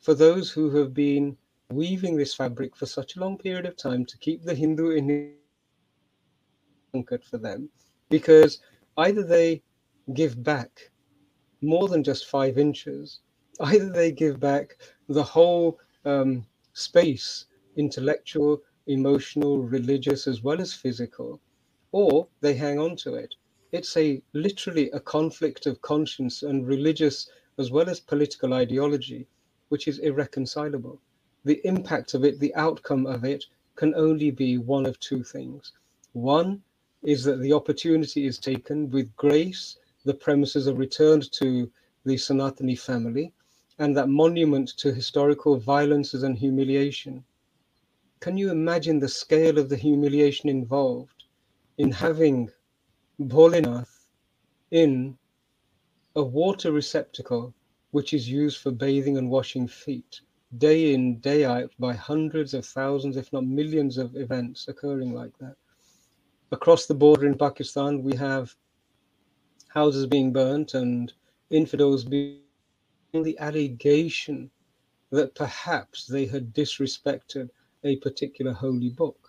for 0.00 0.14
those 0.14 0.50
who 0.50 0.70
have 0.76 0.94
been 0.94 1.36
weaving 1.70 2.16
this 2.16 2.34
fabric 2.34 2.76
for 2.76 2.86
such 2.86 3.16
a 3.16 3.20
long 3.20 3.36
period 3.36 3.66
of 3.66 3.76
time 3.76 4.04
to 4.06 4.18
keep 4.18 4.42
the 4.42 4.54
Hindu 4.54 4.90
in 4.90 5.34
sankat 6.94 7.24
for 7.24 7.38
them, 7.38 7.68
because 8.08 8.60
either 8.96 9.22
they 9.22 9.62
give 10.14 10.42
back 10.42 10.90
more 11.60 11.88
than 11.88 12.02
just 12.04 12.26
five 12.26 12.56
inches, 12.56 13.20
either 13.60 13.90
they 13.90 14.12
give 14.12 14.38
back 14.40 14.76
the 15.08 15.22
whole 15.22 15.78
um, 16.04 16.46
space, 16.72 17.46
intellectual, 17.76 18.62
emotional, 18.86 19.58
religious, 19.58 20.26
as 20.26 20.42
well 20.42 20.60
as 20.60 20.72
physical, 20.72 21.40
or 21.92 22.26
they 22.40 22.54
hang 22.54 22.78
on 22.78 22.96
to 22.96 23.14
it. 23.14 23.34
It's 23.70 23.96
a 23.98 24.22
literally 24.32 24.90
a 24.92 25.00
conflict 25.00 25.66
of 25.66 25.82
conscience 25.82 26.42
and 26.42 26.66
religious 26.66 27.28
as 27.58 27.70
well 27.70 27.90
as 27.90 28.00
political 28.00 28.54
ideology 28.54 29.26
which 29.68 29.86
is 29.86 29.98
irreconcilable. 29.98 30.98
The 31.44 31.60
impact 31.66 32.14
of 32.14 32.24
it, 32.24 32.40
the 32.40 32.54
outcome 32.54 33.04
of 33.04 33.24
it, 33.24 33.44
can 33.76 33.94
only 33.94 34.30
be 34.30 34.56
one 34.56 34.86
of 34.86 34.98
two 35.00 35.22
things. 35.22 35.72
One 36.14 36.62
is 37.02 37.24
that 37.24 37.40
the 37.40 37.52
opportunity 37.52 38.26
is 38.26 38.38
taken 38.38 38.90
with 38.90 39.14
grace, 39.16 39.76
the 40.04 40.14
premises 40.14 40.66
are 40.66 40.74
returned 40.74 41.30
to 41.32 41.70
the 42.04 42.16
Sanatani 42.16 42.78
family, 42.78 43.32
and 43.78 43.94
that 43.96 44.08
monument 44.08 44.70
to 44.78 44.94
historical 44.94 45.58
violences 45.58 46.22
and 46.22 46.38
humiliation. 46.38 47.22
Can 48.20 48.38
you 48.38 48.50
imagine 48.50 48.98
the 48.98 49.08
scale 49.08 49.58
of 49.58 49.68
the 49.68 49.76
humiliation 49.76 50.48
involved 50.48 51.24
in 51.76 51.92
having 51.92 52.50
Bholenath 53.20 54.06
in 54.70 55.18
a 56.14 56.22
water 56.22 56.70
receptacle 56.70 57.52
which 57.90 58.12
is 58.12 58.28
used 58.28 58.58
for 58.58 58.70
bathing 58.70 59.18
and 59.18 59.28
washing 59.30 59.66
feet, 59.66 60.20
day 60.56 60.94
in, 60.94 61.18
day 61.18 61.44
out, 61.44 61.72
by 61.78 61.94
hundreds 61.94 62.54
of 62.54 62.64
thousands, 62.64 63.16
if 63.16 63.32
not 63.32 63.44
millions 63.44 63.98
of 63.98 64.14
events 64.14 64.68
occurring 64.68 65.14
like 65.14 65.36
that. 65.38 65.56
Across 66.52 66.86
the 66.86 66.94
border 66.94 67.26
in 67.26 67.36
Pakistan, 67.36 68.02
we 68.02 68.14
have 68.16 68.54
houses 69.68 70.06
being 70.06 70.32
burnt 70.32 70.74
and 70.74 71.12
infidels 71.50 72.04
being 72.04 72.40
the 73.12 73.38
allegation 73.38 74.50
that 75.10 75.34
perhaps 75.34 76.06
they 76.06 76.26
had 76.26 76.54
disrespected 76.54 77.50
a 77.84 77.96
particular 77.96 78.52
holy 78.52 78.90
book. 78.90 79.27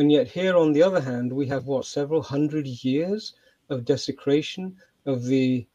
And 0.00 0.10
yet, 0.10 0.28
here 0.28 0.56
on 0.56 0.72
the 0.72 0.82
other 0.82 1.02
hand, 1.02 1.30
we 1.30 1.46
have 1.48 1.66
what 1.66 1.84
several 1.84 2.22
hundred 2.22 2.66
years 2.66 3.34
of 3.68 3.84
desecration 3.84 4.74
of 5.04 5.24
the 5.24 5.66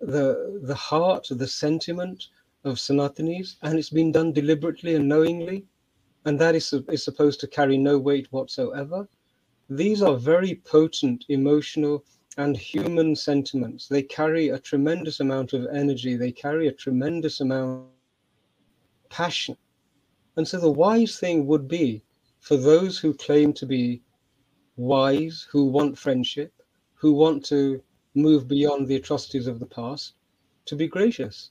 the 0.00 0.58
the 0.64 0.74
heart, 0.74 1.28
the 1.30 1.46
sentiment 1.46 2.30
of 2.64 2.78
Sanatanis, 2.78 3.54
and 3.62 3.78
it's 3.78 3.90
been 3.90 4.10
done 4.10 4.32
deliberately 4.32 4.96
and 4.96 5.08
knowingly, 5.08 5.66
and 6.24 6.36
that 6.40 6.56
is, 6.56 6.72
is 6.88 7.04
supposed 7.04 7.38
to 7.38 7.46
carry 7.46 7.78
no 7.78 7.96
weight 7.96 8.26
whatsoever. 8.32 9.08
These 9.70 10.02
are 10.02 10.16
very 10.16 10.56
potent 10.56 11.24
emotional 11.28 12.04
and 12.38 12.56
human 12.56 13.14
sentiments. 13.14 13.86
They 13.86 14.02
carry 14.02 14.48
a 14.48 14.58
tremendous 14.58 15.20
amount 15.20 15.52
of 15.52 15.64
energy, 15.72 16.16
they 16.16 16.32
carry 16.32 16.66
a 16.66 16.72
tremendous 16.72 17.40
amount 17.40 17.86
of 17.86 19.10
passion. 19.10 19.56
And 20.34 20.48
so 20.48 20.58
the 20.58 20.72
wise 20.72 21.20
thing 21.20 21.46
would 21.46 21.68
be 21.68 22.02
for 22.48 22.56
those 22.56 22.98
who 22.98 23.12
claim 23.12 23.52
to 23.52 23.66
be 23.66 24.00
wise, 24.78 25.46
who 25.50 25.66
want 25.66 25.98
friendship, 25.98 26.50
who 26.94 27.12
want 27.12 27.44
to 27.44 27.82
move 28.14 28.48
beyond 28.48 28.88
the 28.88 28.96
atrocities 28.96 29.46
of 29.46 29.60
the 29.60 29.66
past, 29.66 30.14
to 30.64 30.74
be 30.74 30.88
gracious. 30.88 31.50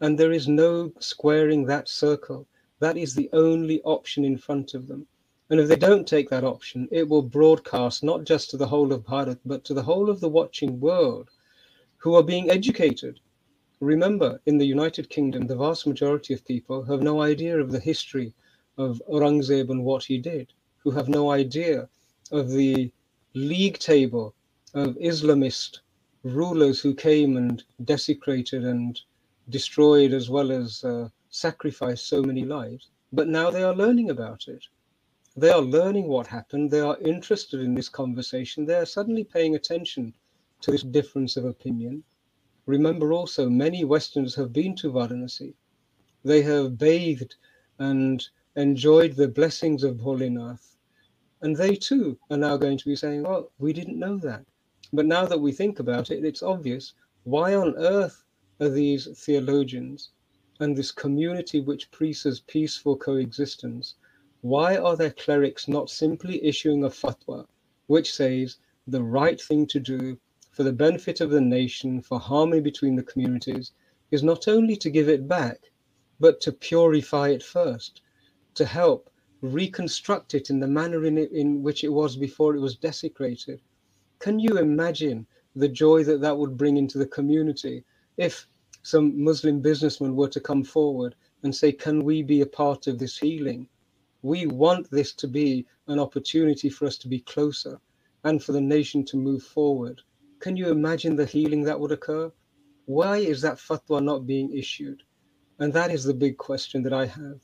And 0.00 0.18
there 0.18 0.32
is 0.32 0.48
no 0.48 0.92
squaring 0.98 1.66
that 1.66 1.88
circle. 1.88 2.48
That 2.80 2.96
is 2.96 3.14
the 3.14 3.30
only 3.32 3.80
option 3.82 4.24
in 4.24 4.36
front 4.36 4.74
of 4.74 4.88
them. 4.88 5.06
And 5.50 5.60
if 5.60 5.68
they 5.68 5.76
don't 5.76 6.04
take 6.04 6.30
that 6.30 6.42
option, 6.42 6.88
it 6.90 7.08
will 7.08 7.22
broadcast 7.22 8.02
not 8.02 8.24
just 8.24 8.50
to 8.50 8.56
the 8.56 8.66
whole 8.66 8.92
of 8.92 9.04
Bharat, 9.04 9.38
but 9.44 9.62
to 9.66 9.72
the 9.72 9.84
whole 9.84 10.10
of 10.10 10.18
the 10.18 10.28
watching 10.28 10.80
world 10.80 11.30
who 11.98 12.16
are 12.16 12.24
being 12.24 12.50
educated. 12.50 13.20
Remember, 13.78 14.40
in 14.46 14.58
the 14.58 14.66
United 14.66 15.08
Kingdom, 15.10 15.46
the 15.46 15.54
vast 15.54 15.86
majority 15.86 16.34
of 16.34 16.44
people 16.44 16.82
have 16.86 17.02
no 17.02 17.22
idea 17.22 17.56
of 17.60 17.70
the 17.70 17.78
history 17.78 18.34
of 18.76 19.00
Aurangzeb 19.08 19.70
and 19.70 19.84
what 19.84 20.04
he 20.04 20.18
did, 20.18 20.52
who 20.78 20.90
have 20.90 21.08
no 21.08 21.30
idea 21.30 21.88
of 22.30 22.50
the 22.50 22.90
league 23.34 23.78
table 23.78 24.34
of 24.74 24.96
Islamist 24.96 25.80
rulers 26.22 26.80
who 26.80 26.94
came 26.94 27.36
and 27.36 27.62
desecrated 27.84 28.64
and 28.64 29.00
destroyed 29.48 30.12
as 30.12 30.30
well 30.30 30.50
as 30.50 30.82
uh, 30.84 31.08
sacrificed 31.28 32.08
so 32.08 32.22
many 32.22 32.44
lives. 32.44 32.88
But 33.12 33.28
now 33.28 33.50
they 33.50 33.62
are 33.62 33.74
learning 33.74 34.10
about 34.10 34.48
it. 34.48 34.64
They 35.36 35.50
are 35.50 35.60
learning 35.60 36.08
what 36.08 36.26
happened. 36.26 36.70
They 36.70 36.80
are 36.80 36.98
interested 36.98 37.60
in 37.60 37.74
this 37.74 37.88
conversation. 37.88 38.64
They 38.64 38.76
are 38.76 38.86
suddenly 38.86 39.24
paying 39.24 39.54
attention 39.54 40.14
to 40.60 40.70
this 40.70 40.82
difference 40.82 41.36
of 41.36 41.44
opinion. 41.44 42.04
Remember 42.66 43.12
also, 43.12 43.50
many 43.50 43.84
Westerners 43.84 44.34
have 44.36 44.52
been 44.52 44.74
to 44.76 44.90
Varanasi. 44.90 45.54
They 46.24 46.40
have 46.42 46.78
bathed 46.78 47.34
and 47.78 48.26
enjoyed 48.56 49.14
the 49.14 49.28
blessings 49.28 49.82
of 49.82 49.96
Bholenath. 49.96 50.76
And 51.40 51.56
they 51.56 51.74
too 51.74 52.18
are 52.30 52.36
now 52.36 52.56
going 52.56 52.78
to 52.78 52.84
be 52.84 52.96
saying, 52.96 53.22
well, 53.24 53.50
we 53.58 53.72
didn't 53.72 53.98
know 53.98 54.16
that. 54.18 54.44
But 54.92 55.06
now 55.06 55.26
that 55.26 55.40
we 55.40 55.50
think 55.50 55.80
about 55.80 56.10
it, 56.10 56.24
it's 56.24 56.42
obvious. 56.42 56.94
Why 57.24 57.54
on 57.54 57.74
earth 57.76 58.22
are 58.60 58.68
these 58.68 59.06
theologians 59.24 60.10
and 60.60 60.76
this 60.76 60.92
community 60.92 61.60
which 61.60 61.90
preaches 61.90 62.40
peaceful 62.40 62.96
coexistence, 62.96 63.94
why 64.40 64.76
are 64.76 64.96
their 64.96 65.10
clerics 65.10 65.66
not 65.66 65.90
simply 65.90 66.44
issuing 66.44 66.84
a 66.84 66.90
fatwa 66.90 67.46
which 67.88 68.14
says 68.14 68.58
the 68.86 69.02
right 69.02 69.40
thing 69.40 69.66
to 69.66 69.80
do 69.80 70.18
for 70.52 70.62
the 70.62 70.72
benefit 70.72 71.20
of 71.20 71.30
the 71.30 71.40
nation, 71.40 72.00
for 72.00 72.20
harmony 72.20 72.60
between 72.60 72.94
the 72.94 73.02
communities, 73.02 73.72
is 74.12 74.22
not 74.22 74.46
only 74.46 74.76
to 74.76 74.90
give 74.90 75.08
it 75.08 75.26
back, 75.26 75.72
but 76.20 76.40
to 76.40 76.52
purify 76.52 77.30
it 77.30 77.42
first, 77.42 78.02
to 78.54 78.64
help 78.64 79.10
reconstruct 79.40 80.34
it 80.34 80.48
in 80.48 80.60
the 80.60 80.66
manner 80.66 81.04
in, 81.04 81.18
it, 81.18 81.30
in 81.32 81.62
which 81.62 81.84
it 81.84 81.92
was 81.92 82.16
before 82.16 82.54
it 82.54 82.60
was 82.60 82.76
desecrated. 82.76 83.60
Can 84.18 84.38
you 84.38 84.58
imagine 84.58 85.26
the 85.54 85.68
joy 85.68 86.02
that 86.04 86.20
that 86.20 86.38
would 86.38 86.56
bring 86.56 86.76
into 86.76 86.98
the 86.98 87.06
community 87.06 87.84
if 88.16 88.48
some 88.82 89.22
Muslim 89.22 89.60
businessman 89.60 90.16
were 90.16 90.28
to 90.28 90.40
come 90.40 90.64
forward 90.64 91.14
and 91.42 91.54
say, 91.54 91.72
Can 91.72 92.04
we 92.04 92.22
be 92.22 92.40
a 92.40 92.46
part 92.46 92.86
of 92.86 92.98
this 92.98 93.18
healing? 93.18 93.68
We 94.22 94.46
want 94.46 94.90
this 94.90 95.12
to 95.14 95.28
be 95.28 95.66
an 95.86 95.98
opportunity 95.98 96.70
for 96.70 96.86
us 96.86 96.96
to 96.98 97.08
be 97.08 97.20
closer 97.20 97.80
and 98.24 98.42
for 98.42 98.52
the 98.52 98.60
nation 98.60 99.04
to 99.06 99.16
move 99.16 99.42
forward. 99.42 100.00
Can 100.40 100.56
you 100.56 100.68
imagine 100.68 101.16
the 101.16 101.26
healing 101.26 101.62
that 101.64 101.78
would 101.78 101.92
occur? 101.92 102.32
Why 102.86 103.18
is 103.18 103.42
that 103.42 103.58
fatwa 103.58 104.02
not 104.02 104.26
being 104.26 104.52
issued? 104.56 105.02
And 105.58 105.72
that 105.72 105.90
is 105.90 106.04
the 106.04 106.14
big 106.14 106.38
question 106.38 106.82
that 106.82 106.92
I 106.92 107.06
have. 107.06 107.40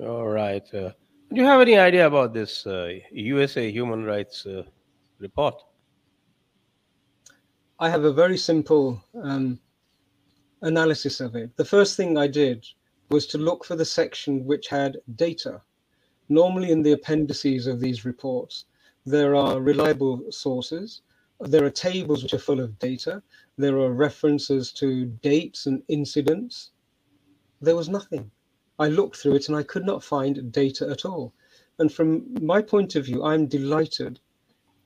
All 0.00 0.28
right. 0.28 0.62
Uh, 0.72 0.92
do 1.32 1.40
you 1.40 1.44
have 1.44 1.60
any 1.60 1.76
idea 1.76 2.06
about 2.06 2.32
this 2.32 2.66
uh, 2.66 2.92
USA 3.10 3.70
human 3.70 4.04
rights 4.04 4.46
uh, 4.46 4.62
report? 5.18 5.60
I 7.80 7.90
have 7.90 8.04
a 8.04 8.12
very 8.12 8.38
simple 8.38 9.02
um, 9.20 9.58
analysis 10.62 11.20
of 11.20 11.34
it. 11.34 11.56
The 11.56 11.64
first 11.64 11.96
thing 11.96 12.16
I 12.16 12.28
did 12.28 12.64
was 13.10 13.26
to 13.28 13.38
look 13.38 13.64
for 13.64 13.74
the 13.74 13.84
section 13.84 14.44
which 14.44 14.68
had 14.68 14.98
data. 15.16 15.62
Normally, 16.28 16.70
in 16.70 16.82
the 16.82 16.92
appendices 16.92 17.66
of 17.66 17.80
these 17.80 18.04
reports, 18.04 18.66
there 19.04 19.34
are 19.34 19.60
reliable 19.60 20.30
sources, 20.30 21.02
there 21.40 21.64
are 21.64 21.70
tables 21.70 22.22
which 22.22 22.34
are 22.34 22.38
full 22.38 22.60
of 22.60 22.78
data, 22.78 23.22
there 23.56 23.78
are 23.78 23.92
references 23.92 24.70
to 24.72 25.06
dates 25.22 25.66
and 25.66 25.82
incidents. 25.88 26.70
There 27.60 27.76
was 27.76 27.88
nothing. 27.88 28.30
I 28.78 28.88
looked 28.88 29.16
through 29.16 29.36
it 29.36 29.48
and 29.48 29.56
I 29.56 29.62
could 29.62 29.84
not 29.84 30.04
find 30.04 30.52
data 30.52 30.88
at 30.88 31.04
all. 31.04 31.32
And 31.78 31.92
from 31.92 32.34
my 32.40 32.62
point 32.62 32.96
of 32.96 33.06
view, 33.06 33.24
I'm 33.24 33.46
delighted 33.46 34.20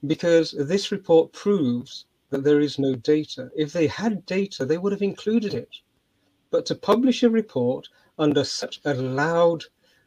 because 0.06 0.52
this 0.52 0.90
report 0.90 1.32
proves 1.32 2.06
that 2.30 2.44
there 2.44 2.60
is 2.60 2.78
no 2.78 2.94
data. 2.94 3.50
If 3.54 3.72
they 3.72 3.86
had 3.86 4.24
data, 4.26 4.64
they 4.64 4.78
would 4.78 4.92
have 4.92 5.02
included 5.02 5.54
it. 5.54 5.76
But 6.50 6.66
to 6.66 6.74
publish 6.74 7.22
a 7.22 7.30
report 7.30 7.88
under 8.18 8.44
such 8.44 8.80
a 8.84 8.94
loud 8.94 9.64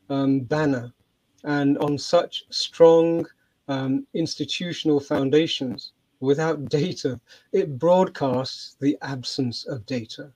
um, 0.10 0.40
banner 0.42 0.94
and 1.44 1.78
on 1.78 1.98
such 1.98 2.44
strong 2.50 3.28
um, 3.68 4.08
institutional 4.14 5.00
foundations 5.00 5.92
without 6.20 6.70
data, 6.70 7.20
it 7.52 7.78
broadcasts 7.78 8.76
the 8.80 8.98
absence 9.02 9.66
of 9.66 9.86
data. 9.86 10.32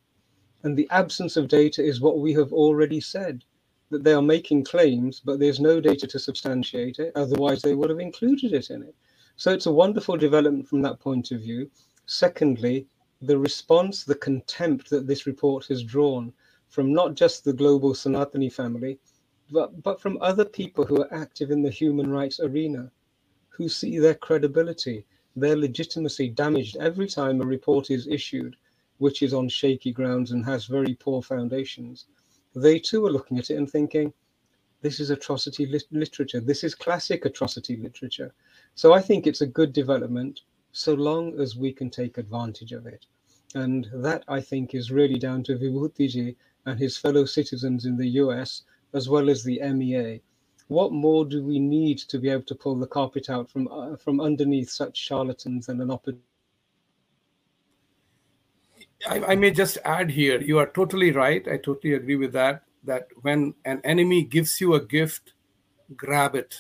And 0.64 0.76
the 0.76 0.90
absence 0.90 1.38
of 1.38 1.48
data 1.48 1.82
is 1.84 2.02
what 2.02 2.20
we 2.20 2.34
have 2.34 2.52
already 2.52 3.00
said 3.00 3.46
that 3.90 4.04
they 4.04 4.14
are 4.14 4.22
making 4.22 4.66
claims, 4.66 5.20
but 5.20 5.40
there's 5.40 5.60
no 5.60 5.80
data 5.80 6.06
to 6.08 6.20
substantiate 6.20 7.00
it. 7.00 7.14
Otherwise, 7.16 7.62
they 7.62 7.74
would 7.74 7.90
have 7.90 8.00
included 8.00 8.54
it 8.54 8.70
in 8.70 8.84
it. 8.84 8.94
So 9.36 9.52
it's 9.52 9.66
a 9.68 9.72
wonderful 9.72 10.18
development 10.18 10.68
from 10.68 10.82
that 10.82 11.00
point 11.00 11.32
of 11.32 11.42
view. 11.42 11.72
Secondly, 12.06 12.88
the 13.22 13.38
response, 13.38 14.04
the 14.04 14.16
contempt 14.16 14.90
that 14.90 15.08
this 15.08 15.26
report 15.26 15.66
has 15.68 15.84
drawn 15.84 16.34
from 16.68 16.94
not 16.94 17.16
just 17.16 17.44
the 17.44 17.54
global 17.54 17.94
Sanatani 17.94 18.52
family, 18.52 19.00
but, 19.52 19.82
but 19.82 20.00
from 20.00 20.18
other 20.22 20.46
people 20.46 20.86
who 20.86 21.02
are 21.02 21.14
active 21.14 21.52
in 21.52 21.62
the 21.62 21.72
human 21.72 22.12
rights 22.12 22.40
arena, 22.40 22.92
who 23.50 23.68
see 23.68 23.98
their 23.98 24.14
credibility, 24.14 25.06
their 25.36 25.56
legitimacy 25.56 26.30
damaged 26.30 26.78
every 26.78 27.08
time 27.08 27.42
a 27.42 27.46
report 27.46 27.90
is 27.90 28.08
issued, 28.08 28.56
which 29.00 29.22
is 29.22 29.34
on 29.34 29.50
shaky 29.50 29.92
grounds 29.92 30.32
and 30.32 30.46
has 30.46 30.66
very 30.66 30.94
poor 30.94 31.22
foundations. 31.22 32.06
They 32.56 32.80
too 32.80 33.06
are 33.06 33.12
looking 33.12 33.40
at 33.40 33.50
it 33.50 33.56
and 33.56 33.70
thinking, 33.70 34.14
this 34.82 35.00
is 35.00 35.10
atrocity 35.10 35.66
lit- 35.66 35.92
literature. 35.92 36.40
This 36.40 36.64
is 36.64 36.76
classic 36.76 37.26
atrocity 37.26 37.76
literature. 37.76 38.34
So 38.76 38.94
I 38.94 39.02
think 39.02 39.28
it's 39.28 39.42
a 39.42 39.48
good 39.48 39.74
development 39.74 40.42
so 40.72 40.94
long 40.94 41.40
as 41.40 41.56
we 41.58 41.74
can 41.74 41.90
take 41.90 42.18
advantage 42.18 42.72
of 42.72 42.86
it. 42.86 43.06
And 43.56 43.90
that 43.94 44.24
I 44.28 44.40
think 44.42 44.76
is 44.76 44.92
really 44.92 45.18
down 45.18 45.44
to 45.44 45.58
Vibhutiji 45.58 46.36
and 46.66 46.80
his 46.80 46.98
fellow 46.98 47.26
citizens 47.26 47.86
in 47.86 47.98
the 47.98 48.10
US, 48.24 48.64
as 48.94 49.10
well 49.10 49.30
as 49.30 49.44
the 49.44 49.60
MEA. 49.62 50.22
What 50.68 50.92
more 50.92 51.26
do 51.26 51.44
we 51.44 51.58
need 51.58 51.98
to 51.98 52.20
be 52.20 52.30
able 52.30 52.44
to 52.44 52.56
pull 52.56 52.76
the 52.76 52.88
carpet 52.88 53.30
out 53.30 53.50
from 53.50 53.68
uh, 53.70 53.96
from 53.96 54.22
underneath 54.22 54.70
such 54.70 54.96
charlatans 54.98 55.68
and 55.68 55.82
an 55.82 55.90
opportunity? 55.90 56.29
I, 59.08 59.20
I 59.20 59.36
may 59.36 59.52
just 59.52 59.78
add 59.86 60.10
here, 60.10 60.42
you 60.42 60.60
are 60.60 60.68
totally 60.68 61.12
right. 61.12 61.46
I 61.48 61.58
totally 61.58 61.94
agree 61.94 62.16
with 62.16 62.34
that. 62.34 62.64
That 62.84 63.08
when 63.22 63.54
an 63.66 63.82
enemy 63.84 64.24
gives 64.24 64.60
you 64.60 64.74
a 64.74 64.84
gift, 64.84 65.34
grab 65.96 66.36
it 66.36 66.56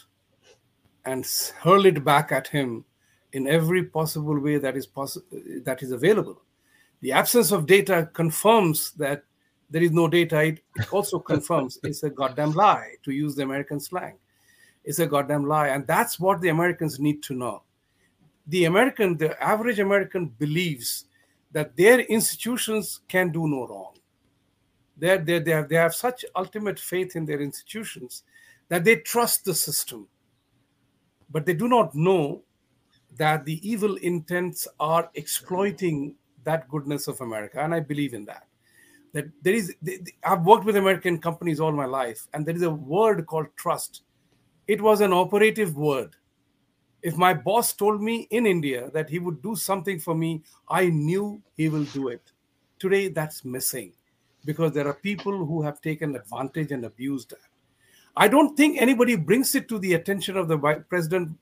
and 1.05 1.25
hurl 1.59 1.85
it 1.85 2.03
back 2.03 2.31
at 2.31 2.47
him 2.47 2.85
in 3.33 3.47
every 3.47 3.83
possible 3.83 4.39
way 4.39 4.57
that 4.57 4.75
is 4.75 4.85
possible 4.85 5.25
that 5.63 5.81
is 5.83 5.91
available. 5.91 6.41
The 7.01 7.11
absence 7.13 7.51
of 7.51 7.65
data 7.65 8.09
confirms 8.13 8.91
that 8.93 9.23
there 9.69 9.83
is 9.83 9.91
no 9.91 10.07
data. 10.07 10.41
It, 10.41 10.63
it 10.75 10.91
also 10.91 11.19
confirms 11.33 11.79
it's 11.83 12.03
a 12.03 12.09
goddamn 12.09 12.53
lie, 12.53 12.95
to 13.03 13.11
use 13.11 13.35
the 13.35 13.43
American 13.43 13.79
slang. 13.79 14.17
It's 14.83 14.99
a 14.99 15.07
goddamn 15.07 15.45
lie. 15.45 15.69
And 15.69 15.85
that's 15.87 16.19
what 16.19 16.41
the 16.41 16.49
Americans 16.49 16.99
need 16.99 17.21
to 17.23 17.33
know. 17.33 17.63
The 18.47 18.65
American, 18.65 19.17
the 19.17 19.41
average 19.41 19.79
American 19.79 20.27
believes 20.27 21.05
that 21.51 21.75
their 21.75 22.01
institutions 22.01 23.01
can 23.07 23.31
do 23.31 23.47
no 23.47 23.67
wrong. 23.67 23.93
They're, 24.97 25.17
they're, 25.17 25.39
they, 25.39 25.51
have, 25.51 25.69
they 25.69 25.75
have 25.75 25.95
such 25.95 26.25
ultimate 26.35 26.79
faith 26.79 27.15
in 27.15 27.25
their 27.25 27.41
institutions 27.41 28.23
that 28.67 28.83
they 28.83 28.97
trust 28.97 29.45
the 29.45 29.53
system. 29.53 30.07
But 31.29 31.45
they 31.45 31.53
do 31.53 31.67
not 31.67 31.95
know 31.95 32.43
that 33.17 33.45
the 33.45 33.67
evil 33.67 33.95
intents 33.95 34.67
are 34.79 35.09
exploiting 35.15 36.15
that 36.43 36.67
goodness 36.69 37.07
of 37.07 37.21
America. 37.21 37.59
And 37.59 37.73
I 37.73 37.79
believe 37.79 38.13
in 38.13 38.25
that. 38.25 38.45
That 39.13 39.25
there 39.41 39.53
is, 39.53 39.75
I've 40.23 40.45
worked 40.45 40.65
with 40.65 40.75
American 40.75 41.19
companies 41.19 41.59
all 41.59 41.71
my 41.71 41.85
life, 41.85 42.27
and 42.33 42.45
there 42.45 42.55
is 42.55 42.61
a 42.61 42.69
word 42.69 43.25
called 43.25 43.47
trust. 43.55 44.03
It 44.67 44.81
was 44.81 45.01
an 45.01 45.13
operative 45.13 45.75
word 45.75 46.15
if 47.01 47.15
my 47.15 47.33
boss 47.33 47.73
told 47.73 48.01
me 48.01 48.27
in 48.31 48.45
India 48.45 48.89
that 48.91 49.09
he 49.09 49.19
would 49.19 49.41
do 49.41 49.55
something 49.55 49.99
for 49.99 50.15
me, 50.15 50.43
I 50.69 50.87
knew 50.87 51.41
he 51.55 51.69
will 51.69 51.85
do 51.85 52.09
it. 52.09 52.21
Today, 52.77 53.07
that's 53.07 53.45
missing 53.45 53.93
because 54.45 54.73
there 54.73 54.87
are 54.87 54.93
people 54.93 55.45
who 55.45 55.61
have 55.61 55.81
taken 55.81 56.15
advantage 56.15 56.71
and 56.71 56.85
abused 56.85 57.31
that. 57.31 57.39
I 58.15 58.27
don't 58.27 58.55
think 58.55 58.81
anybody 58.81 59.15
brings 59.15 59.55
it 59.55 59.67
to 59.69 59.79
the 59.79 59.93
attention 59.93 60.37
of 60.37 60.47
the 60.47 60.57
President, 60.89 61.37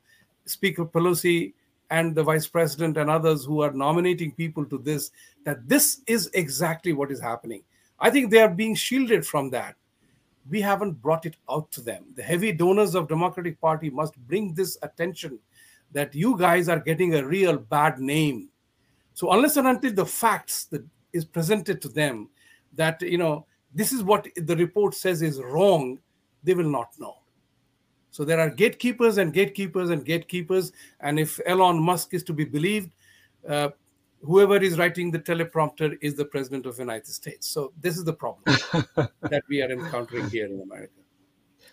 Speaker 0.45 0.85
Pelosi, 0.85 1.53
and 1.89 2.13
the 2.13 2.23
Vice 2.23 2.47
President 2.47 2.97
and 2.97 3.09
others 3.09 3.45
who 3.45 3.61
are 3.61 3.71
nominating 3.71 4.31
people 4.31 4.65
to 4.65 4.77
this 4.77 5.11
that 5.45 5.67
this 5.67 6.01
is 6.05 6.29
exactly 6.33 6.93
what 6.93 7.11
is 7.11 7.21
happening. 7.21 7.63
I 7.99 8.09
think 8.09 8.29
they 8.29 8.41
are 8.41 8.49
being 8.49 8.75
shielded 8.75 9.25
from 9.25 9.49
that. 9.51 9.75
We 10.49 10.61
haven't 10.61 11.01
brought 11.01 11.25
it 11.25 11.35
out 11.49 11.71
to 11.71 11.81
them. 11.81 12.05
The 12.15 12.23
heavy 12.23 12.51
donors 12.51 12.95
of 12.95 13.07
Democratic 13.07 13.59
Party 13.59 13.89
must 13.89 14.17
bring 14.27 14.53
this 14.53 14.77
attention 14.81 15.39
that 15.91 16.13
you 16.13 16.37
guys 16.37 16.69
are 16.69 16.79
getting 16.79 17.15
a 17.15 17.25
real 17.25 17.57
bad 17.57 17.99
name. 17.99 18.49
So 19.13 19.31
unless 19.31 19.57
and 19.57 19.67
until 19.67 19.93
the 19.93 20.05
facts 20.05 20.65
that 20.65 20.83
is 21.13 21.25
presented 21.25 21.81
to 21.81 21.89
them 21.89 22.29
that 22.75 23.01
you 23.01 23.17
know 23.17 23.45
this 23.73 23.91
is 23.91 24.03
what 24.03 24.27
the 24.35 24.55
report 24.55 24.93
says 24.93 25.21
is 25.21 25.41
wrong, 25.41 25.99
they 26.43 26.53
will 26.53 26.69
not 26.69 26.89
know. 26.99 27.17
So 28.11 28.25
there 28.25 28.39
are 28.39 28.49
gatekeepers 28.49 29.17
and 29.17 29.31
gatekeepers 29.31 29.91
and 29.91 30.03
gatekeepers. 30.03 30.71
And 31.01 31.19
if 31.19 31.39
Elon 31.45 31.79
Musk 31.79 32.13
is 32.13 32.23
to 32.23 32.33
be 32.33 32.45
believed, 32.45 32.91
uh, 33.47 33.69
whoever 34.23 34.57
is 34.57 34.77
writing 34.77 35.11
the 35.11 35.19
teleprompter 35.19 35.97
is 36.01 36.15
the 36.15 36.25
president 36.25 36.65
of 36.65 36.75
the 36.75 36.81
United 36.81 37.07
States. 37.07 37.47
So 37.47 37.71
this 37.79 37.97
is 37.97 38.03
the 38.03 38.13
problem 38.13 38.43
that 39.21 39.43
we 39.49 39.61
are 39.61 39.71
encountering 39.71 40.29
here 40.29 40.45
in 40.45 40.61
America. 40.61 40.93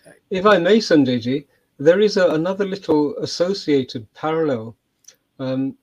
Right. 0.06 0.16
If 0.30 0.46
I 0.46 0.58
may, 0.58 0.78
Sanjayji, 0.78 1.46
there 1.78 2.00
is 2.00 2.16
a, 2.16 2.28
another 2.28 2.64
little 2.64 3.16
associated 3.18 4.06
parallel. 4.14 4.76
Um, 5.38 5.76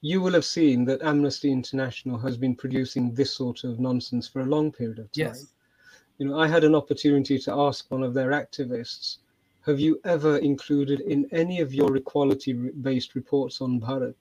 you 0.00 0.20
will 0.20 0.32
have 0.32 0.44
seen 0.44 0.84
that 0.86 1.02
Amnesty 1.02 1.50
International 1.50 2.18
has 2.18 2.36
been 2.36 2.54
producing 2.54 3.14
this 3.14 3.34
sort 3.34 3.64
of 3.64 3.80
nonsense 3.80 4.28
for 4.28 4.40
a 4.40 4.46
long 4.46 4.72
period 4.72 4.98
of 4.98 5.12
time. 5.12 5.26
Yes. 5.26 5.52
You 6.18 6.28
know, 6.28 6.38
I 6.38 6.48
had 6.48 6.64
an 6.64 6.74
opportunity 6.74 7.38
to 7.40 7.52
ask 7.52 7.90
one 7.90 8.02
of 8.02 8.14
their 8.14 8.30
activists, 8.30 9.18
have 9.66 9.80
you 9.80 10.00
ever 10.04 10.38
included 10.38 11.00
in 11.00 11.28
any 11.32 11.60
of 11.60 11.74
your 11.74 11.96
equality-based 11.96 13.14
reports 13.14 13.60
on 13.60 13.80
Bharat 13.80 14.14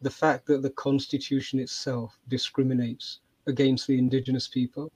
the 0.00 0.10
fact 0.10 0.46
that 0.46 0.62
the 0.62 0.70
constitution 0.70 1.58
itself 1.58 2.18
discriminates 2.28 3.18
against 3.46 3.86
the 3.86 3.98
indigenous 3.98 4.46
people? 4.46 4.92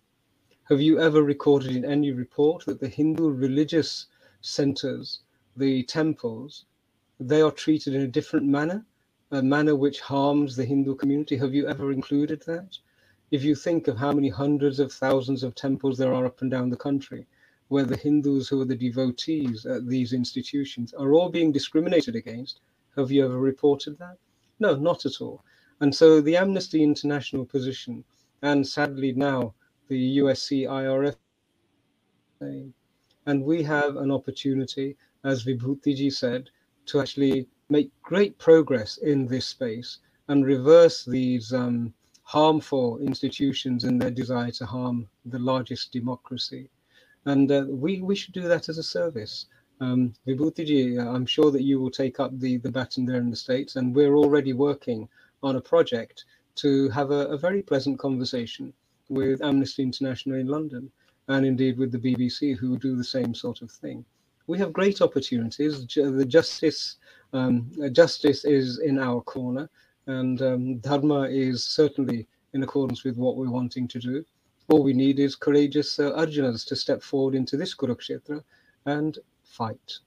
Have 0.65 0.81
you 0.81 1.01
ever 1.01 1.23
recorded 1.23 1.75
in 1.75 1.85
any 1.85 2.13
report 2.13 2.65
that 2.67 2.79
the 2.79 2.89
Hindu 2.89 3.31
religious 3.31 4.07
centers, 4.41 5.21
the 5.57 5.83
temples, 5.83 6.67
they 7.19 7.41
are 7.41 7.51
treated 7.51 7.95
in 7.95 8.03
a 8.03 8.07
different 8.09 8.47
manner, 8.47 8.87
a 9.33 9.43
manner 9.43 9.75
which 9.75 10.01
harms 10.01 10.55
the 10.55 10.65
Hindu 10.65 10.95
community? 10.95 11.37
Have 11.37 11.53
you 11.53 11.67
ever 11.67 11.91
included 11.91 12.43
that? 12.47 12.79
If 13.33 13.43
you 13.43 13.55
think 13.55 13.89
of 13.89 13.97
how 13.97 14.13
many 14.13 14.29
hundreds 14.29 14.79
of 14.79 14.93
thousands 14.93 15.43
of 15.43 15.55
temples 15.55 15.99
there 15.99 16.15
are 16.15 16.27
up 16.27 16.43
and 16.43 16.51
down 16.51 16.71
the 16.71 16.77
country, 16.77 17.27
where 17.69 17.85
the 17.85 17.97
Hindus 17.97 18.49
who 18.49 18.61
are 18.61 18.67
the 18.67 18.77
devotees 18.77 19.67
at 19.67 19.89
these 19.89 20.13
institutions 20.13 20.93
are 20.95 21.13
all 21.13 21.29
being 21.29 21.51
discriminated 21.51 22.15
against, 22.15 22.61
have 22.97 23.11
you 23.11 23.25
ever 23.25 23.39
reported 23.39 23.99
that? 23.99 24.19
No, 24.63 24.77
not 24.77 25.05
at 25.07 25.21
all. 25.21 25.43
And 25.81 25.93
so 25.93 26.21
the 26.21 26.37
Amnesty 26.37 26.85
International 26.85 27.45
position, 27.45 28.05
and 28.43 28.65
sadly 28.65 29.13
now 29.13 29.55
the 29.89 30.19
USCIRF, 30.19 31.17
and 33.27 33.45
we 33.45 33.65
have 33.65 33.97
an 33.97 34.13
opportunity, 34.13 34.97
as 35.25 35.45
Vibhutiji 35.45 36.13
said, 36.13 36.49
to 36.87 37.01
actually 37.01 37.49
make 37.71 37.91
great 38.03 38.39
progress 38.39 38.99
in 38.99 39.27
this 39.27 39.47
space 39.47 39.99
and 40.29 40.47
reverse 40.47 41.05
these 41.05 41.53
um, 41.53 41.93
harmful 42.23 42.99
institutions 43.01 43.83
and 43.83 44.01
their 44.01 44.13
desire 44.13 44.53
to 44.53 44.65
harm 44.65 45.09
the 45.25 45.41
largest 45.41 45.91
democracy. 45.91 46.71
And 47.25 47.51
uh, 47.51 47.65
we, 47.69 48.01
we 48.01 48.15
should 48.15 48.35
do 48.35 48.47
that 48.47 48.69
as 48.69 48.79
a 48.79 48.85
service. 48.85 49.47
Um, 49.83 50.15
Vibhutiji, 50.29 50.97
I'm 51.05 51.27
sure 51.27 51.51
that 51.51 51.65
you 51.65 51.81
will 51.81 51.91
take 51.91 52.21
up 52.21 52.39
the, 52.39 52.59
the 52.59 52.71
baton 52.71 53.05
there 53.05 53.17
in 53.17 53.31
the 53.31 53.37
States, 53.37 53.75
and 53.75 53.93
we're 53.93 54.15
already 54.15 54.53
working 54.53 55.09
on 55.43 55.57
a 55.57 55.61
project 55.61 56.25
to 56.57 56.89
have 56.91 57.11
a, 57.11 57.27
a 57.27 57.37
very 57.37 57.63
pleasant 57.63 57.99
conversation 57.99 58.73
with 59.09 59.43
Amnesty 59.43 59.83
International 59.83 60.39
in 60.39 60.47
London 60.47 60.93
and 61.27 61.45
indeed 61.45 61.79
with 61.79 61.91
the 61.91 61.99
BBC, 61.99 62.57
who 62.57 62.79
do 62.79 62.95
the 62.95 63.03
same 63.03 63.35
sort 63.35 63.61
of 63.61 63.73
thing. 63.73 64.05
We 64.47 64.57
have 64.59 64.73
great 64.73 65.01
opportunities. 65.01 65.85
The 65.95 66.27
justice, 66.27 66.99
um, 67.33 67.69
justice 67.91 68.45
is 68.45 68.79
in 68.79 69.01
our 69.01 69.21
corner, 69.21 69.69
and 70.07 70.41
um, 70.43 70.79
Dharma 70.79 71.23
is 71.23 71.65
certainly 71.65 72.29
in 72.53 72.63
accordance 72.63 73.03
with 73.03 73.17
what 73.17 73.37
we're 73.37 73.51
wanting 73.51 73.89
to 73.89 73.99
do. 73.99 74.25
All 74.69 74.85
we 74.85 74.93
need 74.93 75.19
is 75.19 75.35
courageous 75.35 75.99
uh, 75.99 76.13
Arjunas 76.13 76.65
to 76.67 76.77
step 76.77 77.03
forward 77.03 77.35
into 77.35 77.57
this 77.57 77.75
Kurukshetra 77.75 78.45
and 78.87 79.19
fight. 79.53 79.99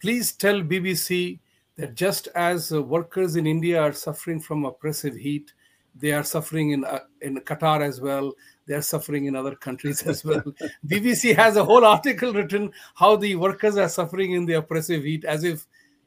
Please 0.00 0.32
tell 0.32 0.60
BBC 0.60 1.38
that 1.76 1.94
just 1.94 2.28
as 2.34 2.72
uh, 2.72 2.82
workers 2.82 3.36
in 3.36 3.46
India 3.46 3.80
are 3.80 3.92
suffering 3.92 4.40
from 4.40 4.64
oppressive 4.64 5.14
heat, 5.14 5.52
they 5.98 6.12
are 6.12 6.24
suffering 6.24 6.72
in 6.72 6.84
uh, 6.84 7.00
in 7.22 7.38
Qatar 7.40 7.80
as 7.80 8.00
well. 8.00 8.32
They 8.66 8.74
are 8.74 8.82
suffering 8.82 9.26
in 9.26 9.36
other 9.36 9.54
countries 9.54 10.02
as 10.02 10.24
well. 10.24 10.42
BBC 10.86 11.34
has 11.34 11.56
a 11.56 11.64
whole 11.64 11.84
article 11.84 12.32
written 12.32 12.72
how 12.94 13.16
the 13.16 13.36
workers 13.36 13.76
are 13.76 13.88
suffering 13.88 14.32
in 14.32 14.44
the 14.44 14.54
oppressive 14.54 15.04
heat, 15.04 15.24
as 15.24 15.44
if 15.44 15.66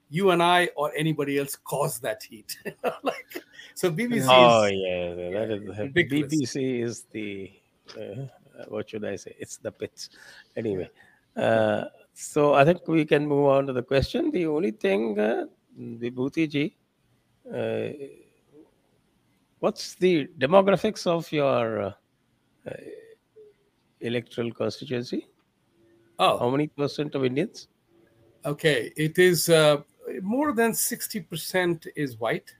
you 0.09 0.31
and 0.31 0.43
I 0.43 0.69
or 0.75 0.91
anybody 0.95 1.39
else 1.39 1.55
caused 1.55 2.01
that 2.03 2.21
heat. 2.23 2.57
like, 3.03 3.43
so 3.73 3.91
BBC. 3.91 4.27
Oh 4.29 4.65
is, 4.65 4.73
yeah, 4.73 5.39
that 5.39 5.51
is 5.51 5.77
ridiculous. 5.79 6.33
BBC 6.33 6.83
is 6.83 7.03
the 7.11 7.51
uh, 7.97 8.25
what 8.67 8.89
should 8.89 9.05
I 9.05 9.15
say? 9.15 9.35
It's 9.39 9.57
the 9.57 9.71
pits. 9.71 10.09
Anyway, 10.55 10.89
uh, 11.35 11.85
so 12.19 12.53
I 12.53 12.65
think 12.65 12.85
we 12.87 13.05
can 13.05 13.25
move 13.25 13.45
on 13.47 13.65
to 13.67 13.73
the 13.73 13.81
question. 13.81 14.29
The 14.31 14.45
only 14.45 14.71
thing, 14.71 15.17
uh, 15.17 15.45
Vibhuti 15.79 16.49
ji, 16.49 16.75
uh, 17.53 17.89
what's 19.59 19.95
the 19.95 20.27
demographics 20.37 21.07
of 21.07 21.31
your 21.31 21.81
uh, 21.81 21.93
uh, 22.67 22.71
electoral 24.01 24.51
constituency? 24.51 25.27
Oh, 26.19 26.37
How 26.37 26.49
many 26.49 26.67
percent 26.67 27.15
of 27.15 27.23
Indians? 27.23 27.69
okay. 28.45 28.91
It 28.97 29.17
is 29.17 29.47
uh, 29.47 29.77
more 30.21 30.51
than 30.51 30.73
sixty 30.73 31.21
percent 31.21 31.87
is 31.95 32.17
white. 32.19 32.53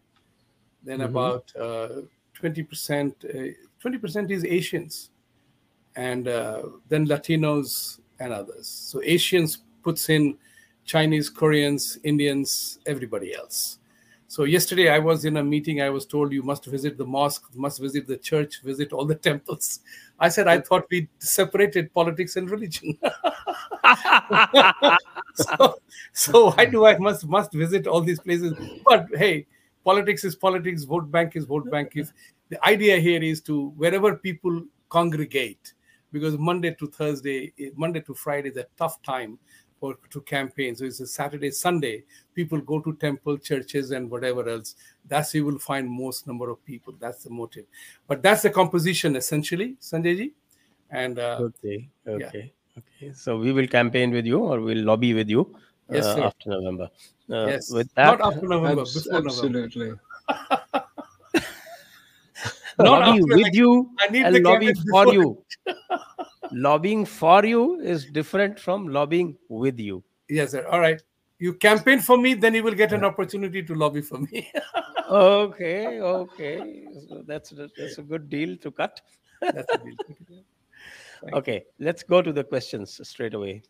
Then 0.84 1.00
Mhm. 1.00 1.10
about 1.10 1.52
uh, 1.60 2.02
twenty 2.34 2.64
percent. 2.64 3.26
uh, 3.26 3.52
Twenty 3.82 3.98
percent 3.98 4.30
is 4.32 4.44
Asians, 4.44 5.12
and 5.96 6.28
uh, 6.28 6.64
then 6.90 7.06
Latinos 7.08 8.00
and 8.20 8.34
others. 8.34 8.68
So 8.68 9.02
Asians 9.04 9.64
puts 9.84 10.10
in 10.10 10.38
Chinese, 10.86 11.30
Koreans, 11.30 12.00
Indians, 12.04 12.80
everybody 12.86 13.34
else. 13.34 13.80
So 14.28 14.44
yesterday 14.44 14.90
I 14.90 15.00
was 15.00 15.26
in 15.26 15.38
a 15.38 15.44
meeting. 15.44 15.82
I 15.82 15.90
was 15.90 16.06
told 16.06 16.32
you 16.32 16.44
must 16.44 16.66
visit 16.66 17.00
the 17.00 17.06
mosque, 17.06 17.50
must 17.56 17.82
visit 17.82 18.06
the 18.06 18.18
church, 18.18 18.62
visit 18.62 18.94
all 18.94 19.06
the 19.06 19.16
temples. 19.28 19.80
I 20.20 20.30
said 20.30 20.48
I 20.48 20.60
thought 20.60 20.86
we 20.92 21.08
separated 21.18 21.92
politics 21.94 22.36
and 22.36 22.48
religion. 22.48 22.96
so, 25.34 25.80
so 26.14 26.52
why 26.52 26.66
do 26.66 26.86
I 26.86 26.98
must 27.00 27.28
must 27.28 27.54
visit 27.54 27.88
all 27.88 28.02
these 28.02 28.20
places? 28.20 28.54
But 28.86 29.08
hey, 29.16 29.48
politics 29.84 30.24
is 30.24 30.36
politics. 30.36 30.84
Vote 30.84 31.10
bank 31.10 31.36
is 31.36 31.46
vote 31.46 31.70
bank. 31.72 31.94
If 31.96 32.14
the 32.50 32.64
idea 32.68 32.98
here 32.98 33.24
is 33.24 33.42
to 33.42 33.70
wherever 33.78 34.16
people 34.16 34.64
congregate, 34.90 35.74
because 36.12 36.38
Monday 36.38 36.74
to 36.76 36.88
Thursday, 36.88 37.54
Monday 37.76 38.02
to 38.02 38.14
Friday 38.14 38.50
is 38.50 38.58
a 38.58 38.66
tough 38.78 39.02
time 39.04 39.38
for 39.80 39.96
to 40.10 40.22
campaign. 40.22 40.76
So 40.76 40.86
it's 40.86 41.00
a 41.00 41.08
Saturday, 41.08 41.52
Sunday. 41.52 42.04
People 42.36 42.60
go 42.60 42.80
to 42.82 42.94
temple, 42.96 43.38
churches, 43.38 43.92
and 43.92 44.10
whatever 44.10 44.48
else. 44.50 44.76
That's 45.08 45.34
you 45.34 45.46
will 45.46 45.60
find 45.60 45.90
most 45.90 46.28
number 46.28 46.50
of 46.50 46.64
people. 46.66 46.94
That's 47.00 47.24
the 47.24 47.30
motive. 47.30 47.66
But 48.08 48.22
that's 48.22 48.42
the 48.44 48.50
composition 48.50 49.16
essentially, 49.16 49.76
Sanjayji. 49.82 50.32
And 50.92 51.20
uh, 51.20 51.38
Okay, 51.40 51.88
okay, 52.08 52.52
okay. 52.78 53.14
So 53.14 53.38
we 53.38 53.52
will 53.54 53.68
campaign 53.68 54.12
with 54.12 54.26
you, 54.26 54.40
or 54.40 54.60
we'll 54.60 54.84
lobby 54.84 55.14
with 55.14 55.30
you 55.30 55.56
Yes, 55.90 56.06
uh, 56.06 56.22
after 56.22 56.50
November. 56.50 56.90
Uh, 57.30 57.48
yes, 57.48 57.72
With 57.72 57.94
that, 57.96 58.20
not 58.20 58.22
after 58.22 58.48
November, 58.48 58.82
Abs- 58.82 58.94
before 59.04 59.22
November. 59.22 59.64
absolutely. 59.64 59.94
Not 62.80 63.02
lobby 63.02 63.22
with 63.22 63.32
election. 63.40 63.54
you 63.54 63.92
I 64.00 64.08
need 64.08 64.26
and 64.26 64.44
lobby 64.44 64.74
for 64.90 65.14
you. 65.14 65.44
Lobbying 66.52 67.06
for 67.06 67.46
you 67.46 67.80
is 67.80 68.06
different 68.06 68.60
from 68.60 68.88
lobbying 68.88 69.38
with 69.50 69.80
you. 69.80 70.04
Yes, 70.30 70.52
sir. 70.52 70.66
All 70.68 70.80
right. 70.80 71.02
You 71.38 71.54
campaign 71.54 72.00
for 72.00 72.18
me, 72.18 72.34
then 72.34 72.54
you 72.56 72.64
will 72.64 72.74
get 72.74 72.92
an 72.92 73.06
opportunity 73.06 73.64
to 73.64 73.76
lobby 73.76 74.02
for 74.02 74.20
me. 74.20 74.52
Okay, 75.12 76.00
okay. 76.02 76.86
So 77.08 77.24
that's 77.26 77.52
a, 77.52 77.68
that's 77.76 77.98
a 77.98 78.04
good 78.04 78.30
deal 78.30 78.56
to 78.58 78.72
cut. 78.72 79.02
Deal. 79.42 79.64
Okay, 81.34 81.66
let's 81.80 82.04
go 82.04 82.22
to 82.22 82.32
the 82.32 82.44
questions 82.44 83.02
straight 83.04 83.34
away. 83.34 83.64